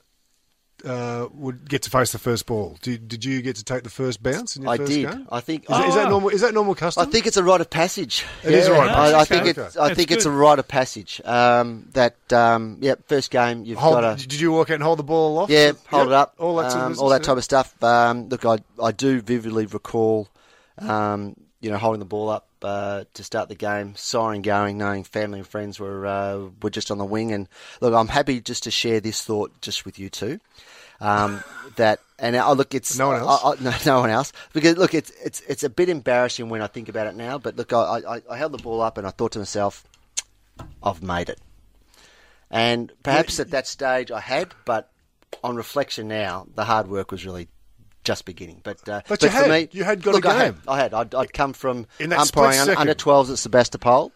uh, 0.84 1.28
would 1.34 1.68
get 1.68 1.82
to 1.82 1.90
face 1.90 2.10
the 2.10 2.18
first 2.18 2.46
ball. 2.46 2.76
Did, 2.80 3.06
did 3.06 3.22
you 3.24 3.42
get 3.42 3.54
to 3.56 3.64
take 3.64 3.82
the 3.84 3.90
first 3.90 4.22
bounce 4.22 4.56
in 4.56 4.62
your 4.62 4.72
I 4.72 4.76
first 4.78 4.90
did. 4.90 5.10
game? 5.10 5.28
I 5.30 5.40
think. 5.40 5.64
Is, 5.64 5.68
that- 5.68 5.88
is 5.88 5.94
that 5.94 6.06
Oh. 6.06 6.10
normal? 6.10 6.30
Is 6.30 6.40
that 6.40 6.54
normal 6.54 6.74
custom? 6.74 7.06
I 7.06 7.10
think 7.10 7.26
it's 7.26 7.36
a 7.36 7.44
rite 7.44 7.60
of 7.60 7.68
passage. 7.68 8.24
It 8.42 8.52
is 8.52 8.66
a 8.66 8.72
rite 8.72 8.90
of 8.90 8.96
I, 8.96 9.08
I 9.08 9.12
passage, 9.12 9.28
think 9.28 9.42
okay. 9.42 9.66
it's. 9.66 9.76
I 9.76 9.88
That's 9.88 9.96
think 9.96 10.10
it's 10.10 10.24
a 10.24 10.30
good. 10.30 10.36
rite 10.36 10.58
of 10.58 10.68
passage. 10.68 11.20
Um, 11.24 11.88
that. 11.92 12.32
Um, 12.32 12.78
yeah. 12.80 12.94
First 13.06 13.30
game, 13.30 13.64
you've 13.64 13.78
Hold, 13.78 14.00
got 14.00 14.18
to. 14.18 14.26
Did 14.26 14.40
you 14.40 14.52
walk 14.52 14.70
out 14.70 14.74
and 14.74 14.82
hold 14.82 14.98
the 14.98 15.02
ball 15.04 15.34
aloft? 15.34 15.52
Yeah, 15.52 15.72
hold 15.88 16.04
Yep. 16.04 16.06
it 16.08 16.12
up. 16.14 16.34
All 16.38 16.56
that, 16.56 16.70
sort 16.70 16.78
of 16.80 16.82
um, 16.86 16.88
business, 16.92 17.02
all 17.02 17.08
that 17.10 17.20
yeah. 17.20 17.26
type 17.26 17.36
of 17.36 17.44
stuff. 17.44 17.84
Um, 17.84 18.28
look, 18.30 18.44
I 18.46 18.58
I 18.82 18.92
do 18.92 19.20
vividly 19.20 19.66
recall, 19.66 20.28
um, 20.78 21.36
you 21.60 21.70
know, 21.70 21.76
holding 21.76 22.00
the 22.00 22.06
ball 22.06 22.30
up 22.30 22.46
uh, 22.62 23.04
to 23.14 23.24
start 23.24 23.48
the 23.48 23.54
game, 23.54 23.94
siren 23.96 24.42
going, 24.42 24.78
knowing 24.78 25.04
family 25.04 25.40
and 25.40 25.48
friends 25.48 25.78
were 25.78 26.06
uh, 26.06 26.48
were 26.62 26.70
just 26.70 26.90
on 26.90 26.98
the 26.98 27.04
wing. 27.04 27.32
And 27.32 27.48
look, 27.80 27.94
I'm 27.94 28.08
happy 28.08 28.40
just 28.40 28.64
to 28.64 28.70
share 28.70 29.00
this 29.00 29.22
thought 29.22 29.60
just 29.60 29.84
with 29.84 29.98
you 29.98 30.08
two. 30.08 30.40
Um, 31.00 31.42
that 31.76 32.00
and 32.18 32.36
oh, 32.36 32.52
look, 32.52 32.74
it's 32.74 32.98
No 32.98 33.08
one 33.08 33.20
else? 33.20 33.40
I, 33.42 33.50
I, 33.50 33.54
no, 33.60 33.76
no 33.86 34.00
one 34.00 34.10
else 34.10 34.32
because 34.52 34.76
look, 34.76 34.94
it's 34.94 35.10
it's 35.22 35.40
it's 35.42 35.62
a 35.62 35.70
bit 35.70 35.88
embarrassing 35.88 36.48
when 36.48 36.62
I 36.62 36.66
think 36.66 36.88
about 36.88 37.06
it 37.06 37.14
now. 37.14 37.38
But 37.38 37.56
look, 37.56 37.72
I, 37.72 38.00
I, 38.06 38.22
I 38.30 38.36
held 38.36 38.52
the 38.52 38.58
ball 38.58 38.80
up 38.80 38.98
and 38.98 39.06
I 39.06 39.10
thought 39.10 39.32
to 39.32 39.38
myself, 39.38 39.84
I've 40.82 41.02
made 41.02 41.28
it. 41.28 41.40
And 42.50 42.92
perhaps 43.02 43.38
at 43.38 43.50
that 43.52 43.66
stage 43.68 44.10
I 44.10 44.20
had, 44.20 44.52
but 44.64 44.90
on 45.44 45.56
reflection 45.56 46.08
now, 46.08 46.46
the 46.54 46.64
hard 46.64 46.88
work 46.88 47.12
was 47.12 47.24
really 47.24 47.48
just 48.04 48.24
beginning. 48.24 48.60
But 48.62 48.86
uh, 48.88 49.02
But 49.08 49.22
you 49.22 49.28
for 49.28 49.36
had- 49.36 49.50
me, 49.50 49.68
you 49.72 49.84
had 49.84 50.02
got 50.02 50.10
a 50.12 50.14
look, 50.14 50.26
I 50.26 50.34
had, 50.34 50.54
game. 50.54 50.62
I 50.68 50.76
had. 50.78 50.94
I'd, 50.94 51.14
I'd 51.14 51.32
come 51.32 51.52
from 51.52 51.86
umpiring 52.00 52.58
under, 52.58 52.78
under 52.78 52.94
12s 52.94 53.30
at 53.32 53.38
Sebastopol. 53.38 54.12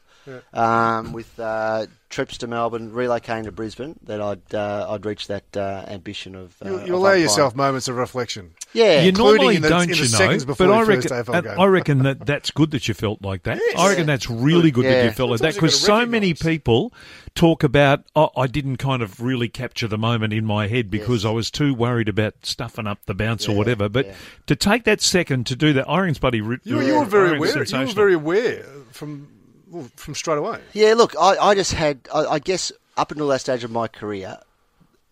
Um, 0.54 1.12
with 1.12 1.38
uh, 1.38 1.86
trips 2.14 2.38
to 2.38 2.46
Melbourne, 2.46 2.92
relocating 2.92 3.44
to 3.44 3.52
Brisbane, 3.52 3.98
that 4.04 4.20
I'd 4.20 4.54
uh, 4.54 4.86
I'd 4.90 5.04
reach 5.04 5.26
that 5.26 5.44
uh, 5.56 5.84
ambition 5.88 6.34
of. 6.34 6.54
Uh, 6.64 6.68
You, 6.68 6.74
of 6.76 6.82
allow 6.90 6.96
umpiring. 6.96 7.22
yourself 7.22 7.54
moments 7.56 7.88
of 7.88 7.96
reflection. 7.96 8.54
yeah, 8.72 9.02
you 9.02 9.08
including 9.08 9.36
normally 9.36 9.56
in 9.56 9.62
the- 9.62 9.68
don't, 9.68 9.82
in 9.82 9.88
the 9.90 9.96
you 9.96 10.38
know? 10.48 10.54
But 10.56 10.70
I 10.70 10.82
reckon, 10.82 11.42
game. 11.42 11.60
I 11.60 11.66
reckon 11.66 11.98
that 12.04 12.24
that's 12.24 12.50
good 12.52 12.70
that 12.70 12.86
you 12.88 12.94
felt 12.94 13.20
like 13.22 13.42
that. 13.42 13.60
I 13.76 13.88
reckon 13.88 14.06
that's 14.06 14.30
really 14.30 14.70
good 14.70 14.84
that 14.84 14.90
Yeah. 14.90 15.04
you 15.04 15.10
felt 15.10 15.30
like 15.30 15.40
that 15.40 15.54
because 15.54 15.78
so 15.78 16.06
many 16.06 16.32
people 16.34 16.92
talk 17.34 17.64
about. 17.64 18.04
Oh, 18.14 18.30
I 18.36 18.46
didn't 18.46 18.76
kind 18.76 19.02
of 19.02 19.20
really 19.20 19.48
capture 19.48 19.88
the 19.88 19.98
moment 19.98 20.32
in 20.32 20.44
my 20.44 20.68
head 20.68 20.90
because 20.90 21.24
Yes. 21.24 21.30
I 21.30 21.32
was 21.32 21.50
too 21.50 21.74
worried 21.74 22.08
about 22.08 22.34
stuffing 22.42 22.86
up 22.86 23.04
the 23.06 23.14
bounce 23.14 23.48
or 23.48 23.56
whatever. 23.56 23.88
But 23.88 24.06
yeah. 24.06 24.14
to 24.46 24.56
take 24.56 24.84
that 24.84 25.00
second 25.00 25.46
to 25.48 25.56
do 25.56 25.72
that, 25.72 25.88
Iron's 25.88 26.18
buddy. 26.20 26.38
You, 26.38 26.44
were- 26.44 26.60
you 26.64 26.94
were 26.98 27.04
very 27.04 27.36
aware. 27.36 27.64
You 27.64 27.78
were 27.86 27.86
very 27.92 28.14
aware 28.14 28.64
from 28.92 29.28
well, 29.74 29.90
from 29.96 30.14
straight 30.14 30.38
away. 30.38 30.60
Yeah, 30.72 30.94
look, 30.94 31.14
I, 31.20 31.36
I 31.36 31.54
just 31.54 31.72
had, 31.72 32.08
I, 32.14 32.26
I 32.26 32.38
guess 32.38 32.70
up 32.96 33.10
until 33.10 33.28
that 33.28 33.40
stage 33.40 33.64
of 33.64 33.70
my 33.70 33.88
career, 33.88 34.38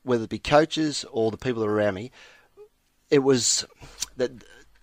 whether 0.05 0.25
it 0.25 0.31
be 0.31 0.39
coaches 0.39 1.05
or 1.11 1.31
the 1.31 1.37
people 1.37 1.65
around 1.65 1.95
me, 1.95 2.13
it 3.11 3.19
was 3.19 3.67
that 4.17 4.31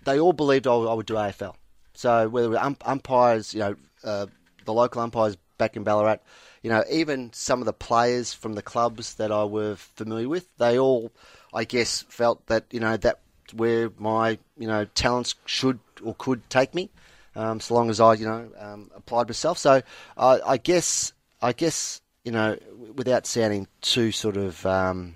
they 0.04 0.20
all 0.20 0.34
believed 0.34 0.68
I 0.68 0.76
would, 0.76 1.06
do 1.06 1.14
AFL. 1.14 1.56
So 1.94 2.28
whether 2.28 2.58
umpires, 2.86 3.54
you 3.54 3.62
know, 3.62 3.76
uh, 4.04 4.26
the 4.66 4.74
local 4.74 5.02
umpires 5.02 5.38
back 5.58 5.78
in 5.78 5.84
Ballarat, 5.84 6.20
you 6.62 6.70
know, 6.70 6.84
even 6.92 7.32
some 7.32 7.60
of 7.60 7.66
the 7.66 7.74
players 7.74 8.34
from 8.34 8.54
the 8.54 8.62
clubs 8.62 9.16
that 9.16 9.32
I 9.32 9.46
were 9.46 9.76
familiar 9.76 10.28
with, 10.28 10.48
they 10.58 10.78
all, 10.78 11.12
I 11.54 11.64
guess, 11.64 12.02
felt 12.10 12.46
that 12.48 12.66
you 12.72 12.82
know 12.82 12.98
that 12.98 13.20
where 13.54 13.92
my 13.98 14.38
you 14.58 14.68
know 14.68 14.86
talents 14.86 15.36
should 15.46 15.80
or 16.04 16.16
could 16.16 16.50
take 16.50 16.76
me, 16.76 16.90
um, 17.36 17.60
so 17.60 17.74
long 17.74 17.90
as 17.90 18.00
I 18.00 18.14
you 18.14 18.26
know 18.26 18.50
um, 18.58 18.92
applied 18.96 19.28
myself. 19.28 19.58
So 19.58 19.82
I 20.18 20.40
I 20.46 20.58
guess 20.58 21.14
I 21.42 21.54
guess 21.54 22.02
you 22.24 22.32
know 22.32 22.58
without 22.96 23.26
sounding 23.26 23.68
too 23.82 24.12
sort 24.12 24.38
of 24.38 24.66
um, 24.66 25.16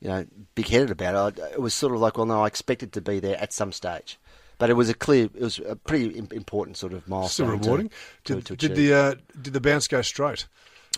you 0.00 0.08
know 0.08 0.26
big 0.54 0.68
headed 0.68 0.90
about 0.90 1.36
it, 1.38 1.42
I, 1.42 1.46
it 1.52 1.60
was 1.60 1.74
sort 1.74 1.94
of 1.94 2.00
like 2.00 2.16
well 2.16 2.26
no 2.26 2.42
I 2.42 2.46
expected 2.46 2.92
to 2.94 3.00
be 3.00 3.20
there 3.20 3.40
at 3.40 3.52
some 3.52 3.72
stage. 3.72 4.18
But 4.58 4.70
it 4.70 4.72
was 4.74 4.88
a 4.88 4.94
clear, 4.94 5.26
it 5.26 5.40
was 5.40 5.60
a 5.60 5.76
pretty 5.76 6.18
important 6.18 6.76
sort 6.76 6.92
of 6.92 7.06
milestone. 7.08 7.46
to- 7.46 7.52
rewarding. 7.52 7.90
To, 8.24 8.34
Did, 8.34 8.46
to 8.46 8.56
did 8.56 8.74
the 8.74 8.92
uh, 8.92 9.14
did 9.40 9.52
the 9.52 9.60
bounce 9.60 9.86
go 9.86 10.02
straight? 10.02 10.46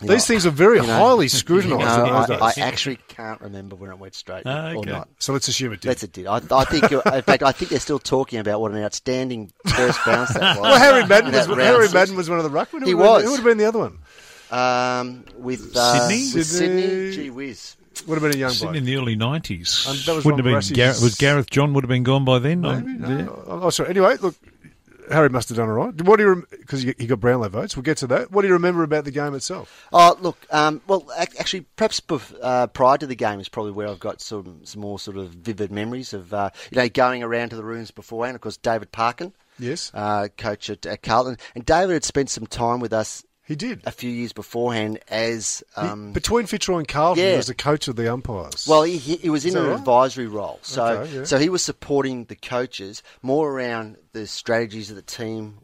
You 0.01 0.07
These 0.07 0.25
things 0.27 0.45
are 0.45 0.49
very 0.51 0.77
you 0.77 0.87
know, 0.87 0.97
highly 0.97 1.27
scrutinised 1.29 1.79
No, 1.97 2.05
in 2.05 2.27
those 2.29 2.57
I, 2.57 2.61
I 2.61 2.65
actually 2.65 2.97
can't 3.07 3.39
remember 3.41 3.75
when 3.75 3.91
it 3.91 3.99
went 3.99 4.15
straight 4.15 4.43
Ah, 4.45 4.73
or 4.73 4.85
not. 4.85 5.09
so 5.19 5.31
let's 5.33 5.47
assume 5.47 5.73
it 5.73 5.81
did. 5.81 5.89
That's 5.89 6.03
it. 6.03 6.11
Did 6.13 6.27
I, 6.27 6.37
I 6.51 6.65
think? 6.65 6.91
In 6.91 7.01
fact, 7.21 7.43
I 7.43 7.51
think 7.51 7.69
they're 7.71 7.79
still 7.79 7.99
talking 7.99 8.39
about 8.39 8.59
what 8.61 8.71
an 8.71 8.83
outstanding 8.83 9.51
first 9.65 9.99
bounce 10.05 10.33
that 10.33 10.57
was. 10.57 10.61
well, 10.61 10.79
Harry 10.79 11.05
Madden 11.05 11.31
was 11.31 11.45
Harry 11.45 11.79
round 11.81 11.93
Madden 11.93 12.15
was 12.15 12.29
one 12.29 12.39
of 12.39 12.43
the 12.43 12.49
ruckmen. 12.57 12.79
Who 12.81 12.85
He 12.87 12.93
would 12.93 13.05
have 13.05 13.07
been- 13.07 13.07
was. 13.07 13.23
Who 13.23 13.29
would 13.31 13.37
have 13.37 13.45
been 13.45 13.57
the 13.57 13.65
other 13.65 13.79
one? 13.79 13.99
Um, 14.51 15.23
with 15.37 15.75
uh, 15.77 16.07
Sydney? 16.09 16.29
with 16.35 16.45
Sydney. 16.47 16.81
Sydney, 16.81 17.11
gee 17.15 17.29
whiz. 17.29 17.75
Would 18.07 18.15
have 18.15 18.23
been 18.23 18.35
a 18.35 18.39
young 18.39 18.49
Sitting 18.51 18.67
bloke. 18.69 18.75
in 18.77 18.85
the 18.85 18.95
early 18.97 19.15
nineties. 19.15 19.85
Um, 19.87 19.97
that 20.05 20.15
was 20.15 20.25
Wouldn't 20.25 20.39
have 20.39 20.45
been 20.45 20.55
Brassey's- 20.55 20.71
Gareth, 20.75 21.01
was 21.03 21.15
Gareth 21.15 21.49
John 21.49 21.73
would 21.73 21.83
have 21.83 21.89
been 21.89 22.03
gone 22.03 22.25
by 22.25 22.39
then. 22.39 22.61
Maybe. 22.61 22.87
No. 22.93 23.09
yeah. 23.09 23.25
Oh, 23.29 23.59
oh, 23.63 23.69
sorry. 23.69 23.89
Anyway, 23.89 24.17
look, 24.21 24.35
Harry 25.11 25.29
must 25.29 25.49
have 25.49 25.57
done 25.57 25.69
all 25.69 25.75
right. 25.75 26.01
What 26.01 26.17
do 26.17 26.23
you 26.23 26.47
because 26.51 26.81
he 26.81 26.93
got 26.93 27.19
Brownlow 27.19 27.49
votes? 27.49 27.75
We'll 27.75 27.83
get 27.83 27.97
to 27.97 28.07
that. 28.07 28.31
What 28.31 28.41
do 28.41 28.47
you 28.47 28.53
remember 28.53 28.83
about 28.83 29.05
the 29.05 29.11
game 29.11 29.33
itself? 29.33 29.87
Oh, 29.91 30.17
look. 30.19 30.37
Um, 30.51 30.81
well, 30.87 31.09
actually, 31.17 31.61
perhaps 31.75 31.99
bef- 31.99 32.35
uh, 32.41 32.67
prior 32.67 32.97
to 32.97 33.07
the 33.07 33.15
game 33.15 33.39
is 33.39 33.49
probably 33.49 33.71
where 33.71 33.87
I've 33.87 33.99
got 33.99 34.21
some, 34.21 34.61
some 34.65 34.81
more 34.81 34.99
sort 34.99 35.17
of 35.17 35.29
vivid 35.29 35.71
memories 35.71 36.13
of 36.13 36.33
uh, 36.33 36.49
you 36.71 36.77
know 36.77 36.89
going 36.89 37.23
around 37.23 37.49
to 37.49 37.55
the 37.55 37.63
rooms 37.63 37.91
beforehand. 37.91 38.35
Of 38.35 38.41
course, 38.41 38.57
David 38.57 38.91
Parkin, 38.91 39.33
Yes, 39.59 39.91
uh, 39.93 40.27
coach 40.37 40.69
at, 40.69 40.85
at 40.85 41.03
Carlton, 41.03 41.37
and 41.55 41.65
David 41.65 41.93
had 41.93 42.03
spent 42.03 42.29
some 42.29 42.47
time 42.47 42.79
with 42.79 42.93
us 42.93 43.23
he 43.47 43.55
did. 43.55 43.81
a 43.85 43.91
few 43.91 44.09
years 44.09 44.33
beforehand 44.33 44.99
as 45.07 45.63
He- 45.75 45.81
um, 45.81 46.13
between 46.13 46.45
Fitzroy 46.45 46.77
and 46.79 46.87
Carlton, 46.87 47.23
yeah. 47.23 47.31
he 47.31 47.37
was 47.37 47.47
the 47.47 47.53
coach 47.55 47.87
of 47.87 47.95
the 47.95 48.11
umpires. 48.11 48.65
Well, 48.67 48.83
he, 48.83 48.97
he, 48.97 49.15
he 49.17 49.29
was 49.29 49.45
in 49.45 49.57
an 49.57 49.67
right? 49.67 49.77
advisory 49.79 50.27
role, 50.27 50.59
so 50.61 50.85
Okay, 50.85 51.17
yeah. 51.17 51.23
so 51.25 51.37
he 51.37 51.49
was 51.49 51.61
supporting 51.63 52.25
the 52.25 52.35
coaches 52.35 53.03
more 53.21 53.51
around 53.51 53.97
the 54.13 54.27
strategies 54.27 54.89
of 54.89 54.95
the 54.95 55.01
team 55.01 55.57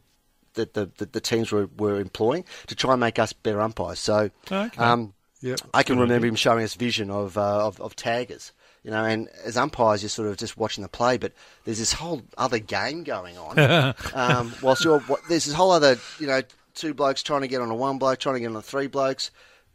that 0.54 0.74
the, 0.74 0.90
the, 0.98 1.06
the 1.06 1.20
teams 1.20 1.52
were, 1.52 1.68
were 1.78 2.00
employing 2.00 2.44
to 2.66 2.74
try 2.74 2.92
and 2.92 3.00
make 3.00 3.18
us 3.18 3.32
better 3.32 3.60
umpires. 3.60 3.98
So, 4.00 4.30
Okay. 4.50 4.70
um, 4.76 5.14
Yeah. 5.40 5.54
I 5.72 5.82
can 5.84 5.96
remember 5.96 6.16
idea. 6.26 6.30
him 6.30 6.36
showing 6.36 6.64
us 6.64 6.74
vision 6.74 7.10
of, 7.10 7.38
uh, 7.38 7.66
of 7.66 7.80
of 7.80 7.94
taggers. 7.94 8.52
You 8.84 8.92
know, 8.92 9.04
and 9.04 9.28
as 9.44 9.56
umpires, 9.56 10.02
you're 10.02 10.08
sort 10.08 10.28
of 10.28 10.36
just 10.36 10.56
watching 10.56 10.82
the 10.82 10.88
play, 10.88 11.18
but 11.18 11.32
there's 11.64 11.78
this 11.78 11.92
whole 11.92 12.22
other 12.38 12.58
game 12.58 13.04
going 13.04 13.36
on. 13.36 13.58
um, 14.14 14.52
whilst 14.62 14.84
you're, 14.84 15.02
there's 15.28 15.44
this 15.44 15.52
whole 15.54 15.72
other, 15.72 15.98
you 16.18 16.26
know, 16.26 16.40
two 16.78 16.94
blokes 16.94 17.22
trying 17.22 17.42
to 17.42 17.48
get 17.48 17.60
on 17.60 17.70
a 17.70 17.74
one 17.74 17.98
bloke, 17.98 18.18
trying 18.18 18.36
to 18.36 18.40
get 18.40 18.46
on 18.48 18.56
a 18.56 18.62
three 18.62 18.86
blokes, 18.86 19.30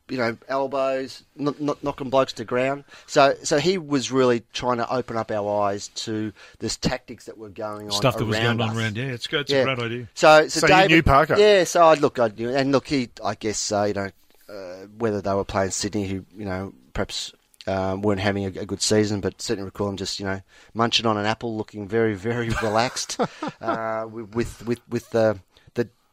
you 0.09 0.17
know, 0.17 0.37
elbows, 0.49 1.23
kn- 1.37 1.53
kn- 1.53 1.77
knocking 1.81 2.09
blokes 2.09 2.33
to 2.33 2.45
ground. 2.45 2.83
So, 3.07 3.35
so 3.43 3.57
he 3.59 3.77
was 3.77 4.11
really 4.11 4.43
trying 4.53 4.77
to 4.77 4.93
open 4.93 5.15
up 5.17 5.31
our 5.31 5.63
eyes 5.63 5.87
to 5.89 6.33
this 6.59 6.75
tactics 6.77 7.25
that 7.25 7.37
were 7.37 7.49
going 7.49 7.85
on. 7.87 7.91
Stuff 7.91 8.17
that 8.17 8.25
was 8.25 8.37
around 8.37 8.57
going 8.57 8.69
on 8.69 8.77
around. 8.77 8.97
Yeah, 8.97 9.05
it's 9.05 9.27
good. 9.27 9.41
It's 9.41 9.51
Yeah. 9.51 9.59
a 9.61 9.75
great 9.75 9.79
idea. 9.79 10.07
So, 10.13 10.47
so, 10.47 10.59
So 10.61 10.67
you 10.67 10.73
David, 10.73 10.91
knew 10.91 11.03
Parkin? 11.03 11.39
Yeah, 11.39 11.63
so 11.63 11.83
I 11.83 11.93
look, 11.95 12.19
I 12.19 12.27
knew, 12.29 12.49
and 12.49 12.71
look, 12.71 12.87
he, 12.87 13.09
I 13.23 13.35
guess, 13.35 13.71
uh, 13.71 13.83
you 13.83 13.93
know, 13.93 14.09
uh, 14.49 14.85
whether 14.97 15.21
they 15.21 15.33
were 15.33 15.45
playing 15.45 15.71
Sydney, 15.71 16.05
who 16.07 16.25
you 16.37 16.45
know 16.45 16.73
perhaps 16.93 17.31
um, 17.65 18.01
weren't 18.01 18.19
having 18.19 18.43
a, 18.43 18.47
a 18.59 18.65
good 18.65 18.81
season, 18.81 19.21
but 19.21 19.41
certainly 19.41 19.65
recall 19.65 19.87
him 19.89 19.95
just 19.97 20.19
you 20.19 20.25
know 20.25 20.41
munching 20.73 21.05
on 21.05 21.17
an 21.17 21.25
apple, 21.25 21.55
looking 21.55 21.87
very, 21.87 22.13
very 22.13 22.49
relaxed 22.61 23.17
uh, 23.61 24.05
with 24.11 24.65
with 24.65 24.81
with 24.89 25.09
the 25.11 25.39
the 25.52 25.52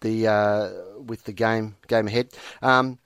the 0.01 0.29
uh, 0.29 0.71
with 1.07 1.25
the 1.25 1.33
game 1.33 1.77
game 1.89 2.07
ahead. 2.09 2.29
Um, 2.63 2.99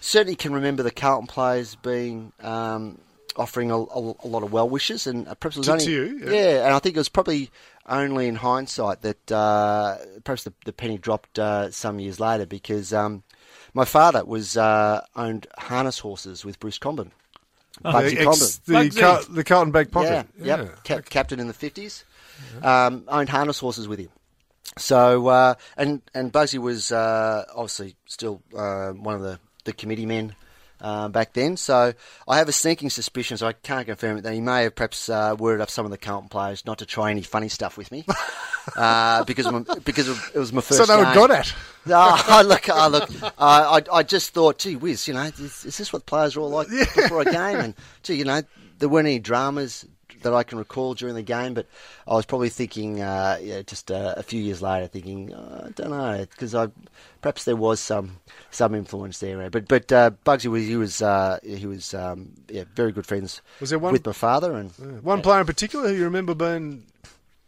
certainly 0.00 0.36
can 0.36 0.52
remember 0.52 0.82
the 0.82 0.90
Carlton 0.90 1.26
players 1.26 1.74
being. 1.76 2.32
Um, 2.40 2.98
Offering 3.36 3.72
a, 3.72 3.76
a, 3.76 4.14
a 4.22 4.28
lot 4.28 4.44
of 4.44 4.52
well 4.52 4.68
wishes, 4.68 5.08
and 5.08 5.26
uh, 5.26 5.34
perhaps 5.34 5.56
it 5.56 5.58
was 5.58 5.66
To- 5.66 5.72
only 5.72 5.84
to 5.86 5.90
you, 5.90 6.20
yeah. 6.24 6.30
yeah, 6.30 6.64
and 6.66 6.72
I 6.72 6.78
think 6.78 6.94
it 6.94 7.00
was 7.00 7.08
probably 7.08 7.50
only 7.84 8.28
in 8.28 8.36
hindsight 8.36 9.02
that 9.02 9.32
uh, 9.32 9.96
perhaps 10.22 10.44
the, 10.44 10.52
the 10.66 10.72
penny 10.72 10.98
dropped 10.98 11.36
uh, 11.40 11.72
some 11.72 11.98
years 11.98 12.20
later 12.20 12.46
because 12.46 12.92
um, 12.92 13.24
my 13.72 13.84
father 13.84 14.24
was 14.24 14.56
uh, 14.56 15.00
owned 15.16 15.48
harness 15.58 15.98
horses 15.98 16.44
with 16.44 16.60
Bruce 16.60 16.78
Comben. 16.78 17.10
Bugsy 17.84 18.10
the, 18.14 18.20
ex- 18.20 18.60
Comben. 18.68 18.94
the, 18.94 19.00
Car- 19.00 19.22
the 19.28 19.42
Carlton 19.42 19.72
back 19.72 19.88
Yeah, 19.88 19.92
pocket. 19.92 20.26
yep. 20.40 20.84
Cap- 20.84 21.04
captain 21.10 21.40
in 21.40 21.48
the 21.48 21.54
fifties. 21.54 22.04
Um, 22.62 23.02
owned 23.08 23.30
harness 23.30 23.58
horses 23.58 23.88
with 23.88 23.98
him. 23.98 24.10
So 24.76 25.28
uh, 25.28 25.54
and 25.76 26.02
and 26.14 26.32
Bugsy 26.32 26.58
was 26.58 26.90
uh, 26.90 27.44
obviously 27.54 27.96
still 28.06 28.42
uh, 28.56 28.90
one 28.90 29.14
of 29.14 29.22
the 29.22 29.38
the 29.64 29.72
committee 29.72 30.06
men. 30.06 30.34
Uh, 30.80 31.08
back 31.08 31.32
then, 31.32 31.56
so 31.56 31.94
I 32.28 32.36
have 32.36 32.48
a 32.48 32.52
sneaking 32.52 32.90
suspicion, 32.90 33.38
so 33.38 33.46
I 33.46 33.54
can't 33.54 33.86
confirm 33.86 34.18
it, 34.18 34.22
that 34.22 34.34
he 34.34 34.40
may 34.42 34.64
have 34.64 34.74
perhaps 34.74 35.08
uh, 35.08 35.34
worded 35.38 35.62
up 35.62 35.70
some 35.70 35.86
of 35.86 35.90
the 35.90 35.96
Carlton 35.96 36.28
players 36.28 36.66
not 36.66 36.78
to 36.78 36.84
try 36.84 37.10
any 37.10 37.22
funny 37.22 37.48
stuff 37.48 37.78
with 37.78 37.90
me, 37.90 38.04
uh, 38.76 39.24
because 39.24 39.50
my, 39.50 39.64
because 39.84 40.08
it 40.08 40.38
was 40.38 40.52
my 40.52 40.60
first. 40.60 40.84
So 40.84 40.84
they 40.84 40.96
were 40.96 41.14
got 41.14 41.30
at. 41.30 41.54
Oh, 41.86 42.42
look, 42.44 42.68
oh, 42.68 42.88
look. 42.88 43.08
I, 43.38 43.82
I 43.90 44.02
just 44.02 44.34
thought, 44.34 44.58
gee 44.58 44.76
whiz, 44.76 45.08
you 45.08 45.14
know, 45.14 45.22
is, 45.22 45.64
is 45.64 45.78
this 45.78 45.90
what 45.90 46.04
players 46.04 46.36
are 46.36 46.40
all 46.40 46.50
like 46.50 46.68
before 46.94 47.22
a 47.22 47.24
game? 47.24 47.60
And 47.60 47.74
gee, 48.02 48.14
you 48.14 48.24
know, 48.24 48.42
there 48.78 48.88
weren't 48.88 49.06
any 49.06 49.20
dramas 49.20 49.86
that 50.24 50.34
I 50.34 50.42
can 50.42 50.58
recall 50.58 50.94
during 50.94 51.14
the 51.14 51.22
game, 51.22 51.54
but 51.54 51.66
I 52.06 52.14
was 52.14 52.26
probably 52.26 52.48
thinking, 52.50 53.00
uh, 53.00 53.38
yeah, 53.40 53.62
just 53.62 53.90
uh, 53.90 54.14
a 54.16 54.22
few 54.22 54.42
years 54.42 54.60
later, 54.60 54.86
thinking, 54.88 55.32
oh, 55.32 55.62
I 55.66 55.70
don't 55.70 55.90
know, 55.90 56.26
because 56.28 56.54
I 56.54 56.68
perhaps 57.22 57.44
there 57.44 57.56
was 57.56 57.80
some 57.80 58.18
some 58.50 58.74
influence 58.74 59.18
there. 59.20 59.48
But 59.48 59.68
but 59.68 59.90
uh, 59.92 60.10
Bugsy 60.26 60.46
was 60.48 60.66
he 60.66 60.76
was 60.76 61.00
uh, 61.00 61.38
he 61.42 61.66
was 61.66 61.94
um, 61.94 62.32
yeah 62.48 62.64
very 62.74 62.92
good 62.92 63.06
friends 63.06 63.40
Was 63.60 63.70
there 63.70 63.78
one- 63.78 63.92
with 63.92 64.04
my 64.04 64.12
father 64.12 64.52
and. 64.54 64.70
One 65.02 65.22
player 65.22 65.40
in 65.40 65.46
particular 65.46 65.88
who 65.88 65.94
you 65.94 66.04
remember 66.04 66.34
being 66.34 66.84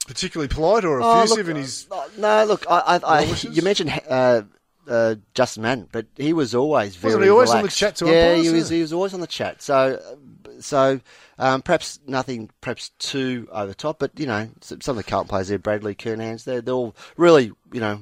particularly 0.07 0.49
polite 0.49 0.85
or 0.85 1.01
Oh, 1.03 1.23
effusive 1.23 1.47
look, 1.49 1.57
in 1.57 1.63
his. 1.63 1.87
uh, 1.91 2.09
no, 2.17 2.45
look, 2.45 2.65
I, 2.71 3.01
I, 3.03 3.19
I, 3.19 3.21
you 3.51 3.61
mentioned 3.63 3.93
uh, 4.09 4.43
uh, 4.89 5.17
Justin 5.35 5.65
Madden, 5.65 5.89
but 5.91 6.07
he 6.17 6.33
was 6.33 6.55
always 6.55 6.97
very. 6.97 7.15
Wasn't 7.15 7.25
he 7.25 7.31
always 7.31 7.51
on 7.51 7.63
the 7.63 7.69
chat 7.69 7.97
to 7.97 8.07
Yeah, 8.07 8.37
he 8.37 8.51
was. 8.51 8.69
He 8.69 8.81
was 8.81 8.93
always 8.93 9.15
on 9.15 9.21
the 9.21 9.27
chat. 9.27 9.63
So, 9.63 10.01
so 10.61 11.01
um, 11.39 11.63
perhaps 11.63 12.01
nothing, 12.07 12.51
perhaps 12.61 12.91
too 12.99 13.49
over 13.53 13.67
the 13.67 13.75
top, 13.75 13.99
but 13.99 14.19
you 14.19 14.27
know, 14.27 14.49
some, 14.61 14.79
of 14.79 14.97
the 14.97 15.05
current 15.05 15.29
players 15.29 15.49
there, 15.49 15.59
Bradley 15.59 15.95
Kernahans, 15.95 16.45
they're, 16.45 16.61
they're 16.61 16.75
all 16.75 16.95
really, 17.17 17.53
you 17.73 17.81
know, 17.81 18.01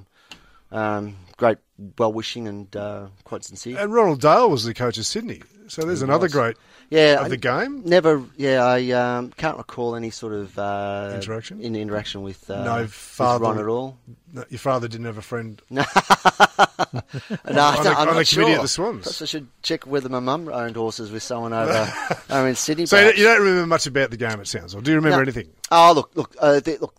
um, 0.73 1.17
great, 1.37 1.59
well 1.99 2.13
wishing 2.13 2.49
and 2.49 2.75
uh, 2.77 3.07
quite 3.25 3.45
sincere. 3.45 3.79
And 3.79 3.93
Ronald 3.93 4.21
Dale 4.21 4.51
was 4.51 4.65
the 4.65 4.75
coach 4.75 4.99
of 4.99 5.07
Sydney. 5.07 5.43
So 5.69 5.83
there's 5.83 6.03
another 6.03 6.25
was. 6.25 6.33
great 6.33 6.57
yeah, 6.91 7.23
of 7.23 7.31
the 7.31 7.37
game. 7.37 7.83
Never, 7.85 8.23
yeah, 8.37 8.65
I 8.65 8.91
um, 8.91 9.31
can't 9.37 9.57
recall 9.59 9.95
any 9.97 10.11
sort 10.11 10.33
of 10.35 10.59
uh, 10.59 11.13
Interaction? 11.15 11.61
in 11.61 11.75
interaction 11.77 12.23
with 12.23 12.49
uh, 12.51 12.65
No 12.65 12.83
with 12.83 12.93
father- 12.93 13.43
Ron 13.45 13.59
at 13.59 13.67
all. 13.67 13.99
No, 14.33 14.45
your 14.49 14.59
father 14.59 14.89
didn't 14.89 15.07
have 15.07 15.19
a 15.19 15.23
friend. 15.23 15.61
No, 15.71 15.83
On 15.83 17.43
the- 17.45 17.53
don't- 17.83 17.97
I'm 17.97 18.09
on 18.09 18.15
the 18.15 18.15
not 18.15 18.27
committee 18.27 18.27
sure. 18.27 18.51
at 18.51 18.63
the 18.63 18.69
Swans. 18.69 19.03
Perhaps 19.05 19.23
I 19.23 19.25
should 19.25 19.47
check 19.63 19.87
whether 19.87 20.09
my 20.09 20.21
mum 20.21 20.49
owned 20.49 20.77
horses 20.77 21.11
with 21.11 21.23
someone 21.23 21.53
over, 21.53 21.93
over 22.31 22.49
in 22.49 22.55
Sydney. 22.55 22.87
So 22.87 22.97
perhaps. 22.99 23.19
you 23.19 23.25
don't 23.25 23.41
remember 23.41 23.67
much 23.67 23.87
about 23.87 24.11
the 24.11 24.17
game, 24.17 24.41
it 24.41 24.47
sounds, 24.49 24.75
or 24.75 24.81
do 24.81 24.91
you 24.91 24.97
remember 24.97 25.17
No. 25.19 25.23
anything? 25.23 25.49
Oh, 25.71 25.93
look, 25.95 26.11
look, 26.15 26.35
uh, 26.41 26.61
the, 26.61 26.79
look. 26.81 26.95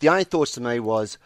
The 0.00 0.08
only 0.08 0.24
thoughts 0.24 0.52
to 0.52 0.60
me 0.60 0.80
was, 0.80 1.18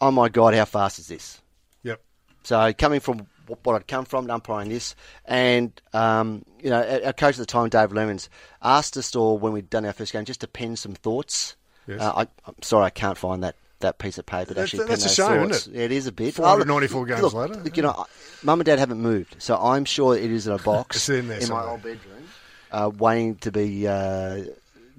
oh 0.00 0.10
my 0.10 0.28
god, 0.28 0.54
how 0.54 0.64
fast 0.64 0.98
is 0.98 1.08
this? 1.08 1.40
Yep. 1.82 2.00
So 2.42 2.72
coming 2.72 3.00
from 3.00 3.26
wh- 3.48 3.66
what 3.66 3.74
I'd 3.76 3.86
come 3.88 4.04
from, 4.04 4.30
umpiring 4.30 4.68
this, 4.68 4.94
and 5.24 5.72
um, 5.92 6.44
you 6.62 6.70
know, 6.70 6.82
our 6.82 7.06
our 7.06 7.12
coach 7.12 7.34
at 7.34 7.38
the 7.38 7.46
time, 7.46 7.68
Dave 7.68 7.92
Lemons, 7.92 8.28
asked 8.62 8.96
us 8.96 9.14
all 9.16 9.38
when 9.38 9.52
we'd 9.52 9.70
done 9.70 9.84
our 9.84 9.92
first 9.92 10.12
game 10.12 10.24
just 10.24 10.40
to 10.40 10.48
pen 10.48 10.76
some 10.76 10.94
thoughts. 10.94 11.56
Yes. 11.86 12.00
Uh, 12.00 12.12
I, 12.16 12.20
I'm 12.46 12.54
sorry, 12.62 12.84
I 12.86 12.90
can't 12.90 13.18
find 13.18 13.42
that. 13.42 13.54
That 13.80 13.98
piece 13.98 14.16
of 14.16 14.24
paper 14.24 14.46
to 14.46 14.54
That's- 14.54 14.68
actually 14.72 14.78
pen 14.78 14.88
that's 14.88 15.02
a 15.02 15.08
those 15.08 15.14
shame, 15.38 15.50
isn't 15.50 15.74
it? 15.74 15.78
Yeah, 15.78 15.84
it 15.84 15.92
is 15.92 16.06
a 16.06 16.12
bit. 16.12 16.32
494 16.32 16.96
Oh, 16.96 17.00
look, 17.02 17.08
games 17.10 17.22
look, 17.22 17.34
later, 17.34 17.62
Look, 17.62 17.76
you 17.76 17.82
know, 17.82 17.90
I- 17.90 18.04
mum 18.42 18.58
and 18.60 18.64
dad 18.64 18.78
haven't 18.78 19.02
moved, 19.02 19.36
so 19.38 19.54
I'm 19.58 19.84
sure 19.84 20.16
it 20.16 20.30
is 20.30 20.46
in 20.46 20.54
a 20.54 20.58
box 20.64 20.96
It's 20.96 21.08
in 21.10 21.28
there 21.28 21.46
my 21.48 21.62
old 21.62 21.82
bedroom, 21.82 22.24
uh, 22.72 22.90
waiting 22.96 23.34
to 23.36 23.52
be 23.52 23.86
uh, 23.86 24.44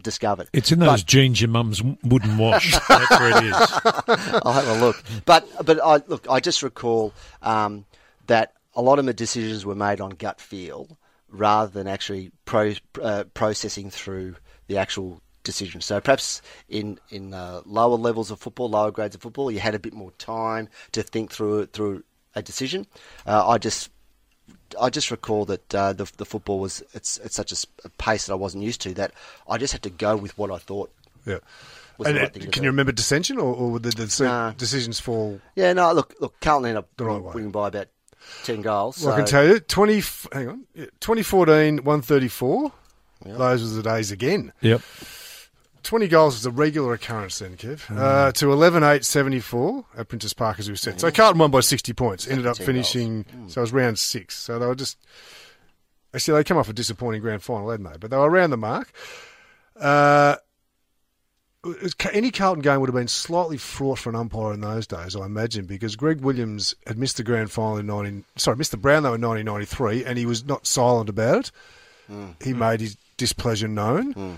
discovered. 0.03 0.47
It's 0.53 0.71
in 0.71 0.77
those 0.77 1.01
jeans 1.03 1.41
your 1.41 1.49
mum's 1.49 1.81
wouldn't 2.03 2.37
wash. 2.39 2.73
That's 2.87 3.09
where 3.19 3.37
it 3.39 3.45
is. 3.45 3.55
I'll 4.45 4.53
have 4.53 4.67
a 4.67 4.79
look. 4.79 5.03
But 5.25 5.47
but 5.65 5.79
I 5.83 5.95
look. 6.07 6.27
I 6.29 6.39
just 6.39 6.61
recall 6.61 7.13
um, 7.41 7.83
that 8.27 8.53
a 8.75 8.81
lot 8.81 8.99
of 8.99 9.05
the 9.05 9.13
decisions 9.13 9.65
were 9.65 9.75
made 9.75 9.99
on 10.01 10.11
gut 10.11 10.39
feel 10.39 10.97
rather 11.29 11.71
than 11.71 11.87
actually 11.87 12.31
pro, 12.45 12.73
uh, 13.01 13.23
processing 13.33 13.89
through 13.89 14.35
the 14.67 14.77
actual 14.77 15.21
decision. 15.43 15.81
So 15.81 15.99
perhaps 16.01 16.41
in 16.69 16.99
in 17.09 17.33
uh, 17.33 17.61
lower 17.65 17.95
levels 17.97 18.31
of 18.31 18.39
football, 18.39 18.69
lower 18.69 18.91
grades 18.91 19.15
of 19.15 19.21
football, 19.21 19.49
you 19.51 19.59
had 19.59 19.75
a 19.75 19.79
bit 19.79 19.93
more 19.93 20.11
time 20.11 20.69
to 20.91 21.03
think 21.03 21.31
through 21.31 21.67
through 21.67 22.03
a 22.35 22.41
decision. 22.41 22.85
Uh, 23.25 23.47
I 23.47 23.57
just 23.57 23.89
I 24.79 24.89
just 24.89 25.09
recall 25.11 25.45
that 25.45 25.73
uh, 25.75 25.93
the 25.93 26.09
the 26.17 26.25
football 26.25 26.59
was 26.59 26.83
it's 26.93 27.17
it's 27.19 27.35
such 27.35 27.51
a, 27.51 27.89
pace 27.97 28.27
that 28.27 28.33
I 28.33 28.35
wasn't 28.37 28.63
used 28.63 28.81
to 28.81 28.93
that 28.95 29.13
I 29.49 29.57
just 29.57 29.73
had 29.73 29.83
to 29.83 29.89
go 29.89 30.15
with 30.17 30.37
what 30.37 30.51
I 30.51 30.57
thought. 30.57 30.91
Yeah. 31.25 31.39
Was 31.97 32.07
And 32.09 32.17
the 32.17 32.21
right 32.21 32.29
uh, 32.29 32.39
can 32.39 32.51
do. 32.51 32.61
you 32.61 32.67
remember 32.67 32.91
dissension, 32.91 33.37
or, 33.39 33.55
or 33.55 33.79
did 33.79 33.93
the 33.93 34.03
deci- 34.03 34.21
Nah. 34.25 34.51
decisions 34.51 34.99
fall? 34.99 35.41
Yeah, 35.55 35.73
no, 35.73 35.91
look, 35.93 36.13
look, 36.21 36.39
Carlton 36.41 36.69
ended 36.69 36.83
up 36.83 36.89
The 36.95 37.05
right 37.05 37.21
way. 37.23 37.33
winning 37.33 37.51
by 37.51 37.69
about 37.69 37.87
ten 38.43 38.61
goals. 38.61 39.01
Well, 39.03 39.13
I 39.13 39.17
can 39.17 39.25
tell 39.25 39.47
you, 39.47 39.59
twenty. 39.59 40.01
Hang 40.31 40.47
on, 40.49 40.63
yeah, 40.73 40.85
2014, 40.99 41.77
134. 41.83 42.71
Yeah. 43.25 43.33
Those 43.33 43.63
were 43.63 43.81
the 43.81 43.89
days 43.89 44.11
again. 44.11 44.53
Yep. 44.61 44.81
20 45.83 46.07
goals 46.09 46.35
was 46.35 46.45
a 46.45 46.51
regular 46.51 46.93
occurrence 46.93 47.39
then, 47.39 47.55
Kev. 47.55 47.89
Uh, 47.97 48.31
to 48.33 48.51
11 48.51 48.83
8 48.83 49.05
74 49.05 49.85
at 49.97 50.09
Princes 50.09 50.33
Park, 50.33 50.59
as 50.59 50.69
we 50.69 50.75
said. 50.75 50.99
So 50.99 51.09
Carlton 51.11 51.39
won 51.39 51.49
by 51.49 51.61
60 51.61 51.93
points. 51.93 52.27
Ended 52.27 52.45
up 52.45 52.57
10 52.57 52.65
finishing, 52.65 53.25
so 53.47 53.61
it 53.61 53.63
was 53.63 53.71
round 53.71 53.97
six. 53.97 54.35
So 54.35 54.59
they 54.59 54.65
were 54.65 54.75
just. 54.75 54.97
Actually, 56.13 56.39
they 56.39 56.43
come 56.43 56.57
off 56.57 56.67
a 56.67 56.73
disappointing 56.73 57.21
grand 57.21 57.41
final, 57.41 57.69
hadn't 57.69 57.89
they? 57.89 57.97
But 57.97 58.11
they 58.11 58.17
were 58.17 58.29
around 58.29 58.49
the 58.49 58.57
mark. 58.57 58.91
Uh, 59.79 60.35
it 60.35 60.39
was- 60.39 60.46
any 62.11 62.31
Carlton 62.31 62.61
game 62.61 62.79
would 62.79 62.89
have 62.89 62.95
been 62.95 63.07
slightly 63.07 63.57
fraught 63.57 63.99
for 63.99 64.09
an 64.09 64.15
umpire 64.15 64.53
in 64.53 64.61
those 64.61 64.87
days, 64.87 65.15
I 65.15 65.25
imagine, 65.25 65.65
because 65.65 65.95
Greg 65.95 66.21
Williams 66.21 66.75
had 66.85 66.97
missed 66.97 67.17
the 67.17 67.23
grand 67.23 67.51
final 67.51 67.77
in 67.77 67.87
19. 67.87 68.23
Sorry, 68.35 68.57
missed 68.57 68.71
the 68.71 68.77
Brownlow 68.77 69.13
in 69.13 69.21
1993, 69.21 70.05
and 70.05 70.17
he 70.17 70.25
was 70.25 70.45
not 70.45 70.65
silent 70.67 71.09
about 71.09 71.37
it. 71.47 71.51
Mm. 72.11 72.35
He 72.43 72.53
mm. 72.53 72.57
made 72.57 72.81
his 72.81 72.95
displeasure 73.17 73.67
known. 73.67 74.13
Mm. 74.13 74.35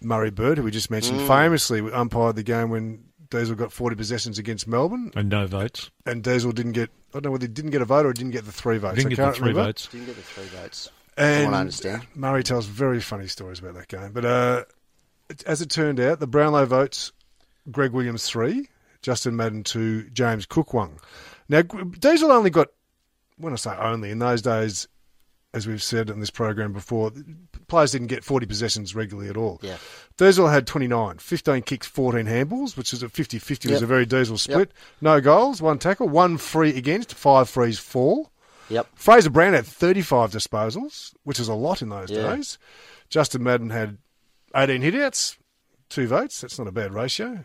Murray 0.00 0.30
Bird, 0.30 0.58
who 0.58 0.64
we 0.64 0.70
just 0.70 0.90
mentioned, 0.90 1.20
famously 1.26 1.80
umpired 1.92 2.36
the 2.36 2.42
game 2.42 2.70
when 2.70 3.04
Diesel 3.30 3.56
got 3.56 3.72
40 3.72 3.96
possessions 3.96 4.38
against 4.38 4.68
Melbourne, 4.68 5.10
And 5.16 5.28
no 5.28 5.46
votes. 5.46 5.90
and 6.06 6.22
Diesel 6.22 6.52
didn't 6.52 6.72
get, 6.72 6.90
I 7.10 7.14
don't 7.14 7.24
know 7.26 7.30
whether 7.32 7.44
he 7.46 7.52
didn't 7.52 7.72
get 7.72 7.82
a 7.82 7.84
vote 7.84 8.06
or 8.06 8.12
didn't 8.12 8.32
get 8.32 8.44
the 8.44 8.52
three 8.52 8.78
votes. 8.78 8.96
Didn't 8.96 9.08
I 9.08 9.10
get 9.10 9.16
the 9.16 9.22
can't 9.24 9.36
three 9.36 9.48
remember. 9.48 9.68
votes. 9.68 9.88
Didn't 9.88 10.06
get 10.06 10.16
the 10.16 10.22
three 10.22 10.44
votes. 10.44 10.90
And 11.16 11.46
From 11.46 11.54
I 11.54 11.60
understand. 11.60 12.06
Murray 12.14 12.44
tells 12.44 12.66
very 12.66 13.00
funny 13.00 13.26
stories 13.26 13.58
about 13.58 13.74
that 13.74 13.88
game. 13.88 14.12
But 14.12 14.24
uh, 14.24 14.64
it- 14.68 14.74
as 15.46 15.60
it 15.62 15.70
turned 15.70 16.00
out, 16.00 16.20
the 16.20 16.26
Brownlow 16.26 16.66
votes 16.66 17.12
Greg 17.70 17.92
Williams 17.92 18.26
three, 18.26 18.68
Justin 19.02 19.36
Madden 19.36 19.62
two, 19.64 20.08
James 20.10 20.46
Cook 20.46 20.72
one. 20.74 20.96
Now, 21.48 21.62
Diesel 21.62 22.30
only 22.32 22.50
got, 22.50 22.68
when 23.38 23.52
I 23.52 23.56
say 23.56 23.74
only, 23.76 24.10
in 24.10 24.18
those 24.18 24.42
days, 24.42 24.86
as 25.54 25.66
we've 25.66 25.82
said 25.82 26.10
in 26.10 26.20
this 26.20 26.30
program 26.30 26.72
before, 26.74 27.10
players 27.68 27.92
didn't 27.92 28.08
get 28.08 28.22
40 28.22 28.44
possessions 28.46 28.94
regularly 28.94 29.30
at 29.30 29.36
all. 29.36 29.58
Yeah. 29.62 29.78
Diesel 30.18 30.48
had 30.48 30.66
29, 30.66 31.18
15 31.18 31.62
kicks, 31.62 31.86
14 31.86 32.26
handballs, 32.26 32.76
which 32.76 32.92
is 32.92 33.02
a 33.02 33.08
50 33.08 33.38
50 33.38 33.70
was 33.70 33.80
a 33.82 33.86
very 33.86 34.04
Diesel 34.04 34.36
split. 34.36 34.72
No 35.00 35.20
goals, 35.22 35.62
one 35.62 35.78
tackle, 35.78 36.08
one 36.08 36.36
free 36.36 36.76
against, 36.76 37.14
five 37.14 37.48
frees, 37.48 37.78
four. 37.78 38.28
Yep. 38.68 38.86
Fraser 38.94 39.30
Brown 39.30 39.54
had 39.54 39.64
35 39.64 40.30
disposals, 40.30 41.14
which 41.24 41.40
is 41.40 41.48
a 41.48 41.54
lot 41.54 41.80
in 41.80 41.88
those 41.88 42.10
Yeah. 42.10 42.34
days. 42.36 42.58
Justin 43.08 43.42
Madden 43.42 43.70
had 43.70 43.96
18 44.54 44.82
hitouts, 44.82 45.36
two 45.88 46.06
votes. 46.06 46.40
That's 46.40 46.58
not 46.58 46.68
a 46.68 46.72
bad 46.72 46.92
ratio. 46.92 47.44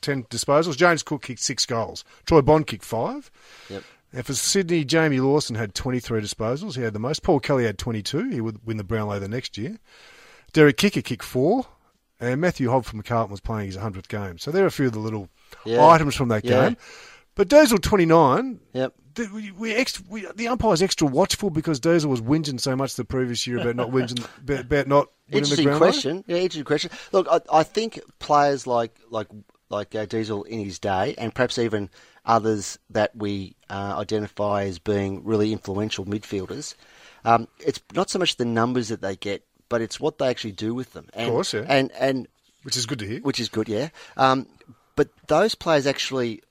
10 0.00 0.24
disposals. 0.24 0.76
James 0.76 1.02
Cook 1.02 1.22
kicked 1.22 1.40
six 1.40 1.64
goals. 1.66 2.04
Troy 2.26 2.40
Bond 2.40 2.66
kicked 2.66 2.84
five. 2.84 3.30
Yep. 3.68 3.82
And 4.12 4.24
for 4.26 4.32
Sydney, 4.32 4.84
Jamie 4.84 5.20
Lawson 5.20 5.54
had 5.56 5.74
23 5.74 6.20
disposals. 6.22 6.76
He 6.76 6.82
had 6.82 6.94
the 6.94 6.98
most. 6.98 7.22
Paul 7.22 7.40
Kelly 7.40 7.64
had 7.64 7.76
22. 7.78 8.30
He 8.30 8.40
would 8.40 8.64
win 8.66 8.78
the 8.78 8.84
Brownlow 8.84 9.18
the 9.18 9.28
next 9.28 9.58
year. 9.58 9.78
Derek 10.54 10.78
Kickett 10.78 11.04
kicked 11.04 11.22
four. 11.24 11.66
And 12.20 12.40
Matthew 12.40 12.68
Hogg 12.70 12.84
from 12.84 13.00
Carlton 13.02 13.30
was 13.30 13.40
playing 13.40 13.66
his 13.66 13.76
100th 13.76 14.08
game. 14.08 14.38
So 14.38 14.50
there 14.50 14.64
are 14.64 14.68
a 14.68 14.72
few 14.72 14.86
of 14.86 14.92
the 14.92 14.98
little 14.98 15.28
Yeah. 15.64 15.84
items 15.86 16.16
from 16.16 16.28
that 16.30 16.44
Yeah. 16.44 16.70
game. 16.70 16.76
But 17.38 17.48
Diesel 17.48 17.78
29, 17.78 18.58
Yep. 18.72 18.94
the, 19.14 19.30
we, 19.32 19.52
we 19.52 19.72
extra, 19.72 20.04
we, 20.08 20.26
the 20.34 20.48
umpire's 20.48 20.82
extra 20.82 21.06
watchful 21.06 21.50
because 21.50 21.78
Diesel 21.78 22.10
was 22.10 22.20
whinging 22.20 22.60
so 22.60 22.74
much 22.74 22.96
the 22.96 23.04
previous 23.04 23.46
year 23.46 23.60
about 23.60 23.76
not 23.76 23.90
whinging, 23.90 24.26
about, 24.42 24.60
about 24.62 24.88
not 24.88 25.08
winning 25.28 25.44
Interesting 25.44 25.64
ground 25.66 25.78
question. 25.78 26.24
Yeah, 26.26 26.38
interesting 26.38 26.64
question. 26.64 26.90
Look, 27.12 27.28
I, 27.30 27.40
I 27.52 27.62
think 27.62 28.00
players 28.18 28.66
like 28.66 28.98
like 29.08 29.28
like 29.68 29.94
uh, 29.94 30.06
Diesel 30.06 30.42
in 30.42 30.64
his 30.64 30.80
day, 30.80 31.14
and 31.16 31.32
perhaps 31.32 31.58
even 31.58 31.90
others 32.26 32.76
that 32.90 33.14
we 33.14 33.54
uh, 33.70 33.94
identify 33.96 34.64
as 34.64 34.80
being 34.80 35.22
really 35.22 35.52
influential 35.52 36.06
midfielders, 36.06 36.74
um, 37.24 37.46
it's 37.60 37.80
not 37.94 38.10
so 38.10 38.18
much 38.18 38.34
the 38.34 38.46
numbers 38.46 38.88
that 38.88 39.00
they 39.00 39.14
get, 39.14 39.44
but 39.68 39.80
it's 39.80 40.00
what 40.00 40.18
they 40.18 40.26
actually 40.26 40.52
do 40.52 40.74
with 40.74 40.92
them. 40.92 41.06
And, 41.14 41.30
course, 41.30 41.54
yeah. 41.54 41.66
And 41.68 41.92
and 41.92 42.26
which 42.64 42.76
is 42.76 42.84
good 42.84 42.98
to 42.98 43.06
hear. 43.06 43.20
which 43.20 43.38
is 43.38 43.48
good, 43.48 43.68
yeah. 43.68 43.90
Um, 44.16 44.48
but 44.96 45.10
those 45.28 45.54
players 45.54 45.86
actually, 45.86 46.42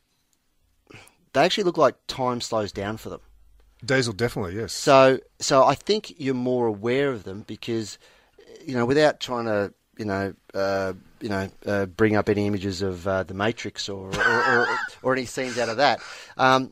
they 1.37 1.45
actually 1.45 1.65
look 1.65 1.77
like 1.77 1.95
time 2.07 2.41
slows 2.41 2.71
down 2.71 2.97
for 2.97 3.09
them. 3.09 3.21
Diesel 3.85 4.13
definitely, 4.13 4.55
yes. 4.55 4.73
So, 4.73 5.19
so 5.39 5.63
I 5.63 5.75
think 5.75 6.19
you're 6.19 6.33
more 6.33 6.65
aware 6.65 7.11
of 7.11 7.23
them 7.25 7.43
because, 7.45 7.99
you 8.65 8.73
know, 8.73 8.85
without 8.85 9.19
trying 9.19 9.45
to, 9.45 9.71
you 9.97 10.05
know, 10.05 10.33
uh, 10.53 10.93
you 11.21 11.29
know, 11.29 11.49
uh, 11.65 11.85
bring 11.85 12.15
up 12.15 12.29
any 12.29 12.47
images 12.47 12.81
of 12.81 13.07
uh, 13.07 13.23
the 13.23 13.33
Matrix 13.33 13.87
or 13.87 14.07
or, 14.15 14.59
or 14.59 14.67
or 15.03 15.13
any 15.13 15.25
scenes 15.25 15.57
out 15.57 15.69
of 15.69 15.77
that. 15.77 15.99
Um, 16.37 16.71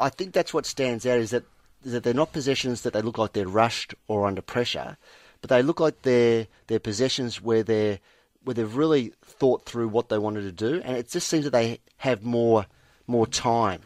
I 0.00 0.10
think 0.10 0.32
that's 0.32 0.54
what 0.54 0.64
stands 0.64 1.06
out 1.06 1.18
is 1.18 1.30
that 1.30 1.44
is 1.84 1.92
that 1.92 2.02
they're 2.02 2.14
not 2.14 2.32
possessions 2.32 2.82
that 2.82 2.92
they 2.92 3.02
look 3.02 3.18
like 3.18 3.32
they're 3.32 3.48
rushed 3.48 3.94
or 4.06 4.26
under 4.26 4.42
pressure, 4.42 4.96
but 5.40 5.50
they 5.50 5.62
look 5.62 5.80
like 5.80 6.02
they're 6.02 6.46
they're 6.68 6.78
possessions 6.78 7.40
where 7.42 7.62
they're 7.62 7.98
where 8.44 8.54
they've 8.54 8.76
really 8.76 9.12
thought 9.24 9.64
through 9.64 9.88
what 9.88 10.08
they 10.08 10.18
wanted 10.18 10.42
to 10.42 10.52
do, 10.52 10.80
and 10.84 10.96
it 10.96 11.08
just 11.08 11.28
seems 11.28 11.44
that 11.44 11.50
they 11.52 11.80
have 11.98 12.22
more 12.24 12.66
more 13.08 13.26
time. 13.26 13.80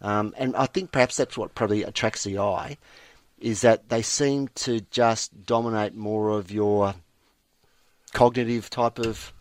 Um, 0.00 0.34
and 0.38 0.56
I 0.56 0.64
think 0.66 0.92
perhaps 0.92 1.16
that's 1.18 1.36
what 1.36 1.54
probably 1.54 1.82
attracts 1.82 2.24
the 2.24 2.38
eye, 2.38 2.78
is 3.38 3.60
that 3.60 3.90
they 3.90 4.00
seem 4.00 4.48
to 4.54 4.80
just 4.90 5.44
dominate 5.44 5.94
more 5.94 6.30
of 6.30 6.50
your 6.50 6.94
cognitive 8.12 8.70
type 8.70 8.98
of 8.98 9.32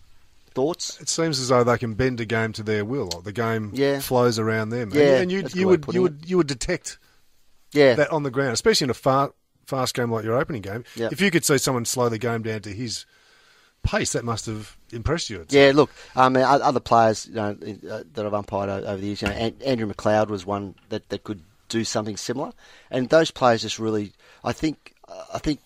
thoughts. 0.54 1.00
it 1.00 1.08
seems 1.10 1.40
as 1.40 1.48
though 1.50 1.64
they 1.64 1.78
can 1.78 1.94
bend 1.94 2.20
a 2.20 2.26
game 2.26 2.52
to 2.54 2.64
their 2.64 2.84
will. 2.84 3.08
The 3.24 3.32
game 3.32 3.72
Yeah. 3.74 4.00
flows 4.00 4.38
around 4.40 4.70
them. 4.70 4.92
Yeah, 4.94 5.20
and 5.22 5.32
you 5.32 5.44
you 5.54 5.68
would 5.68 5.86
you 5.94 6.00
it. 6.00 6.04
would 6.04 6.24
you 6.28 6.38
would 6.38 6.48
detect 6.48 6.98
Yeah, 7.72 7.94
that 7.96 8.10
on 8.12 8.24
the 8.24 8.32
ground, 8.32 8.54
especially 8.54 8.86
in 8.86 8.90
a 8.92 8.96
far, 8.96 9.32
fast 9.66 9.94
game 9.94 10.12
like 10.12 10.26
your 10.26 10.36
opening 10.36 10.62
game. 10.64 10.84
Yep. 10.96 11.14
If 11.14 11.22
you 11.22 11.32
could 11.32 11.46
see 11.46 11.58
someone 11.60 11.86
slow 11.86 12.10
the 12.10 12.18
game 12.18 12.42
down 12.42 12.62
to 12.62 12.74
his 12.74 13.06
pace, 13.84 14.14
that 14.14 14.24
must 14.24 14.46
have 14.46 14.78
impressed 14.92 15.30
you. 15.30 15.46
Yeah, 15.50 15.72
look, 15.74 15.90
um, 16.16 16.36
o- 16.38 16.42
other 16.42 16.80
players 16.80 17.28
you 17.28 17.36
know, 17.36 17.58
uh, 17.90 18.04
that 18.14 18.26
I've 18.26 18.34
umpired 18.34 18.70
over 18.70 18.98
the 18.98 19.08
years, 19.08 19.22
you 19.22 19.28
know, 19.28 19.34
Andrew 19.34 19.92
McLeod 19.92 20.28
was 20.28 20.46
one 20.46 20.76
that, 20.90 21.10
that 21.10 21.24
could 21.24 21.42
do 21.68 21.84
something 21.84 22.18
similar, 22.18 22.52
and 22.92 23.10
those 23.10 23.32
players 23.32 23.62
just 23.62 23.80
really, 23.80 24.12
I 24.44 24.54
think, 24.54 24.94
uh, 25.08 25.26
I 25.34 25.40
think 25.40 25.60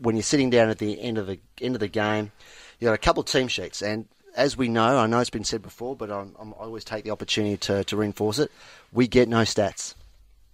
when 0.00 0.14
you're 0.16 0.22
sitting 0.22 0.50
down 0.50 0.68
at 0.68 0.78
the 0.78 1.00
end 1.00 1.18
of 1.18 1.26
the 1.26 1.40
end 1.60 1.74
of 1.74 1.80
the 1.80 1.88
game, 1.88 2.30
you've 2.78 2.88
got 2.88 2.94
a 2.94 2.98
couple 2.98 3.22
of 3.22 3.26
team 3.26 3.48
sheets, 3.48 3.82
and 3.82 4.06
as 4.36 4.56
we 4.56 4.68
know, 4.68 4.98
I 4.98 5.06
know 5.06 5.18
it's 5.18 5.30
been 5.30 5.44
said 5.44 5.62
before, 5.62 5.96
but 5.96 6.10
I'm, 6.12 6.36
I'm, 6.38 6.54
I 6.54 6.64
always 6.64 6.84
take 6.84 7.02
the 7.04 7.10
opportunity 7.10 7.56
to, 7.56 7.82
to 7.84 7.96
reinforce 7.96 8.38
it. 8.38 8.52
We 8.92 9.08
get 9.08 9.28
no 9.28 9.38
stats. 9.42 9.94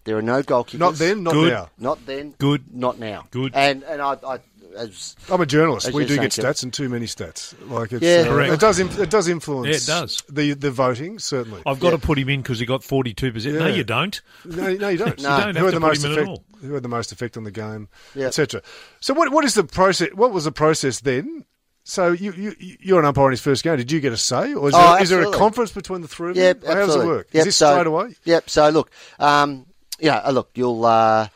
There 0.04 0.16
are 0.16 0.22
no 0.22 0.42
goalkeepers. 0.42 0.78
Not 0.78 0.94
then, 0.94 1.22
not 1.22 1.32
Good. 1.32 1.52
now. 1.52 1.70
Not 1.78 2.06
then. 2.06 2.34
Good. 2.38 2.64
Not 2.74 2.98
now. 2.98 3.26
Good. 3.30 3.52
And 3.54 3.82
and 3.84 4.02
I, 4.02 4.16
I 4.26 4.38
as 4.76 5.16
I'm 5.30 5.40
a 5.40 5.46
journalist. 5.46 5.88
As 5.88 5.94
we 5.94 6.04
do 6.06 6.16
get 6.16 6.30
stats 6.32 6.62
and 6.62 6.72
too 6.72 6.88
many 6.88 7.06
stats. 7.06 7.54
Like 7.70 7.92
it's, 7.92 8.02
Yeah. 8.02 8.22
uh, 8.22 8.24
Correct. 8.28 8.52
it 8.54 8.60
does. 8.60 8.78
Inf- 8.78 8.98
it 8.98 9.10
does 9.10 9.28
influence. 9.28 9.68
Yeah, 9.68 9.74
it 9.96 10.00
does. 10.00 10.22
the 10.28 10.54
the 10.54 10.70
voting 10.70 11.18
certainly. 11.18 11.62
I've 11.66 11.80
got 11.80 11.88
Yeah. 11.92 11.96
to 11.96 12.06
put 12.06 12.18
him 12.18 12.28
in 12.28 12.42
because 12.42 12.58
he 12.58 12.66
got 12.66 12.82
42%. 12.82 13.58
No, 13.58 13.66
you 13.66 13.84
don't. 13.84 14.20
No, 14.44 14.72
no, 14.74 14.88
you 14.88 14.98
don't. 14.98 15.20
No. 15.22 15.36
You 15.46 15.52
don't 15.52 15.56
who 15.56 15.64
had 15.64 15.70
to 15.72 15.78
the 15.78 15.80
put 15.80 15.82
most 15.88 16.04
him 16.04 16.12
in 16.12 16.18
at 16.18 16.22
effect? 16.24 16.28
all. 16.28 16.44
Who 16.68 16.74
had 16.74 16.82
the 16.82 16.88
most 16.88 17.12
effect 17.12 17.36
on 17.36 17.44
the 17.44 17.50
game, 17.50 17.88
Yeah. 18.14 18.26
etc. 18.26 18.62
So, 19.00 19.14
what 19.14 19.30
what 19.32 19.44
is 19.44 19.54
the 19.54 19.64
process? 19.64 20.08
What 20.14 20.32
was 20.32 20.44
the 20.44 20.52
process 20.52 21.00
then? 21.00 21.44
So, 21.86 22.12
you 22.12 22.32
you 22.32 22.54
you're 22.58 22.98
an 22.98 23.04
umpire 23.04 23.26
in 23.26 23.32
his 23.32 23.40
first 23.42 23.62
game. 23.62 23.76
Did 23.76 23.92
you 23.92 24.00
get 24.00 24.12
a 24.12 24.16
say, 24.16 24.54
or 24.54 24.68
is, 24.70 24.74
Oh, 24.74 24.94
there, 24.94 25.02
is 25.02 25.10
there 25.10 25.22
a 25.22 25.30
conference 25.32 25.70
between 25.72 26.00
the 26.00 26.08
three 26.08 26.30
of 26.30 26.36
Yep, 26.36 26.62
you? 26.62 26.68
Or 26.70 26.74
How 26.74 26.86
does 26.86 26.96
it 26.96 27.06
work? 27.06 27.28
Yep, 27.32 27.40
is 27.40 27.44
this 27.44 27.56
so- 27.56 27.72
straight 27.72 27.86
away? 27.86 28.14
Yep. 28.24 28.48
So 28.48 28.68
look, 28.70 28.90
um, 29.18 29.66
yeah, 30.00 30.16
uh, 30.24 30.30
look, 30.30 30.50
you'll, 30.54 30.84
uh, 30.86 31.28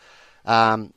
um, 0.47 0.95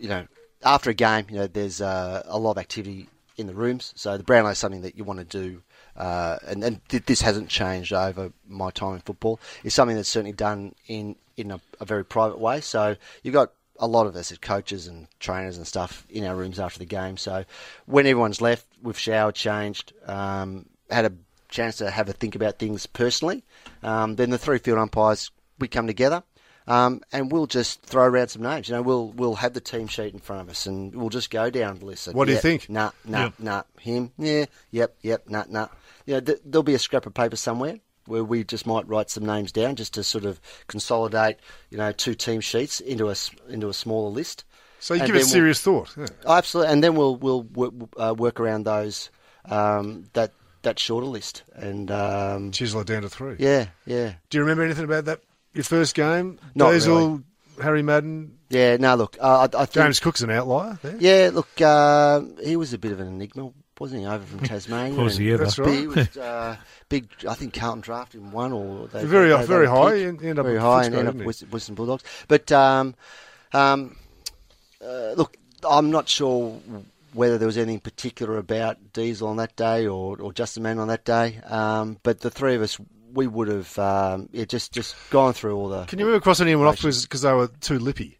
you 0.00 0.08
know, 0.08 0.26
after 0.64 0.90
a 0.90 0.94
game, 0.94 1.26
you 1.28 1.36
know, 1.36 1.46
there's 1.46 1.80
uh, 1.80 2.22
a 2.26 2.38
lot 2.38 2.52
of 2.52 2.58
activity 2.58 3.08
in 3.36 3.46
the 3.46 3.54
rooms. 3.54 3.92
So 3.96 4.16
the 4.16 4.24
Brownlow 4.24 4.50
is 4.50 4.58
something 4.58 4.82
that 4.82 4.96
you 4.96 5.04
want 5.04 5.18
to 5.18 5.24
do, 5.24 5.62
uh, 5.96 6.38
and, 6.46 6.62
and 6.62 6.88
th- 6.88 7.06
this 7.06 7.22
hasn't 7.22 7.48
changed 7.48 7.92
over 7.92 8.32
my 8.48 8.70
time 8.70 8.94
in 8.94 9.00
football. 9.00 9.40
It's 9.64 9.74
something 9.74 9.96
that's 9.96 10.08
certainly 10.08 10.32
done 10.32 10.74
in 10.86 11.16
in 11.36 11.50
a, 11.50 11.60
a 11.80 11.84
very 11.84 12.04
private 12.04 12.38
way. 12.38 12.60
So 12.60 12.96
you've 13.22 13.34
got 13.34 13.52
a 13.78 13.86
lot 13.86 14.06
of 14.06 14.14
us 14.16 14.30
as 14.30 14.38
coaches 14.38 14.86
and 14.86 15.08
trainers 15.18 15.56
and 15.56 15.66
stuff 15.66 16.06
in 16.10 16.24
our 16.24 16.36
rooms 16.36 16.60
after 16.60 16.78
the 16.78 16.84
game. 16.84 17.16
So 17.16 17.44
when 17.86 18.06
everyone's 18.06 18.40
left, 18.40 18.66
we've 18.82 18.98
showered, 18.98 19.34
changed, 19.34 19.92
um, 20.06 20.66
had 20.90 21.06
a 21.06 21.12
chance 21.48 21.76
to 21.76 21.90
have 21.90 22.08
a 22.08 22.12
think 22.12 22.34
about 22.34 22.58
things 22.58 22.86
personally. 22.86 23.44
Um, 23.82 24.16
then 24.16 24.30
the 24.30 24.38
three 24.38 24.58
field 24.58 24.78
umpires 24.78 25.30
we 25.58 25.68
come 25.68 25.86
together. 25.86 26.22
Um, 26.66 27.00
and 27.12 27.32
we'll 27.32 27.46
just 27.46 27.82
throw 27.82 28.04
around 28.04 28.28
some 28.28 28.42
names. 28.42 28.68
You 28.68 28.74
know, 28.76 28.82
we'll 28.82 29.08
we'll 29.08 29.34
have 29.34 29.52
the 29.52 29.60
team 29.60 29.88
sheet 29.88 30.12
in 30.14 30.20
front 30.20 30.42
of 30.42 30.48
us, 30.48 30.66
and 30.66 30.94
we'll 30.94 31.08
just 31.08 31.30
go 31.30 31.50
down 31.50 31.78
the 31.80 31.86
list. 31.86 32.06
What 32.14 32.26
do 32.26 32.32
you 32.34 32.38
think? 32.38 32.68
Nah, 32.70 32.90
nah, 33.04 33.18
Yeah. 33.24 33.30
nah. 33.38 33.62
Him? 33.80 34.12
Yeah. 34.16 34.44
Yep. 34.70 34.96
Yep. 35.02 35.28
Nah, 35.28 35.44
nah. 35.48 35.68
You 36.06 36.14
know, 36.14 36.20
th- 36.20 36.38
there'll 36.44 36.62
be 36.62 36.74
a 36.74 36.78
scrap 36.78 37.06
of 37.06 37.14
paper 37.14 37.36
somewhere 37.36 37.78
where 38.06 38.22
we 38.24 38.44
just 38.44 38.66
might 38.66 38.86
write 38.88 39.10
some 39.10 39.24
names 39.26 39.50
down 39.52 39.76
just 39.76 39.94
to 39.94 40.04
sort 40.04 40.24
of 40.24 40.40
consolidate. 40.68 41.36
You 41.70 41.78
know, 41.78 41.90
two 41.92 42.14
team 42.14 42.40
sheets 42.40 42.78
into 42.80 43.10
a 43.10 43.14
into 43.48 43.68
a 43.68 43.74
smaller 43.74 44.10
list. 44.10 44.44
So 44.78 44.94
you 44.94 45.00
And 45.00 45.06
give 45.08 45.16
it 45.16 45.18
then 45.20 45.26
we'll- 45.26 45.32
serious 45.32 45.60
thought. 45.60 45.94
Yeah. 45.96 46.06
Absolutely, 46.28 46.72
and 46.72 46.82
then 46.84 46.94
we'll 46.94 47.16
we'll 47.16 47.42
work, 47.42 47.72
uh, 47.96 48.14
work 48.16 48.38
around 48.40 48.64
those 48.64 49.10
um, 49.46 50.04
that 50.12 50.32
that 50.62 50.78
shorter 50.78 51.06
list, 51.08 51.42
and 51.54 51.90
um, 51.90 52.52
Chisel 52.52 52.80
it 52.82 52.86
down 52.86 53.02
to 53.02 53.08
three. 53.08 53.34
yeah, 53.40 53.66
yeah, 53.84 54.12
Do 54.30 54.38
you 54.38 54.42
remember 54.42 54.62
anything 54.62 54.84
about 54.84 55.06
that? 55.06 55.20
Your 55.54 55.64
first 55.64 55.94
game? 55.94 56.38
Not 56.54 56.72
Diesel, 56.72 57.22
Harry 57.60 57.82
Madden, 57.82 58.38
yeah. 58.48 58.76
No, 58.78 58.94
look, 58.94 59.16
uh, 59.20 59.48
I, 59.52 59.62
I 59.62 59.66
think 59.66 59.84
James 59.84 60.00
Cook's 60.00 60.22
an 60.22 60.30
outlier 60.30 60.78
there. 60.82 60.96
Yeah, 60.98 61.30
look, 61.32 61.60
uh, 61.60 62.22
he 62.42 62.56
was 62.56 62.72
a 62.72 62.78
bit 62.78 62.92
of 62.92 63.00
an 63.00 63.08
enigma, 63.08 63.50
wasn't 63.78 64.00
he, 64.02 64.06
over 64.06 64.24
from 64.24 64.40
Tasmania? 64.46 64.98
Was 65.02 65.16
he 65.18 65.30
ever? 65.32 65.44
That's 65.44 65.58
right. 65.58 65.78
He 65.78 65.86
was 65.86 66.16
uh, 66.16 66.56
big. 66.88 67.08
I 67.28 67.34
think 67.34 67.52
Carlton 67.54 67.82
drafted 67.82 68.20
him 68.22 68.32
one 68.32 68.52
or 68.52 68.88
they, 68.88 69.04
Very- 69.04 69.28
they- 69.30 69.36
they 69.36 69.46
very 69.46 69.66
high, 69.66 69.96
ended 69.98 70.38
up 70.38 70.46
very 70.46 70.58
high 70.58 70.84
and 70.86 70.94
ended 70.94 71.20
up 71.20 71.26
with 71.26 71.40
Western 71.52 71.74
Bulldogs. 71.74 72.04
But 72.28 72.50
um, 72.52 72.94
um, 73.52 73.96
uh, 74.82 75.12
look, 75.16 75.36
I'm 75.68 75.90
not 75.90 76.08
sure 76.08 76.58
whether 77.12 77.36
there 77.36 77.46
was 77.46 77.58
anything 77.58 77.80
particular 77.80 78.38
about 78.38 78.78
Diesel 78.94 79.28
on 79.28 79.36
that 79.36 79.54
day 79.54 79.86
or, 79.86 80.18
or 80.18 80.32
Justin 80.32 80.62
Madden 80.62 80.78
on 80.78 80.88
that 80.88 81.04
day. 81.04 81.40
Um, 81.44 81.98
but 82.02 82.20
the 82.20 82.30
three 82.30 82.54
of 82.54 82.62
us, 82.62 82.78
we 83.12 83.26
would 83.26 83.48
have 83.48 83.78
um, 83.78 84.28
yeah, 84.32 84.44
just 84.44 84.72
just 84.72 84.94
gone 85.10 85.32
through 85.32 85.56
all 85.56 85.68
the. 85.68 85.84
Can 85.84 85.98
you 85.98 86.06
remember 86.06 86.22
crossing 86.22 86.46
anyone 86.46 86.66
off 86.66 86.80
because 86.80 87.22
they 87.22 87.32
were 87.32 87.48
too 87.60 87.78
lippy? 87.78 88.18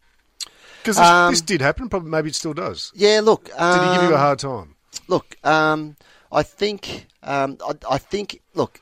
Because 0.82 0.96
this, 0.96 1.06
Um, 1.06 1.32
this 1.32 1.40
did 1.40 1.60
happen. 1.60 1.88
Probably, 1.88 2.10
maybe 2.10 2.28
it 2.30 2.34
still 2.34 2.54
does. 2.54 2.92
Yeah, 2.94 3.20
look. 3.22 3.44
Did 3.44 3.54
he 3.54 3.94
give 3.94 4.02
you 4.02 4.10
a 4.10 4.14
um, 4.14 4.20
hard 4.20 4.38
time? 4.40 4.74
Look, 5.06 5.36
um, 5.44 5.96
I 6.30 6.42
think, 6.42 7.06
um, 7.22 7.58
I, 7.66 7.94
I 7.94 7.98
think, 7.98 8.42
look, 8.54 8.80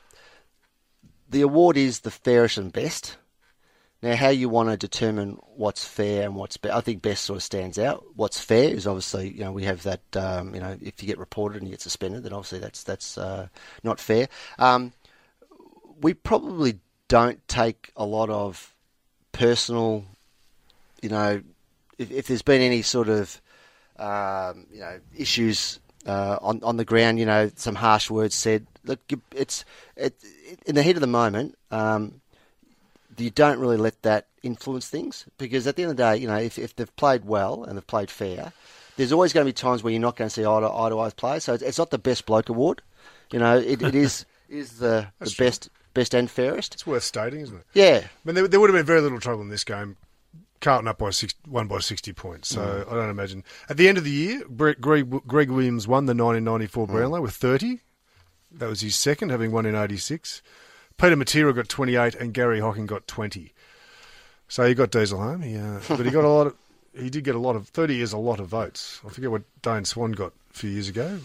the 1.29 1.41
award 1.41 1.77
is 1.77 1.99
the 1.99 2.11
fairest 2.11 2.57
and 2.57 2.71
best. 2.73 3.17
Now, 4.01 4.15
how 4.15 4.29
you 4.29 4.49
want 4.49 4.69
to 4.69 4.77
determine 4.77 5.37
what's 5.55 5.85
fair 5.85 6.23
and 6.23 6.35
what's 6.35 6.57
best, 6.57 6.73
I 6.73 6.81
think 6.81 7.03
best 7.03 7.23
sort 7.23 7.37
of 7.37 7.43
stands 7.43 7.77
out. 7.77 8.03
What's 8.15 8.39
fair 8.43 8.67
is 8.67 8.87
obviously, 8.87 9.29
you 9.29 9.41
know, 9.41 9.51
we 9.51 9.65
have 9.65 9.83
that, 9.83 10.01
um, 10.15 10.55
you 10.55 10.59
know, 10.59 10.75
if 10.81 11.03
you 11.03 11.07
get 11.07 11.19
reported 11.19 11.57
and 11.57 11.67
you 11.67 11.73
get 11.73 11.81
suspended, 11.81 12.23
then 12.23 12.33
obviously 12.33 12.57
that's 12.57 12.81
that's 12.81 13.15
uh, 13.19 13.47
not 13.83 13.99
fair. 13.99 14.27
Um, 14.57 14.93
we 16.01 16.13
probably 16.13 16.79
don't 17.07 17.45
take 17.47 17.91
a 17.95 18.05
lot 18.05 18.29
of 18.29 18.73
personal, 19.31 20.05
you 21.01 21.09
know, 21.09 21.41
if, 21.97 22.11
if 22.11 22.27
there's 22.27 22.41
been 22.41 22.61
any 22.61 22.81
sort 22.81 23.09
of, 23.09 23.41
um, 23.97 24.65
you 24.71 24.79
know, 24.79 24.99
issues 25.15 25.79
uh, 26.05 26.37
on 26.41 26.61
on 26.63 26.77
the 26.77 26.85
ground, 26.85 27.19
you 27.19 27.25
know, 27.25 27.51
some 27.55 27.75
harsh 27.75 28.09
words 28.09 28.35
said. 28.35 28.65
Look, 28.83 28.99
it's 29.35 29.63
it, 29.95 30.15
in 30.65 30.75
the 30.75 30.83
heat 30.83 30.97
of 30.97 31.01
the 31.01 31.07
moment. 31.07 31.57
Um, 31.69 32.21
you 33.17 33.29
don't 33.29 33.59
really 33.59 33.77
let 33.77 34.01
that 34.01 34.25
influence 34.41 34.89
things 34.89 35.25
because 35.37 35.67
at 35.67 35.75
the 35.75 35.83
end 35.83 35.91
of 35.91 35.97
the 35.97 36.03
day, 36.03 36.17
you 36.17 36.27
know, 36.27 36.37
if, 36.37 36.57
if 36.57 36.75
they've 36.75 36.95
played 36.95 37.25
well 37.25 37.63
and 37.63 37.77
they've 37.77 37.85
played 37.85 38.09
fair, 38.09 38.51
there's 38.97 39.11
always 39.11 39.33
going 39.33 39.45
to 39.45 39.49
be 39.49 39.53
times 39.53 39.83
where 39.83 39.91
you're 39.91 40.01
not 40.01 40.15
going 40.15 40.29
to 40.29 40.33
see 40.33 40.45
eye 40.45 40.59
to 40.59 40.71
eye, 40.71 40.89
to 40.89 40.99
eye 40.99 41.09
players. 41.11 41.43
So 41.43 41.53
it's, 41.53 41.63
it's 41.63 41.77
not 41.77 41.91
the 41.91 41.97
best 41.97 42.25
bloke 42.25 42.49
award. 42.49 42.81
You 43.31 43.39
know, 43.39 43.57
it, 43.57 43.81
it 43.81 43.95
is 43.95 44.25
is 44.49 44.79
the, 44.79 45.07
the 45.19 45.33
best 45.37 45.69
best 45.93 46.13
and 46.13 46.29
fairest. 46.29 46.73
It's 46.73 46.87
worth 46.87 47.03
stating, 47.03 47.41
isn't 47.41 47.57
it? 47.57 47.65
Yeah, 47.73 48.01
I 48.03 48.09
mean, 48.23 48.35
there, 48.35 48.47
there 48.47 48.59
would 48.59 48.69
have 48.69 48.77
been 48.77 48.85
very 48.85 49.01
little 49.01 49.19
trouble 49.19 49.41
in 49.41 49.49
this 49.49 49.63
game. 49.63 49.97
Carlton 50.61 50.87
up 50.87 50.99
by 50.99 51.09
six, 51.09 51.33
won 51.47 51.67
by 51.67 51.79
60 51.79 52.13
points. 52.13 52.49
So 52.49 52.85
I 52.89 52.93
don't 52.93 53.09
imagine. 53.09 53.43
At 53.67 53.77
the 53.77 53.89
end 53.89 53.97
of 53.97 54.03
the 54.03 54.11
year, 54.11 54.43
Greg, 54.45 54.79
Greg 54.79 55.49
Williams 55.49 55.87
won 55.87 56.05
the 56.05 56.13
1994 56.13 56.87
Brownlow 56.87 57.21
with 57.21 57.33
30. 57.33 57.79
That 58.51 58.69
was 58.69 58.81
his 58.81 58.95
second, 58.95 59.29
having 59.29 59.51
won 59.51 59.65
in 59.65 59.75
86. 59.75 60.41
Peter 60.97 61.15
Matera 61.15 61.55
got 61.55 61.67
28 61.67 62.13
and 62.15 62.33
Garry 62.33 62.59
Hocking 62.59 62.85
got 62.85 63.07
20. 63.07 63.53
So 64.47 64.67
he 64.67 64.75
got 64.75 64.91
Diesel 64.91 65.19
home. 65.19 65.41
He, 65.41 65.57
uh, 65.57 65.79
but 65.87 66.05
he 66.05 66.11
got 66.11 66.25
a 66.25 66.29
lot 66.29 66.47
of. 66.47 66.55
He 66.93 67.09
did 67.09 67.23
get 67.23 67.35
a 67.35 67.39
lot 67.39 67.55
of. 67.55 67.69
30 67.69 68.01
is 68.01 68.13
a 68.13 68.17
lot 68.17 68.39
of 68.39 68.47
votes. 68.47 68.99
I 69.05 69.09
forget 69.09 69.31
what 69.31 69.43
Dane 69.61 69.85
Swan 69.85 70.11
got 70.11 70.33
a 70.51 70.53
few 70.53 70.69
years 70.69 70.89
ago. 70.89 71.19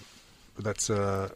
But 0.54 0.64
that's. 0.64 0.88
Uh, 0.88 1.28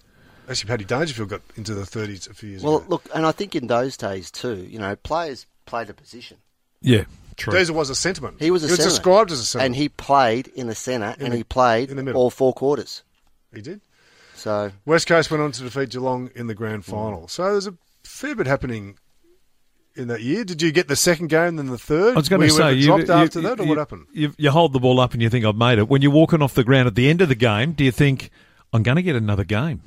actually, 0.50 0.68
Paddy 0.68 0.84
Dangerfield 0.84 1.28
got 1.28 1.42
into 1.56 1.74
the 1.74 1.82
30s 1.82 2.28
a 2.28 2.34
few 2.34 2.50
years 2.50 2.62
well, 2.62 2.76
ago. 2.76 2.84
Well, 2.88 2.90
look, 2.90 3.08
and 3.14 3.26
I 3.26 3.32
think 3.32 3.54
in 3.54 3.66
those 3.66 3.96
days 3.96 4.30
too, 4.30 4.66
you 4.68 4.78
know, 4.78 4.96
players 4.96 5.46
played 5.66 5.88
a 5.90 5.94
position. 5.94 6.38
Yeah, 6.82 7.04
true. 7.36 7.52
Diesel 7.52 7.74
was 7.74 7.90
a 7.90 7.94
centreman. 7.94 8.40
He 8.40 8.50
was 8.50 8.64
a 8.64 8.66
he 8.66 8.72
was 8.72 8.78
centre. 8.78 8.90
described 8.90 9.30
as 9.30 9.40
a 9.40 9.58
centreman. 9.58 9.64
and 9.66 9.76
he 9.76 9.88
played 9.88 10.48
in 10.48 10.66
the 10.66 10.74
centre, 10.74 11.14
and 11.18 11.32
the- 11.32 11.38
he 11.38 11.44
played 11.44 11.90
in 11.90 11.96
the 11.96 12.02
middle. 12.02 12.20
all 12.20 12.30
four 12.30 12.52
quarters. 12.52 13.02
he 13.54 13.60
did. 13.62 13.80
So 14.34 14.72
West 14.86 15.06
Coast 15.06 15.30
went 15.30 15.42
on 15.42 15.52
to 15.52 15.62
defeat 15.62 15.90
Geelong 15.90 16.30
in 16.34 16.46
the 16.46 16.54
grand 16.54 16.84
final. 16.84 17.28
So 17.28 17.52
there's 17.52 17.66
a 17.66 17.74
fair 18.04 18.34
bit 18.34 18.46
happening 18.46 18.96
in 19.94 20.08
that 20.08 20.22
year. 20.22 20.44
Did 20.44 20.62
you 20.62 20.72
get 20.72 20.88
the 20.88 20.96
second 20.96 21.28
game, 21.28 21.56
then 21.56 21.66
the 21.66 21.76
third? 21.76 22.14
I 22.14 22.16
was 22.16 22.30
going 22.30 22.40
to 22.40 22.46
you 22.46 22.52
say, 22.52 22.62
ever 22.62 22.72
you, 22.72 22.86
dropped 22.86 23.08
you- 23.08 23.12
after 23.12 23.40
that, 23.42 23.60
or 23.60 23.64
you- 23.64 23.68
what 23.68 23.76
happened? 23.78 24.06
You, 24.14 24.32
you 24.38 24.50
hold 24.50 24.72
the 24.72 24.80
ball 24.80 24.98
up 24.98 25.12
and 25.12 25.20
you 25.20 25.28
think 25.28 25.44
I've 25.44 25.56
made 25.56 25.78
it. 25.78 25.88
When 25.88 26.00
you're 26.00 26.10
walking 26.10 26.40
off 26.40 26.54
the 26.54 26.64
ground 26.64 26.86
at 26.86 26.94
the 26.94 27.10
end 27.10 27.20
of 27.20 27.28
the 27.28 27.34
game, 27.34 27.72
do 27.72 27.84
you 27.84 27.92
think 27.92 28.30
I'm 28.72 28.82
going 28.82 28.96
to 28.96 29.02
get 29.02 29.14
another 29.14 29.44
game? 29.44 29.82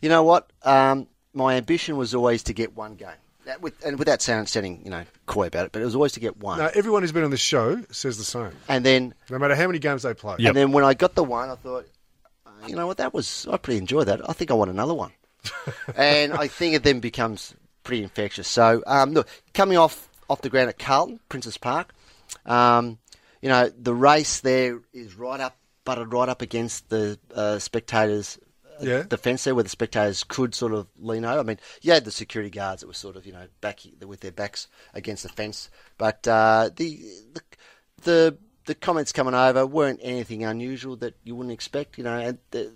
You 0.00 0.08
know 0.08 0.22
what? 0.22 0.50
Um, 0.62 1.06
my 1.32 1.54
ambition 1.56 1.96
was 1.96 2.14
always 2.14 2.42
to 2.44 2.52
get 2.52 2.76
one 2.76 2.94
game. 2.94 3.08
That 3.46 3.62
with, 3.62 3.84
and 3.84 3.98
without 3.98 4.20
sound, 4.20 4.48
sounding 4.48 4.82
you 4.84 4.90
know 4.90 5.04
coy 5.26 5.46
about 5.46 5.66
it, 5.66 5.72
but 5.72 5.80
it 5.80 5.84
was 5.84 5.94
always 5.94 6.12
to 6.12 6.20
get 6.20 6.36
one. 6.36 6.58
No, 6.58 6.70
everyone 6.74 7.02
who's 7.02 7.12
been 7.12 7.24
on 7.24 7.30
this 7.30 7.40
show 7.40 7.82
says 7.90 8.18
the 8.18 8.24
same. 8.24 8.52
And 8.68 8.84
then 8.84 9.14
No 9.30 9.38
matter 9.38 9.54
how 9.54 9.66
many 9.66 9.78
games 9.78 10.02
they 10.02 10.12
play. 10.14 10.36
Yep. 10.38 10.48
and 10.48 10.56
then 10.56 10.72
when 10.72 10.84
I 10.84 10.94
got 10.94 11.14
the 11.14 11.24
one, 11.24 11.48
I 11.48 11.54
thought, 11.54 11.86
uh, 12.46 12.50
you 12.66 12.76
know 12.76 12.86
what? 12.86 12.98
That 12.98 13.14
was 13.14 13.46
I 13.50 13.56
pretty 13.56 13.78
enjoyed 13.78 14.08
that. 14.08 14.28
I 14.28 14.34
think 14.34 14.50
I 14.50 14.54
want 14.54 14.70
another 14.70 14.94
one. 14.94 15.12
and 15.96 16.34
I 16.34 16.48
think 16.48 16.74
it 16.74 16.82
then 16.82 17.00
becomes 17.00 17.54
pretty 17.82 18.02
infectious. 18.02 18.46
So 18.46 18.82
um, 18.86 19.12
look, 19.12 19.26
coming 19.54 19.78
off 19.78 20.08
off 20.28 20.42
the 20.42 20.50
ground 20.50 20.68
at 20.68 20.78
Carlton, 20.78 21.18
Princes 21.30 21.56
Park, 21.56 21.94
um, 22.44 22.98
you 23.40 23.48
know 23.48 23.70
the 23.70 23.94
race 23.94 24.40
there 24.40 24.80
is 24.92 25.14
right 25.14 25.40
up, 25.40 25.56
butted 25.84 26.12
right 26.12 26.28
up 26.28 26.42
against 26.42 26.90
the 26.90 27.18
uh, 27.34 27.58
spectators. 27.58 28.38
Yeah. 28.82 29.02
The 29.02 29.18
fence 29.18 29.44
there, 29.44 29.54
where 29.54 29.64
the 29.64 29.70
spectators 29.70 30.24
could 30.24 30.54
sort 30.54 30.72
of 30.72 30.86
lean 30.98 31.24
over. 31.24 31.40
I 31.40 31.42
mean, 31.42 31.58
you 31.82 31.92
had 31.92 32.04
the 32.04 32.10
security 32.10 32.50
guards 32.50 32.80
that 32.80 32.86
were 32.86 32.94
sort 32.94 33.16
of, 33.16 33.26
you 33.26 33.32
know, 33.32 33.46
back 33.60 33.80
with 34.06 34.20
their 34.20 34.32
backs 34.32 34.68
against 34.94 35.22
the 35.22 35.28
fence, 35.28 35.70
but 35.98 36.26
uh, 36.26 36.70
the, 36.74 36.98
the 37.34 37.42
the 38.02 38.38
the 38.66 38.74
comments 38.74 39.12
coming 39.12 39.34
over 39.34 39.66
weren't 39.66 40.00
anything 40.02 40.44
unusual 40.44 40.96
that 40.96 41.14
you 41.24 41.34
wouldn't 41.34 41.52
expect. 41.52 41.98
You 41.98 42.04
know, 42.04 42.18
and 42.18 42.38
the, 42.50 42.72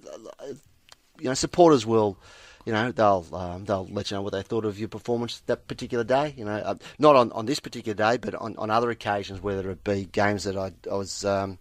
you 1.19 1.25
know, 1.25 1.35
supporters 1.35 1.87
will, 1.87 2.19
you 2.65 2.73
know, 2.73 2.93
they'll 2.93 3.27
um, 3.33 3.65
they'll 3.65 3.87
let 3.87 4.11
you 4.11 4.17
know 4.17 4.23
what 4.23 4.33
they 4.33 4.43
thought 4.43 4.65
of 4.65 4.79
your 4.79 4.89
performance 4.89 5.41
that 5.47 5.69
particular 5.69 6.05
day. 6.05 6.35
You 6.37 6.45
know, 6.45 6.57
uh, 6.57 6.75
not 6.99 7.17
on, 7.17 7.33
on 7.33 7.47
this 7.47 7.61
particular 7.61 7.95
day, 7.95 8.17
but 8.17 8.35
on, 8.35 8.57
on 8.57 8.71
other 8.71 8.91
occasions, 8.91 9.41
whether 9.41 9.71
it 9.71 9.85
be 9.85 10.05
games 10.05 10.45
that 10.45 10.57
I, 10.57 10.73
I 10.91 10.95
was. 10.95 11.25
Um, 11.25 11.59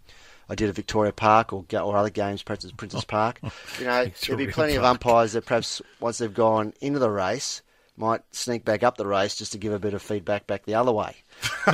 I 0.54 0.56
did 0.56 0.70
at 0.70 0.76
Victoria 0.76 1.12
Park 1.12 1.52
or 1.52 1.66
or 1.74 1.98
other 1.98 2.12
games, 2.12 2.44
perhaps 2.44 2.64
at 2.64 2.78
Princes 2.78 3.04
Park. 3.04 3.40
You 3.80 3.86
know, 3.86 4.06
there'll 4.22 4.38
be 4.38 4.52
plenty 4.52 4.76
of 4.76 4.84
umpires 4.84 5.34
that 5.34 5.48
perhaps 5.48 5.82
once 6.00 6.20
they've 6.20 6.34
gone 6.34 6.74
into 6.80 7.00
the 7.00 7.10
race 7.10 7.64
might 7.98 8.22
sneak 8.32 8.64
back 8.64 8.84
up 8.84 8.98
the 8.98 9.06
race 9.08 9.36
just 9.36 9.52
to 9.54 9.58
give 9.58 9.74
a 9.74 9.80
bit 9.80 9.96
of 9.96 10.02
feedback 10.02 10.46
back 10.46 10.66
the 10.66 10.76
other 10.76 10.92
way. 10.92 11.16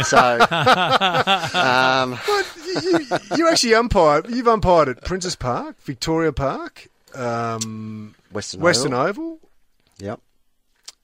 So, 0.06 0.18
um, 1.54 2.18
you, 2.66 3.00
you, 3.00 3.18
you 3.38 3.50
actually 3.50 3.74
umpired. 3.74 4.30
You've 4.30 4.48
umpired 4.48 4.88
at 4.88 5.04
Princes 5.04 5.36
Park, 5.36 5.76
Victoria 5.82 6.32
Park, 6.32 6.88
um, 7.14 8.16
Western 8.32 8.62
Western 8.62 8.94
Oval. 8.94 9.10
Oval. 9.10 9.40
Yep. 10.00 10.22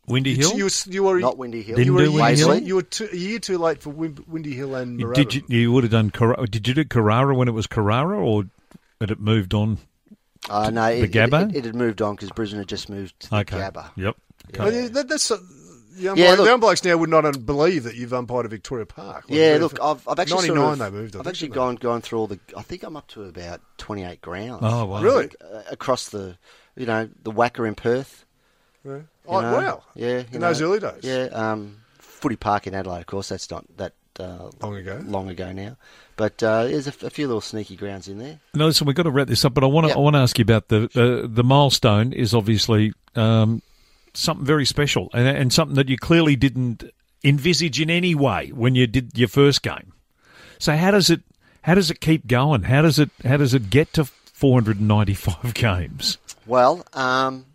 Windy 0.07 0.35
Hill? 0.35 0.53
you, 0.57 0.65
were, 0.65 0.69
you 0.87 1.03
were 1.03 1.19
Not 1.19 1.37
Windy 1.37 1.61
Hill. 1.61 1.75
Didn't 1.77 1.85
you 1.87 1.93
were, 1.93 2.05
do 2.05 2.11
Windy 2.13 2.35
Hill? 2.41 2.59
you 2.59 2.75
were 2.75 2.81
two, 2.83 3.09
a 3.11 3.15
year 3.15 3.39
too 3.39 3.57
late 3.57 3.81
for 3.81 3.89
Windy 3.89 4.53
Hill 4.53 4.75
and 4.75 4.99
You- 4.99 5.13
did 5.13 5.33
you, 5.33 5.43
you 5.47 5.71
would 5.71 5.83
have 5.83 5.91
done 5.91 6.11
Carrara, 6.11 6.45
did 6.47 6.67
you 6.67 6.73
do 6.73 6.85
Carrara 6.85 7.35
when 7.35 7.47
it 7.47 7.51
was 7.53 7.67
Carrara 7.67 8.17
or 8.17 8.43
had 9.01 9.11
it 9.11 9.19
moved 9.19 9.53
on? 9.53 9.77
Uh, 10.49 10.69
no, 10.69 10.85
the 10.89 10.97
it, 11.03 11.03
it, 11.05 11.11
Gabba? 11.11 11.49
it, 11.49 11.55
it 11.57 11.65
had 11.65 11.75
moved 11.75 12.01
on 12.01 12.15
because 12.15 12.29
Brisbane 12.31 12.59
had 12.59 12.67
just 12.67 12.87
moved 12.89 13.19
to 13.21 13.29
the 13.31 13.35
Okay. 13.37 13.57
Gabba. 13.57 13.89
Yep. 13.95 14.15
Well, 14.59 14.71
yeah, 14.73 14.87
that, 14.89 15.09
that's 15.09 15.31
uh, 15.31 15.37
the, 15.97 16.09
umpire, 16.09 16.23
Yeah, 16.23 16.31
look- 16.35 16.45
the 16.45 16.53
umpires 16.53 16.83
now 16.83 16.97
would 16.97 17.09
not 17.09 17.45
believe 17.45 17.83
that 17.85 17.95
you've 17.95 18.13
umpired 18.13 18.45
at 18.45 18.51
Victoria 18.51 18.85
Park. 18.85 19.25
Yeah, 19.27 19.57
look, 19.59 19.79
I've, 19.81 20.07
I've 20.07 20.19
actually 20.19 20.49
ninety 20.49 20.53
nine 20.61 20.77
sort 20.77 20.87
of, 20.87 20.93
they 20.93 20.99
moved. 20.99 21.15
I 21.15 21.19
I've 21.21 21.27
actually 21.27 21.47
gone 21.49 21.75
gone 21.77 22.01
through 22.01 22.19
all 22.19 22.27
the. 22.27 22.39
I 22.55 22.61
think 22.61 22.83
I'm 22.83 22.95
up 22.95 23.07
to 23.09 23.23
about 23.23 23.61
28 23.79 24.21
grounds. 24.21 24.59
Oh, 24.61 24.85
wow. 24.85 25.01
Really? 25.01 25.21
think, 25.29 25.35
uh, 25.41 25.61
across 25.71 26.09
the, 26.09 26.37
you 26.75 26.85
know, 26.85 27.09
the 27.23 27.31
WACA 27.31 27.67
in 27.67 27.73
Perth. 27.73 28.25
Yeah. 28.85 28.99
You 29.27 29.33
Oh 29.33 29.41
know. 29.41 29.53
wow! 29.57 29.83
Yeah, 29.95 30.07
you 30.19 30.25
in 30.33 30.39
know. 30.41 30.47
those 30.47 30.61
early 30.61 30.79
days. 30.79 30.99
Yeah, 31.03 31.23
um, 31.33 31.77
Footy 31.99 32.35
Park 32.35 32.67
in 32.67 32.73
Adelaide, 32.75 32.99
of 33.01 33.05
course. 33.07 33.29
That's 33.29 33.49
not 33.51 33.65
that 33.77 33.93
uh, 34.19 34.49
Long 34.61 34.75
ago. 34.75 35.01
long 35.05 35.29
ago 35.29 35.51
now, 35.51 35.75
but 36.15 36.41
uh, 36.41 36.63
there's 36.65 36.87
a, 36.87 36.91
f- 36.91 37.03
a 37.03 37.09
few 37.09 37.27
little 37.27 37.41
sneaky 37.41 37.75
grounds 37.75 38.07
in 38.07 38.17
there. 38.17 38.39
No, 38.53 38.65
listen, 38.67 38.87
we've 38.87 38.95
got 38.95 39.03
to 39.03 39.11
wrap 39.11 39.27
this 39.27 39.43
up, 39.45 39.53
but 39.53 39.63
I 39.63 39.67
want 39.67 39.85
to 39.85 39.89
Yep. 39.89 39.97
I 39.97 39.99
want 39.99 40.13
to 40.15 40.19
ask 40.19 40.37
you 40.39 40.43
about 40.43 40.67
the 40.69 40.83
uh, 40.95 41.27
the 41.29 41.43
milestone 41.43 42.13
is 42.13 42.33
obviously 42.33 42.93
um, 43.15 43.61
something 44.13 44.45
very 44.45 44.65
special 44.65 45.09
and, 45.13 45.27
and 45.27 45.51
something 45.53 45.75
that 45.75 45.89
you 45.89 45.97
clearly 45.97 46.35
didn't 46.35 46.83
envisage 47.23 47.81
in 47.81 47.89
any 47.89 48.15
way 48.15 48.51
when 48.53 48.75
you 48.75 48.87
did 48.87 49.17
your 49.17 49.27
first 49.27 49.61
game. 49.63 49.91
So 50.59 50.75
how 50.77 50.91
does 50.91 51.09
it 51.09 51.21
how 51.63 51.73
does 51.73 51.91
it 51.91 51.99
keep 51.99 52.27
going? 52.27 52.63
How 52.63 52.81
does 52.83 52.99
it 52.99 53.09
how 53.25 53.35
does 53.37 53.53
it 53.53 53.69
get 53.69 53.91
to 53.93 54.05
495 54.05 55.53
games? 55.55 56.17
Well, 56.45 56.85
um, 56.93 57.45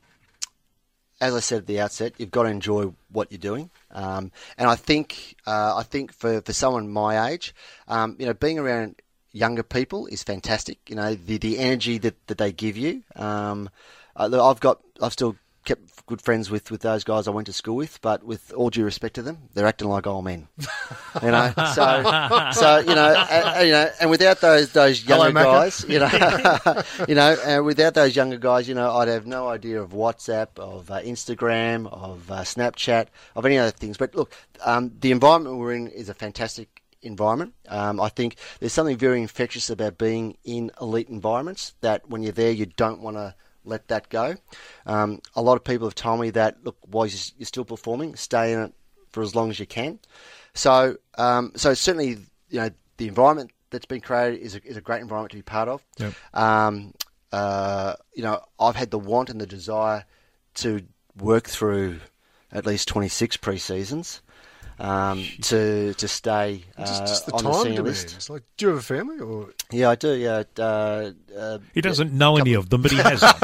as 1.21 1.35
I 1.35 1.41
said 1.41 1.59
at 1.59 1.66
the 1.66 1.81
outset, 1.81 2.14
you've 2.18 2.31
got 2.31 2.45
to 2.45 2.49
enjoy 2.49 2.93
what 3.12 3.31
you're 3.31 3.39
doing. 3.39 3.71
Um, 3.91 4.33
and 4.57 4.68
I 4.68 4.77
think 4.77 5.37
uh, 5.47 5.77
I 5.77 5.83
think 5.83 6.12
for, 6.12 6.41
for 6.41 6.53
someone 6.53 6.89
my 6.89 7.31
age, 7.31 7.55
um, 7.89 8.16
you 8.18 8.27
know, 8.27 8.35
being 8.35 8.59
around 8.59 8.97
younger 9.33 9.62
people 9.62 10.07
is 10.07 10.23
fantastic. 10.23 10.79
You 10.89 10.97
know, 10.97 11.14
the 11.14 11.39
the 11.39 11.59
energy 11.59 11.99
that, 11.99 12.27
that 12.27 12.39
they 12.39 12.53
give 12.53 12.77
you. 12.77 13.03
Um, 13.16 13.71
I've 14.16 14.61
got 14.61 14.81
I've 15.01 15.12
still 15.12 15.37
kept 15.64 16.06
good 16.06 16.20
friends 16.20 16.50
with, 16.50 16.70
with 16.70 16.80
those 16.80 17.04
guys 17.04 17.28
I 17.28 17.30
went 17.30 17.46
to 17.46 17.52
school 17.52 17.76
with, 17.76 18.00
but 18.00 18.24
with 18.24 18.52
all 18.54 18.70
due 18.70 18.84
respect 18.84 19.14
to 19.16 19.22
them, 19.22 19.38
they're 19.54 19.66
acting 19.66 19.88
like 19.88 20.06
old 20.06 20.24
men. 20.24 20.48
You 21.22 21.32
know, 21.32 21.52
so 21.74 22.50
so 22.52 22.78
you 22.78 22.94
know, 22.94 23.14
uh, 23.16 23.61
you 23.64 23.72
know, 23.72 23.90
and 24.00 24.11
without 24.11 24.40
those 24.40 24.70
those 24.70 25.04
younger 25.04 25.36
Hello, 25.40 25.61
guys, 25.61 25.84
you 25.88 25.98
know, 25.98 26.08
you 27.08 27.16
know, 27.16 27.36
uh, 27.44 27.62
without 27.64 27.94
those 27.94 28.14
younger 28.14 28.38
guys, 28.38 28.68
you 28.68 28.76
know, 28.76 28.92
I'd 28.92 29.08
have 29.08 29.26
no 29.26 29.48
idea 29.48 29.82
of 29.82 29.90
WhatsApp, 29.90 30.56
of 30.56 30.88
uh, 30.88 31.00
Instagram, 31.00 31.92
of 31.92 32.30
uh, 32.30 32.42
Snapchat, 32.42 33.08
of 33.34 33.44
any 33.44 33.58
other 33.58 33.72
things. 33.72 33.96
But 33.96 34.14
look, 34.14 34.32
um, 34.64 34.92
the 35.00 35.11
environment 35.11 35.56
we're 35.56 35.74
in 35.74 35.88
is 35.88 36.08
a 36.08 36.14
fantastic 36.14 36.80
environment. 37.02 37.54
Um, 37.68 38.00
I 38.00 38.08
think 38.08 38.36
there's 38.61 38.72
something 38.72 38.96
very 38.96 39.20
infectious 39.20 39.68
about 39.68 39.98
being 39.98 40.36
in 40.44 40.70
elite 40.80 41.08
environments 41.08 41.74
that 41.80 42.08
when 42.08 42.22
you're 42.22 42.32
there, 42.32 42.52
you 42.52 42.66
don't 42.66 43.00
want 43.00 43.16
to 43.16 43.34
let 43.64 43.88
that 43.88 44.08
go. 44.08 44.34
Um, 44.86 45.20
a 45.34 45.42
lot 45.42 45.56
of 45.56 45.64
people 45.64 45.86
have 45.86 45.94
told 45.94 46.20
me 46.20 46.30
that 46.30 46.64
look, 46.64 46.76
while 46.86 47.06
you're 47.06 47.46
still 47.46 47.64
performing, 47.64 48.16
stay 48.16 48.52
in 48.52 48.61
it 48.61 48.72
for 49.11 49.22
as 49.22 49.34
long 49.34 49.50
as 49.50 49.58
you 49.58 49.66
can. 49.66 49.98
So, 50.54 50.96
um, 51.18 51.52
so 51.56 51.74
certainly, 51.74 52.18
you 52.48 52.61
know, 52.61 52.70
the 52.96 53.08
environment 53.08 53.52
that's 53.70 53.86
been 53.86 54.00
created 54.00 54.40
is 54.40 54.56
a, 54.56 54.64
is 54.64 54.76
a 54.76 54.80
great 54.80 55.00
environment 55.00 55.30
to 55.32 55.38
be 55.38 55.42
part 55.42 55.68
of. 55.68 55.84
Yep. 55.98 56.14
Um, 56.34 56.94
uh, 57.32 57.94
you 58.14 58.22
know, 58.22 58.40
I've 58.58 58.76
had 58.76 58.90
the 58.90 58.98
want 58.98 59.30
and 59.30 59.40
the 59.40 59.46
desire 59.46 60.04
to 60.54 60.82
work 61.16 61.48
through 61.48 62.00
at 62.52 62.66
least 62.66 62.88
26 62.88 63.36
pre-seasons 63.36 64.22
um, 64.81 65.24
to 65.43 65.95
to 65.95 66.09
stay 66.09 66.64
uh, 66.76 66.87
Just, 66.87 67.07
just 67.07 67.26
the 67.26 67.33
on 67.35 67.45
the 67.45 67.51
time 67.53 67.62
senior 67.62 67.83
list. 67.83 68.14
It's 68.16 68.31
like, 68.31 68.43
do 68.57 68.66
you 68.66 68.68
have 68.70 68.78
a 68.78 68.83
family 68.83 69.20
or? 69.20 69.51
Yeah, 69.70 69.91
I 69.91 69.95
do. 69.95 70.14
Yeah, 70.14 70.43
uh, 70.59 71.11
uh, 71.37 71.59
He 71.74 71.81
doesn't 71.81 72.12
know 72.12 72.37
any 72.39 72.55
of 72.55 72.70
them, 72.70 72.83
but 72.83 72.91
he 72.91 72.97
has 73.03 73.20
them. 73.20 73.35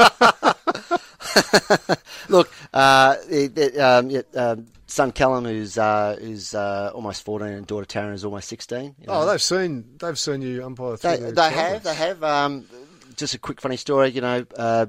Look, 2.29 2.51
uh, 2.73 3.15
it, 3.29 3.57
it, 3.57 3.77
um, 3.79 4.09
yeah, 4.09 4.21
um, 4.35 4.67
son 4.87 5.11
Callum, 5.11 5.45
who's 5.45 5.77
uh, 5.77 6.17
who's 6.19 6.53
uh, 6.55 6.91
almost 6.93 7.23
fourteen, 7.23 7.49
and 7.49 7.67
daughter 7.67 7.85
Taryn 7.85 8.13
is 8.13 8.25
almost 8.25 8.49
sixteen. 8.49 8.95
you 8.99 9.05
Oh, 9.07 9.25
they've 9.25 9.41
seen 9.41 9.85
they've 9.99 10.17
seen 10.17 10.41
you 10.41 10.65
umpire 10.65 10.97
through 10.97 11.17
they 11.17 11.31
they 11.31 11.49
have 11.51 11.83
they 11.83 11.93
have. 11.93 12.23
Um, 12.23 12.65
just 13.15 13.33
a 13.33 13.39
quick 13.39 13.61
funny 13.61 13.77
story. 13.77 14.09
You 14.09 14.21
know, 14.21 14.45
uh, 14.57 14.87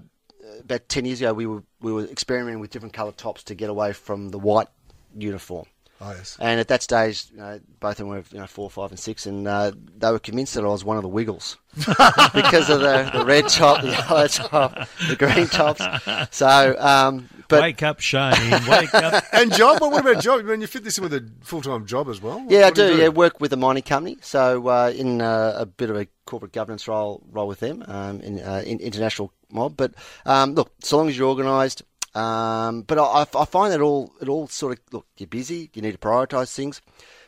about 0.60 0.88
ten 0.88 1.04
years 1.04 1.20
ago, 1.20 1.32
we 1.34 1.46
were 1.46 1.62
we 1.80 1.92
were 1.92 2.04
experimenting 2.04 2.60
with 2.60 2.70
different 2.70 2.94
colour 2.94 3.12
tops 3.12 3.44
to 3.44 3.54
get 3.54 3.70
away 3.70 3.92
from 3.92 4.30
the 4.30 4.38
white 4.38 4.68
uniform. 5.16 5.66
Oh 6.00 6.12
yes. 6.12 6.36
And 6.38 6.60
at 6.60 6.68
that 6.68 6.82
stage, 6.82 7.26
you 7.32 7.38
know, 7.38 7.60
both 7.80 7.92
of 7.92 7.96
them 7.98 8.08
were 8.08 8.22
you 8.30 8.38
know 8.38 8.46
four, 8.46 8.70
five, 8.70 8.90
and 8.90 8.98
six, 8.98 9.26
and 9.26 9.48
uh, 9.48 9.72
they 9.96 10.10
were 10.12 10.20
convinced 10.20 10.54
that 10.54 10.64
I 10.64 10.68
was 10.68 10.84
one 10.84 10.96
of 10.96 11.02
the 11.02 11.08
Wiggles 11.08 11.56
because 11.74 12.70
of 12.70 12.80
the, 12.80 13.10
the 13.12 13.24
red 13.24 13.48
top, 13.48 13.82
the 13.82 13.90
yellow 13.90 14.26
top, 14.28 14.88
the 15.08 15.16
green 15.16 15.48
tops. 15.48 15.82
So, 16.30 16.76
um, 16.78 17.28
but 17.48 17.62
wake 17.62 17.82
up, 17.82 17.98
Shane. 17.98 18.32
Wake 18.68 18.94
up. 18.94 19.24
And 19.32 19.52
job? 19.52 19.80
Well, 19.80 19.90
what 19.90 20.02
about 20.02 20.22
job? 20.22 20.40
I 20.40 20.42
mean, 20.42 20.60
you 20.60 20.66
fit 20.66 20.84
this 20.84 20.98
in 20.98 21.04
with 21.04 21.14
a 21.14 21.28
full 21.40 21.62
time 21.62 21.84
job 21.86 22.08
as 22.08 22.22
well. 22.22 22.44
Yeah, 22.48 22.60
I 22.60 22.64
What 22.64 22.74
do. 22.76 22.96
Yeah, 22.96 23.08
work 23.08 23.40
with 23.40 23.52
a 23.52 23.56
mining 23.56 23.82
company, 23.82 24.18
so 24.20 24.68
uh, 24.68 24.92
in 24.94 25.20
uh, 25.20 25.54
a 25.56 25.66
bit 25.66 25.90
of 25.90 25.96
a 25.96 26.06
corporate 26.26 26.52
governance 26.52 26.86
role 26.86 27.22
role 27.32 27.48
with 27.48 27.60
them 27.60 27.82
um, 27.88 28.20
in, 28.20 28.40
uh, 28.40 28.62
in 28.64 28.78
international 28.80 29.32
mob. 29.50 29.76
But 29.76 29.94
um, 30.26 30.54
look, 30.54 30.72
so 30.80 30.96
long 30.96 31.08
as 31.08 31.18
you're 31.18 31.28
organised. 31.28 31.82
Um, 32.14 32.82
but 32.82 32.98
I, 32.98 33.26
I 33.38 33.44
find 33.44 33.72
that 33.72 33.80
all 33.80 34.12
it 34.20 34.28
all 34.28 34.48
sort 34.48 34.78
of 34.78 34.80
look 34.92 35.06
you're 35.18 35.26
busy, 35.26 35.70
you 35.74 35.82
need 35.82 35.92
to 35.92 35.98
prioritise 35.98 36.54
things. 36.54 36.80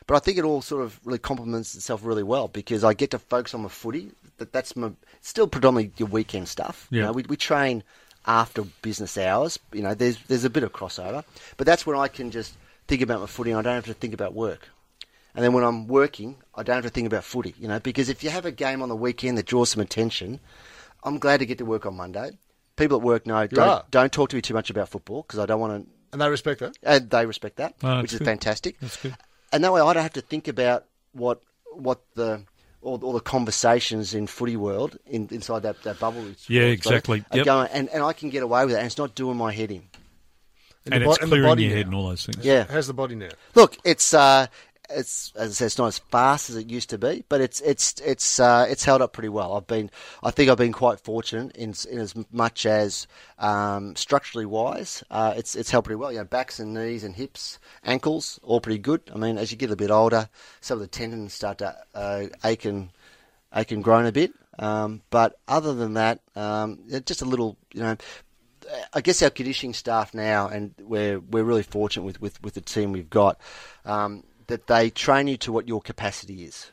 But 0.07 0.15
I 0.15 0.19
think 0.19 0.37
it 0.37 0.43
all 0.43 0.61
sort 0.61 0.83
of 0.83 0.99
really 1.05 1.19
complements 1.19 1.75
itself 1.75 2.03
really 2.03 2.23
well 2.23 2.47
because 2.47 2.83
I 2.83 2.93
get 2.93 3.11
to 3.11 3.19
focus 3.19 3.53
on 3.53 3.61
my 3.61 3.69
footy. 3.69 4.11
That 4.37 4.51
that's 4.51 4.75
my 4.75 4.91
still 5.21 5.47
predominantly 5.47 5.93
your 5.97 6.09
weekend 6.09 6.47
stuff. 6.47 6.87
You 6.89 6.99
Yeah. 6.99 7.05
know, 7.05 7.11
we 7.13 7.23
we 7.23 7.37
train 7.37 7.83
after 8.25 8.63
business 8.81 9.17
hours. 9.17 9.59
You 9.71 9.83
know, 9.83 9.93
there's 9.93 10.17
there's 10.27 10.43
a 10.45 10.49
bit 10.49 10.63
of 10.63 10.73
crossover, 10.73 11.23
but 11.57 11.67
that's 11.67 11.85
when 11.85 11.97
I 11.97 12.07
can 12.07 12.31
just 12.31 12.55
think 12.87 13.01
about 13.01 13.19
my 13.21 13.27
footy 13.27 13.51
and 13.51 13.59
I 13.59 13.61
don't 13.61 13.75
have 13.75 13.85
to 13.85 13.93
think 13.93 14.13
about 14.13 14.33
work. 14.33 14.69
And 15.33 15.45
then 15.45 15.53
when 15.53 15.63
I'm 15.63 15.87
working, 15.87 16.35
I 16.55 16.63
don't 16.63 16.75
have 16.75 16.83
to 16.83 16.89
think 16.89 17.07
about 17.07 17.23
footy, 17.23 17.55
you 17.57 17.67
know, 17.67 17.79
because 17.79 18.09
if 18.09 18.21
you 18.23 18.29
have 18.31 18.45
a 18.45 18.51
game 18.51 18.81
on 18.81 18.89
the 18.89 18.95
weekend 18.97 19.37
that 19.37 19.45
draws 19.45 19.69
some 19.69 19.81
attention, 19.81 20.41
I'm 21.03 21.19
glad 21.19 21.37
to 21.39 21.45
get 21.45 21.57
to 21.59 21.65
work 21.65 21.85
on 21.85 21.95
Monday. 21.95 22.31
People 22.75 22.97
at 22.97 23.03
work 23.03 23.27
know 23.27 23.45
don't 23.47 23.89
don't 23.91 24.11
talk 24.11 24.29
to 24.29 24.35
me 24.35 24.41
too 24.41 24.53
much 24.53 24.69
about 24.69 24.89
football 24.89 25.21
because 25.23 25.39
I 25.39 25.45
don't 25.45 25.59
want 25.59 25.83
to. 25.85 25.91
And 26.13 26.21
they 26.21 26.29
respect 26.29 26.59
that. 26.61 26.77
And 26.83 27.09
they 27.09 27.25
respect 27.25 27.57
that, 27.57 27.75
Oh, 27.83 28.01
which 28.01 28.13
is 28.13 28.19
good. 28.19 28.25
fantastic. 28.25 28.79
That's 28.79 28.97
good. 28.97 29.15
And 29.53 29.63
that 29.63 29.71
way, 29.73 29.81
I 29.81 29.93
don't 29.93 30.03
have 30.03 30.13
to 30.13 30.21
think 30.21 30.47
about 30.47 30.85
what 31.13 31.41
what 31.73 32.01
the 32.15 32.43
all, 32.81 32.99
all 33.03 33.13
the 33.13 33.19
conversations 33.19 34.13
in 34.15 34.25
footy 34.27 34.57
world 34.57 34.97
in, 35.05 35.27
inside 35.31 35.61
that, 35.63 35.83
that 35.83 35.99
bubble. 35.99 36.25
is- 36.25 36.49
Yeah, 36.49 36.63
exactly. 36.63 37.23
Yep. 37.31 37.45
going, 37.45 37.67
and, 37.71 37.89
and 37.89 38.01
I 38.03 38.11
can 38.13 38.29
get 38.31 38.41
away 38.41 38.65
with 38.65 38.73
it, 38.73 38.77
and 38.79 38.87
it's 38.87 38.97
not 38.97 39.13
doing 39.13 39.37
my 39.37 39.51
head 39.53 39.69
in. 39.69 39.83
And 40.87 40.93
the 40.93 40.95
it's 40.95 41.05
bo- 41.05 41.11
and 41.11 41.31
the 41.31 41.35
clearing 41.35 41.47
body 41.47 41.63
your 41.65 41.75
head 41.75 41.85
now. 41.85 41.89
and 41.89 41.95
all 41.95 42.09
those 42.09 42.25
things. 42.25 42.43
Yeah. 42.43 42.65
How's 42.67 42.87
the 42.87 42.93
body 42.95 43.13
now? 43.13 43.29
Look, 43.53 43.77
it's 43.83 44.15
uh, 44.15 44.47
it's 44.95 45.33
as 45.35 45.51
I 45.51 45.53
said, 45.53 45.65
it's 45.65 45.77
not 45.77 45.87
as 45.87 45.99
fast 45.99 46.49
as 46.49 46.55
it 46.55 46.69
used 46.69 46.89
to 46.91 46.97
be, 46.97 47.23
but 47.29 47.41
it's 47.41 47.61
it's 47.61 47.99
it's 48.01 48.39
uh, 48.39 48.65
it's 48.69 48.83
held 48.83 49.01
up 49.01 49.13
pretty 49.13 49.29
well. 49.29 49.55
I've 49.55 49.67
been, 49.67 49.89
I 50.23 50.31
think, 50.31 50.49
I've 50.49 50.57
been 50.57 50.73
quite 50.73 50.99
fortunate 50.99 51.55
in, 51.55 51.73
in 51.89 51.99
as 51.99 52.15
much 52.31 52.65
as 52.65 53.07
um, 53.39 53.95
structurally 53.95 54.45
wise, 54.45 55.03
uh, 55.11 55.33
it's 55.35 55.55
it's 55.55 55.71
held 55.71 55.85
pretty 55.85 55.97
well. 55.97 56.11
You 56.11 56.19
know, 56.19 56.25
backs 56.25 56.59
and 56.59 56.73
knees 56.73 57.03
and 57.03 57.15
hips, 57.15 57.59
ankles, 57.83 58.39
all 58.43 58.61
pretty 58.61 58.79
good. 58.79 59.01
I 59.13 59.17
mean, 59.17 59.37
as 59.37 59.51
you 59.51 59.57
get 59.57 59.71
a 59.71 59.75
bit 59.75 59.91
older, 59.91 60.29
some 60.61 60.75
of 60.75 60.81
the 60.81 60.87
tendons 60.87 61.33
start 61.33 61.59
to 61.59 61.75
uh, 61.95 62.25
ache 62.43 62.65
and 62.65 62.89
ache 63.55 63.71
and 63.71 63.83
groan 63.83 64.05
a 64.05 64.11
bit. 64.11 64.33
Um, 64.59 65.01
but 65.09 65.39
other 65.47 65.73
than 65.73 65.93
that, 65.95 66.19
um, 66.35 66.79
just 67.05 67.21
a 67.21 67.25
little, 67.25 67.57
you 67.73 67.81
know. 67.81 67.97
I 68.93 69.01
guess 69.01 69.21
our 69.21 69.31
conditioning 69.31 69.73
staff 69.73 70.13
now, 70.13 70.47
and 70.47 70.73
we're 70.79 71.19
we're 71.19 71.43
really 71.43 71.63
fortunate 71.63 72.03
with, 72.03 72.21
with, 72.21 72.41
with 72.43 72.53
the 72.53 72.61
team 72.61 72.93
we've 72.93 73.09
got, 73.09 73.41
um, 73.85 74.23
that 74.51 74.67
they 74.67 74.89
train 74.89 75.27
you 75.27 75.37
to 75.37 75.51
what 75.51 75.67
your 75.67 75.81
capacity 75.81 76.43
is. 76.43 76.71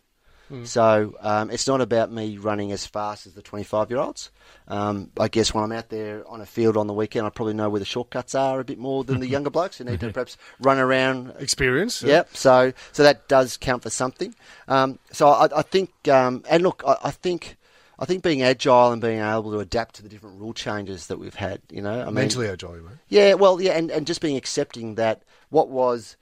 So 0.64 1.14
um, 1.20 1.50
it's 1.50 1.66
not 1.66 1.82
about 1.82 2.10
me 2.10 2.38
running 2.38 2.72
as 2.72 2.86
fast 2.86 3.26
as 3.26 3.34
the 3.34 3.42
25 3.42 3.90
year 3.90 3.98
olds. 4.00 4.30
Um, 4.66 5.10
I 5.20 5.28
guess 5.28 5.52
when 5.52 5.62
I'm 5.62 5.72
out 5.72 5.90
there 5.90 6.26
on 6.26 6.40
a 6.40 6.46
field 6.46 6.78
on 6.78 6.86
the 6.86 6.94
weekend, 6.94 7.26
I 7.26 7.28
probably 7.28 7.52
know 7.52 7.68
where 7.68 7.78
the 7.78 7.84
shortcuts 7.84 8.34
are 8.34 8.58
a 8.58 8.64
bit 8.64 8.78
more 8.78 9.04
than 9.04 9.20
the 9.20 9.28
younger 9.34 9.50
blokes 9.50 9.76
who 9.76 9.84
need 9.84 10.00
to 10.00 10.10
perhaps 10.10 10.38
run 10.58 10.78
around 10.78 11.34
Experience. 11.38 12.02
Yep. 12.02 12.34
So 12.34 12.72
so 12.92 13.02
that 13.02 13.28
does 13.28 13.58
count 13.58 13.82
for 13.82 13.90
something. 13.90 14.34
Um, 14.68 14.98
so 15.12 15.28
I, 15.28 15.58
I 15.58 15.60
think, 15.60 15.90
um, 16.08 16.42
and 16.48 16.62
look, 16.62 16.82
I, 16.86 16.96
I 17.04 17.10
think. 17.10 17.56
I 18.00 18.04
think 18.04 18.22
being 18.22 18.42
agile 18.42 18.92
and 18.92 19.02
being 19.02 19.18
able 19.18 19.50
to 19.50 19.58
adapt 19.58 19.96
to 19.96 20.04
the 20.04 20.08
different 20.08 20.38
rule 20.38 20.54
changes 20.54 21.08
that 21.08 21.18
we've 21.18 21.34
had, 21.34 21.60
you 21.68 21.82
know, 21.82 22.00
I 22.00 22.04
mean, 22.04 22.14
Mentally 22.14 22.46
agile, 22.46 22.76
you 22.76 22.82
mean? 22.82 23.00
yeah, 23.08 23.34
well, 23.34 23.60
yeah, 23.60 23.72
and, 23.72 23.90
and 23.90 24.06
just 24.06 24.20
being 24.20 24.36
accepting 24.36 24.94
that 24.94 25.24
what 25.50 25.68
was 25.68 26.16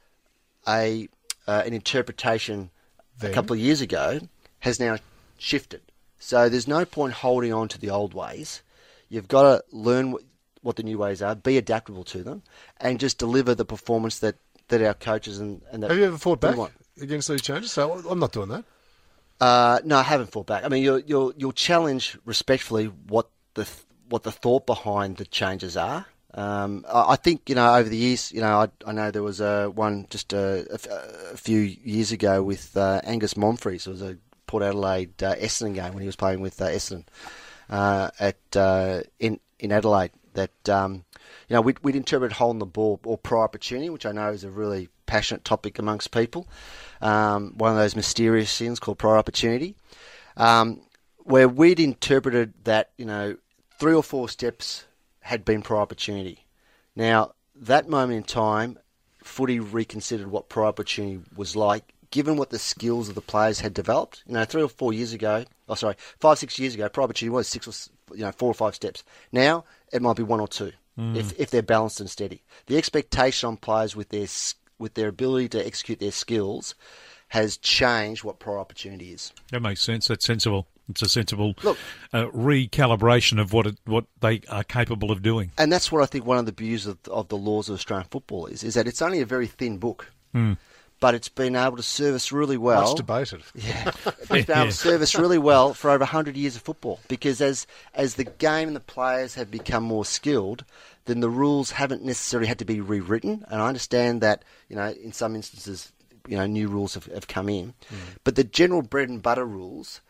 a 0.67 1.07
uh, 1.47 1.63
an 1.67 1.73
interpretation 1.73 2.71
Then? 3.19 3.31
a 3.31 3.35
couple 3.35 3.55
of 3.55 3.61
years 3.61 3.81
ago 3.81 4.21
has 4.61 4.81
now 4.81 4.99
shifted. 5.39 5.81
So 6.19 6.49
there's 6.49 6.67
no 6.69 6.85
point 6.85 7.13
holding 7.15 7.53
on 7.53 7.69
to 7.69 7.79
the 7.79 7.91
old 7.91 8.15
ways. 8.15 8.63
You've 9.09 9.29
got 9.29 9.43
to 9.43 9.65
learn 9.77 10.13
what, 10.13 10.23
what 10.63 10.77
the 10.77 10.83
new 10.83 10.99
ways 10.99 11.23
are, 11.23 11.35
be 11.35 11.57
adaptable 11.59 12.05
to 12.05 12.23
them, 12.23 12.43
and 12.81 12.99
just 12.99 13.19
deliver 13.19 13.55
the 13.55 13.65
performance 13.65 14.19
that, 14.21 14.37
that 14.69 14.83
our 14.83 14.95
coaches 14.95 15.39
and, 15.39 15.63
and 15.71 15.83
that 15.83 15.91
Have 15.91 15.99
you 15.99 16.07
ever 16.07 16.19
fought 16.19 16.41
back 16.41 16.57
want. 16.57 16.73
against 17.01 17.29
these 17.29 17.43
changes? 17.43 17.71
So 17.71 17.93
I'm 18.09 18.19
not 18.19 18.33
doing 18.33 18.49
that. 18.49 18.65
Uh, 19.39 19.81
no, 19.85 19.99
I 19.99 20.03
haven't 20.03 20.33
fought 20.33 20.47
back. 20.47 20.65
I 20.65 20.69
mean, 20.69 20.83
you'll 20.83 21.01
you'll 21.01 21.35
you'll 21.37 21.53
challenge 21.53 22.17
respectfully 22.25 22.87
what 22.87 23.29
the 23.53 23.65
th- 23.65 23.85
what 24.09 24.23
the 24.23 24.33
thought 24.33 24.65
behind 24.67 25.19
the 25.19 25.27
changes 25.27 25.77
are. 25.77 26.07
Um, 26.37 26.85
I, 26.93 27.17
think 27.17 27.49
you 27.49 27.55
know 27.55 27.75
over 27.75 27.89
the 27.89 27.97
years, 27.97 28.31
you 28.31 28.43
know, 28.43 28.61
I, 28.61 28.69
I 28.87 28.93
know 28.93 29.11
there 29.11 29.23
was 29.23 29.41
a 29.41 29.71
one 29.71 30.07
just 30.11 30.35
a 30.35 30.79
few 31.35 31.61
years 31.61 32.13
ago 32.13 32.43
with 32.43 32.77
uh, 32.77 33.01
Angus 33.05 33.35
Monfries. 33.35 33.87
It 33.87 33.91
was 33.91 34.03
a 34.03 34.19
Port 34.47 34.63
Adelaide 34.63 35.23
uh, 35.23 35.35
Essendon 35.37 35.75
game 35.75 35.95
when 35.95 36.03
he 36.03 36.07
was 36.07 36.17
playing 36.17 36.41
with 36.41 36.61
uh, 36.61 36.67
Essendon 36.67 37.05
uh, 37.71 38.11
at 38.21 38.37
uh, 38.55 39.01
in 39.19 39.41
in 39.59 39.73
Adelaide. 39.73 40.13
That 40.35 40.69
um, 40.69 41.05
you 41.49 41.55
know 41.55 41.63
we'd, 41.63 41.79
we'd 41.83 41.97
interpret 41.97 42.33
holding 42.33 42.59
the 42.59 42.67
ball 42.67 43.01
or 43.05 43.17
prior 43.17 43.43
opportunity, 43.43 43.89
which 43.89 44.05
I 44.05 44.13
know 44.13 44.31
is 44.31 44.45
a 44.45 44.51
really 44.51 44.89
passionate 45.07 45.45
topic 45.45 45.79
amongst 45.79 46.11
people. 46.11 46.47
Um, 47.01 47.55
one 47.57 47.71
of 47.71 47.79
those 47.79 47.97
mysterious 47.97 48.57
things 48.57 48.79
called 48.79 48.99
prior 48.99 49.17
opportunity, 49.17 49.75
um, 50.37 50.83
where 51.19 51.49
we'd 51.49 51.81
interpreted 51.81 52.53
that 52.65 52.91
you 52.99 53.07
know 53.07 53.37
three 53.79 53.95
or 53.95 54.03
four 54.03 54.29
steps 54.29 54.85
had 55.27 55.45
been 55.45 55.61
prior 55.61 55.81
opportunity. 55.81 56.47
Now 56.95 57.33
that 57.57 57.89
moment 57.89 58.17
in 58.17 58.23
time, 58.23 58.79
footy 59.25 59.59
reconsidered 59.59 60.29
what 60.29 60.49
prior 60.49 60.67
opportunity 60.67 61.21
was 61.35 61.57
like, 61.57 61.83
given 62.13 62.37
what 62.37 62.51
the 62.51 62.61
skills 62.61 63.09
of 63.09 63.17
the 63.17 63.21
players 63.21 63.59
had 63.59 63.75
developed. 63.75 64.23
You 64.27 64.35
know, 64.35 64.45
three 64.45 64.63
or 64.63 64.69
four 64.69 64.93
years 64.93 65.13
ago, 65.13 65.45
oh 65.69 65.75
sorry, 65.75 65.97
five 66.21 66.39
six 66.39 66.61
years 66.61 66.75
ago, 66.75 66.89
prior 66.89 67.05
opportunity 67.05 67.35
was 67.35 67.49
six 67.49 67.67
or 67.67 68.17
you 68.17 68.23
know 68.23 68.31
four 68.31 68.49
or 68.49 68.55
five 68.55 68.77
steps. 68.77 69.03
Now 69.33 69.65
it 69.93 70.01
might 70.01 70.17
be 70.17 70.23
one 70.23 70.39
or 70.39 70.47
two 70.47 70.73
mm. 70.97 71.17
if 71.17 71.39
if 71.41 71.51
they're 71.51 71.61
balanced 71.61 71.99
and 71.99 72.09
steady. 72.09 72.45
The 72.67 72.77
expectation 72.77 73.49
on 73.49 73.57
players 73.57 73.97
with 73.97 74.11
their 74.11 74.29
with 74.79 74.95
their 74.95 75.09
ability 75.09 75.49
to 75.51 75.67
execute 75.67 75.99
their 75.99 76.13
skills 76.13 76.77
has 77.29 77.57
changed 77.57 78.23
what 78.23 78.39
prior 78.39 78.61
opportunity 78.61 79.13
is. 79.13 79.33
That 79.51 79.61
makes 79.61 79.83
sense. 79.83 80.07
That's 80.07 80.25
sensible. 80.25 80.69
It's 80.89 81.03
a 81.03 81.09
sensible 81.09 81.55
Look- 81.63 81.79
uh, 82.13 82.27
recalibration 82.27 83.41
of 83.41 83.53
what 83.53 83.67
it, 83.67 83.79
what 83.87 84.05
they 84.21 84.41
are 84.49 84.65
capable 84.65 85.11
of 85.11 85.23
doing. 85.23 85.51
and 85.59 85.73
that's 85.73 85.91
what 85.91 86.03
I 86.03 86.07
think 86.07 86.25
one 86.27 86.39
of 86.39 86.47
the 86.47 86.53
beauties 86.53 86.87
of, 86.87 86.99
of 87.09 87.29
the 87.29 87.37
laws 87.37 87.69
of 87.69 87.75
Australian 87.75 88.09
football 88.09 88.47
is, 88.47 88.63
is 88.63 88.75
that 88.75 88.87
it's 88.87 89.03
only 89.03 89.21
a 89.21 89.27
very 89.27 89.47
thin 89.47 89.79
book, 89.79 90.11
but 91.01 91.15
it's 91.15 91.29
been 91.29 91.57
able 91.57 91.77
to 91.77 91.83
service 91.83 92.33
really 92.33 92.57
well. 92.57 92.83
Much 92.89 92.97
debated. 92.97 93.43
Yeah, 93.55 93.91
it's 94.07 94.29
been 94.29 94.57
able 94.57 94.67
to 94.67 94.73
service 94.91 95.15
really 95.17 95.39
well 95.39 95.75
for 95.75 95.91
over 95.91 96.01
100 96.05 96.37
years 96.37 96.57
of 96.57 96.63
football 96.63 97.01
because 97.09 97.41
as 97.41 97.67
as 97.95 98.15
the 98.15 98.25
game 98.25 98.69
and 98.69 98.77
the 98.77 98.81
players 98.81 99.35
have 99.35 99.51
become 99.51 99.83
more 99.85 100.05
skilled, 100.05 100.65
then 101.07 101.21
the 101.21 101.29
rules 101.31 101.73
haven't 101.73 102.03
necessarily 102.05 102.47
had 102.49 102.59
to 102.61 102.65
be 102.65 102.81
rewritten. 102.81 103.45
And 103.49 103.61
I 103.61 103.69
understand 103.69 104.21
that 104.23 104.43
you 104.69 104.77
know 104.77 104.89
in 104.91 105.13
some 105.13 105.35
instances, 105.37 105.93
you 106.29 106.37
know, 106.37 106.47
new 106.47 106.69
rules 106.69 106.95
have, 106.95 107.07
have 107.07 107.29
come 107.29 107.49
in, 107.49 107.75
but 108.25 108.37
the 108.37 108.45
general 108.45 108.83
bread 108.83 109.09
and 109.09 109.21
butter 109.23 109.45
rules 109.45 110.01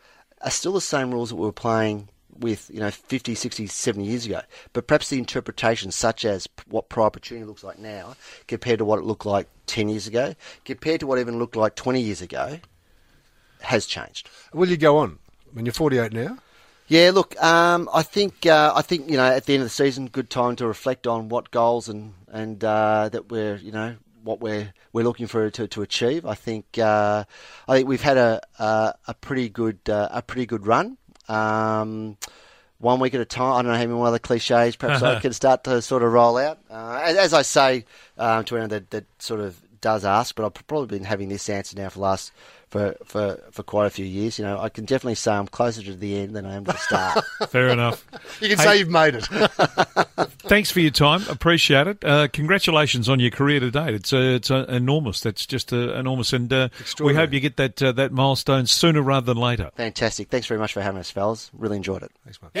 are 0.41 0.51
still 0.51 0.73
the 0.73 0.81
same 0.81 1.11
rules 1.11 1.29
that 1.29 1.35
we 1.35 1.45
were 1.45 1.51
playing 1.51 2.09
with, 2.39 2.69
you 2.71 2.79
know, 2.79 2.91
50, 2.91 3.35
60, 3.35 3.67
70 3.67 4.05
years 4.05 4.25
ago. 4.25 4.41
But 4.73 4.87
perhaps 4.87 5.09
the 5.09 5.17
interpretation, 5.17 5.91
such 5.91 6.25
as 6.25 6.47
what 6.67 6.89
pro 6.89 7.05
opportunity 7.05 7.45
looks 7.45 7.63
like 7.63 7.79
now, 7.79 8.15
compared 8.47 8.79
to 8.79 8.85
what 8.85 8.99
it 8.99 9.05
looked 9.05 9.25
like 9.25 9.47
10 9.65 9.89
years 9.89 10.07
ago, 10.07 10.35
compared 10.65 10.99
to 10.99 11.07
what 11.07 11.17
it 11.17 11.21
even 11.21 11.39
looked 11.39 11.55
like 11.55 11.75
20 11.75 12.01
years 12.01 12.21
ago, 12.21 12.59
has 13.61 13.85
changed. 13.85 14.29
Will 14.53 14.69
you 14.69 14.77
go 14.77 14.97
on? 14.97 15.19
I 15.51 15.55
mean, 15.55 15.65
you're 15.65 15.73
48 15.73 16.13
now. 16.13 16.37
Yeah, 16.87 17.11
look, 17.13 17.41
um, 17.43 17.89
I 17.93 18.01
think 18.01 18.45
uh, 18.45 18.71
I 18.73 18.81
think 18.81 19.09
you 19.09 19.17
know 19.17 19.25
at 19.25 19.45
the 19.45 19.55
end 19.55 19.61
of 19.61 19.65
the 19.65 19.73
season, 19.73 20.07
good 20.07 20.29
time 20.29 20.55
to 20.55 20.65
reflect 20.65 21.05
on 21.05 21.27
what 21.27 21.51
goals 21.51 21.89
and 21.89 22.13
and 22.31 22.63
uh, 22.63 23.09
that 23.09 23.29
we're 23.29 23.57
you 23.57 23.73
know 23.73 23.97
what 24.27 24.39
we're 24.39 24.73
we're 24.93 25.03
looking 25.03 25.27
for 25.27 25.49
to, 25.49 25.67
to 25.67 25.81
achieve. 25.81 26.25
I 26.25 26.35
think 26.35 26.77
uh, 26.77 27.23
I 27.67 27.75
think 27.75 27.87
we've 27.87 28.01
had 28.01 28.17
a 28.17 28.41
a, 28.59 28.93
a 29.07 29.13
pretty 29.15 29.49
good 29.49 29.79
uh, 29.89 30.09
a 30.11 30.21
pretty 30.21 30.45
good 30.45 30.67
run. 30.67 30.97
Um, 31.27 32.17
one 32.79 32.99
week 32.99 33.13
at 33.15 33.21
a 33.21 33.25
time. 33.25 33.53
I 33.53 33.61
don't 33.63 33.71
know 33.71 33.77
how 33.77 33.87
many 33.87 34.07
other 34.07 34.19
cliches 34.19 34.75
perhaps 34.75 35.01
I 35.01 35.19
can 35.21 35.33
start 35.33 35.63
to 35.63 35.81
sort 35.81 36.03
of 36.03 36.11
roll 36.11 36.37
out. 36.37 36.59
Uh, 36.69 37.01
as, 37.03 37.17
as 37.17 37.33
I 37.33 37.41
say 37.41 37.85
um, 38.17 38.43
to 38.45 38.55
anyone 38.55 38.69
that, 38.69 38.91
that 38.91 39.05
sort 39.19 39.39
of 39.39 39.59
does 39.81 40.05
ask, 40.05 40.35
but 40.35 40.45
I've 40.45 40.67
probably 40.67 40.97
been 40.97 41.05
having 41.05 41.29
this 41.29 41.49
answer 41.49 41.75
now 41.75 41.89
for 41.89 41.99
the 41.99 42.03
last 42.03 42.31
for, 42.69 42.95
for, 43.05 43.39
for 43.51 43.63
quite 43.63 43.85
a 43.87 43.89
few 43.89 44.05
years. 44.05 44.37
You 44.37 44.45
know, 44.45 44.59
I 44.59 44.69
can 44.69 44.85
definitely 44.85 45.15
say 45.15 45.31
I'm 45.31 45.47
closer 45.47 45.81
to 45.83 45.93
the 45.95 46.17
end 46.19 46.35
than 46.35 46.45
I 46.45 46.55
am 46.55 46.65
to 46.65 46.71
the 46.73 46.77
start. 46.77 47.23
Fair 47.49 47.69
enough. 47.69 48.05
You 48.41 48.49
can 48.49 48.57
Hey- 48.59 48.63
say 48.65 48.77
you've 48.79 48.89
made 48.89 49.15
it. 49.15 49.23
Thanks 50.47 50.69
for 50.69 50.79
your 50.79 50.91
time. 50.91 51.23
Appreciate 51.27 51.87
it. 51.87 52.03
Uh, 52.03 52.27
congratulations 52.27 53.09
on 53.09 53.19
your 53.19 53.31
career 53.31 53.59
to 53.59 53.71
date. 53.71 53.95
It's 53.95 54.13
uh, 54.13 54.17
it's 54.17 54.51
uh, 54.51 54.65
enormous. 54.69 55.21
That's 55.21 55.45
just 55.45 55.73
uh, 55.73 55.93
enormous, 55.93 56.33
and 56.33 56.51
uh, 56.53 56.69
we 57.01 57.15
hope 57.15 57.33
you 57.33 57.39
get 57.39 57.57
that 57.57 57.81
uh, 57.81 57.91
that 57.93 58.11
milestone 58.11 58.67
sooner 58.67 59.01
rather 59.01 59.25
than 59.25 59.37
later. 59.37 59.71
Fantastic. 59.75 60.29
Thanks 60.29 60.45
very 60.45 60.59
much 60.59 60.73
for 60.73 60.81
having 60.81 60.99
us, 60.99 61.09
fellas. 61.09 61.49
Really 61.53 61.77
enjoyed 61.77 62.03
it. 62.03 62.11
Thanks, 62.23 62.39
mate. 62.41 62.53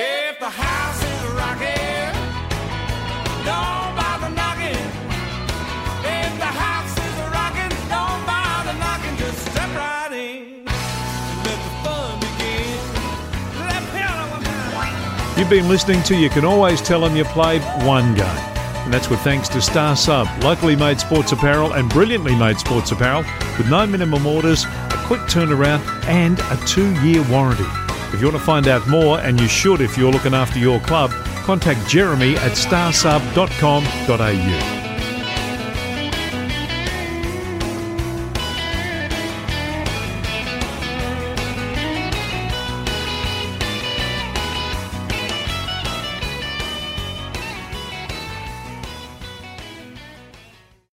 You've 15.37 15.51
been 15.51 15.69
listening 15.69 16.01
to 16.03 16.15
You 16.15 16.31
Can 16.31 16.45
Always 16.45 16.81
Tell 16.81 17.01
Them 17.01 17.15
You 17.15 17.23
Played 17.23 17.61
One 17.85 18.15
Game. 18.15 18.25
And 18.25 18.91
that's 18.91 19.07
with 19.07 19.19
thanks 19.19 19.47
to 19.49 19.61
Star 19.61 19.95
Sub, 19.95 20.27
locally 20.43 20.75
made 20.75 20.99
sports 20.99 21.31
apparel 21.31 21.73
and 21.73 21.87
brilliantly 21.89 22.35
made 22.35 22.57
sports 22.57 22.91
apparel 22.91 23.23
with 23.55 23.69
no 23.69 23.85
minimum 23.85 24.25
orders, 24.25 24.65
a 24.65 25.03
quick 25.05 25.21
turnaround, 25.21 25.85
and 26.05 26.39
a 26.39 26.57
two 26.65 26.91
year 27.05 27.21
warranty. 27.29 27.65
If 28.13 28.19
you 28.19 28.27
want 28.27 28.39
to 28.39 28.43
find 28.43 28.67
out 28.67 28.87
more, 28.87 29.19
and 29.19 29.39
you 29.39 29.47
should 29.47 29.79
if 29.79 29.95
you're 29.95 30.11
looking 30.11 30.33
after 30.33 30.57
your 30.57 30.79
club, 30.79 31.11
contact 31.43 31.87
Jeremy 31.87 32.35
at 32.37 32.53
starsub.com.au. 32.53 34.86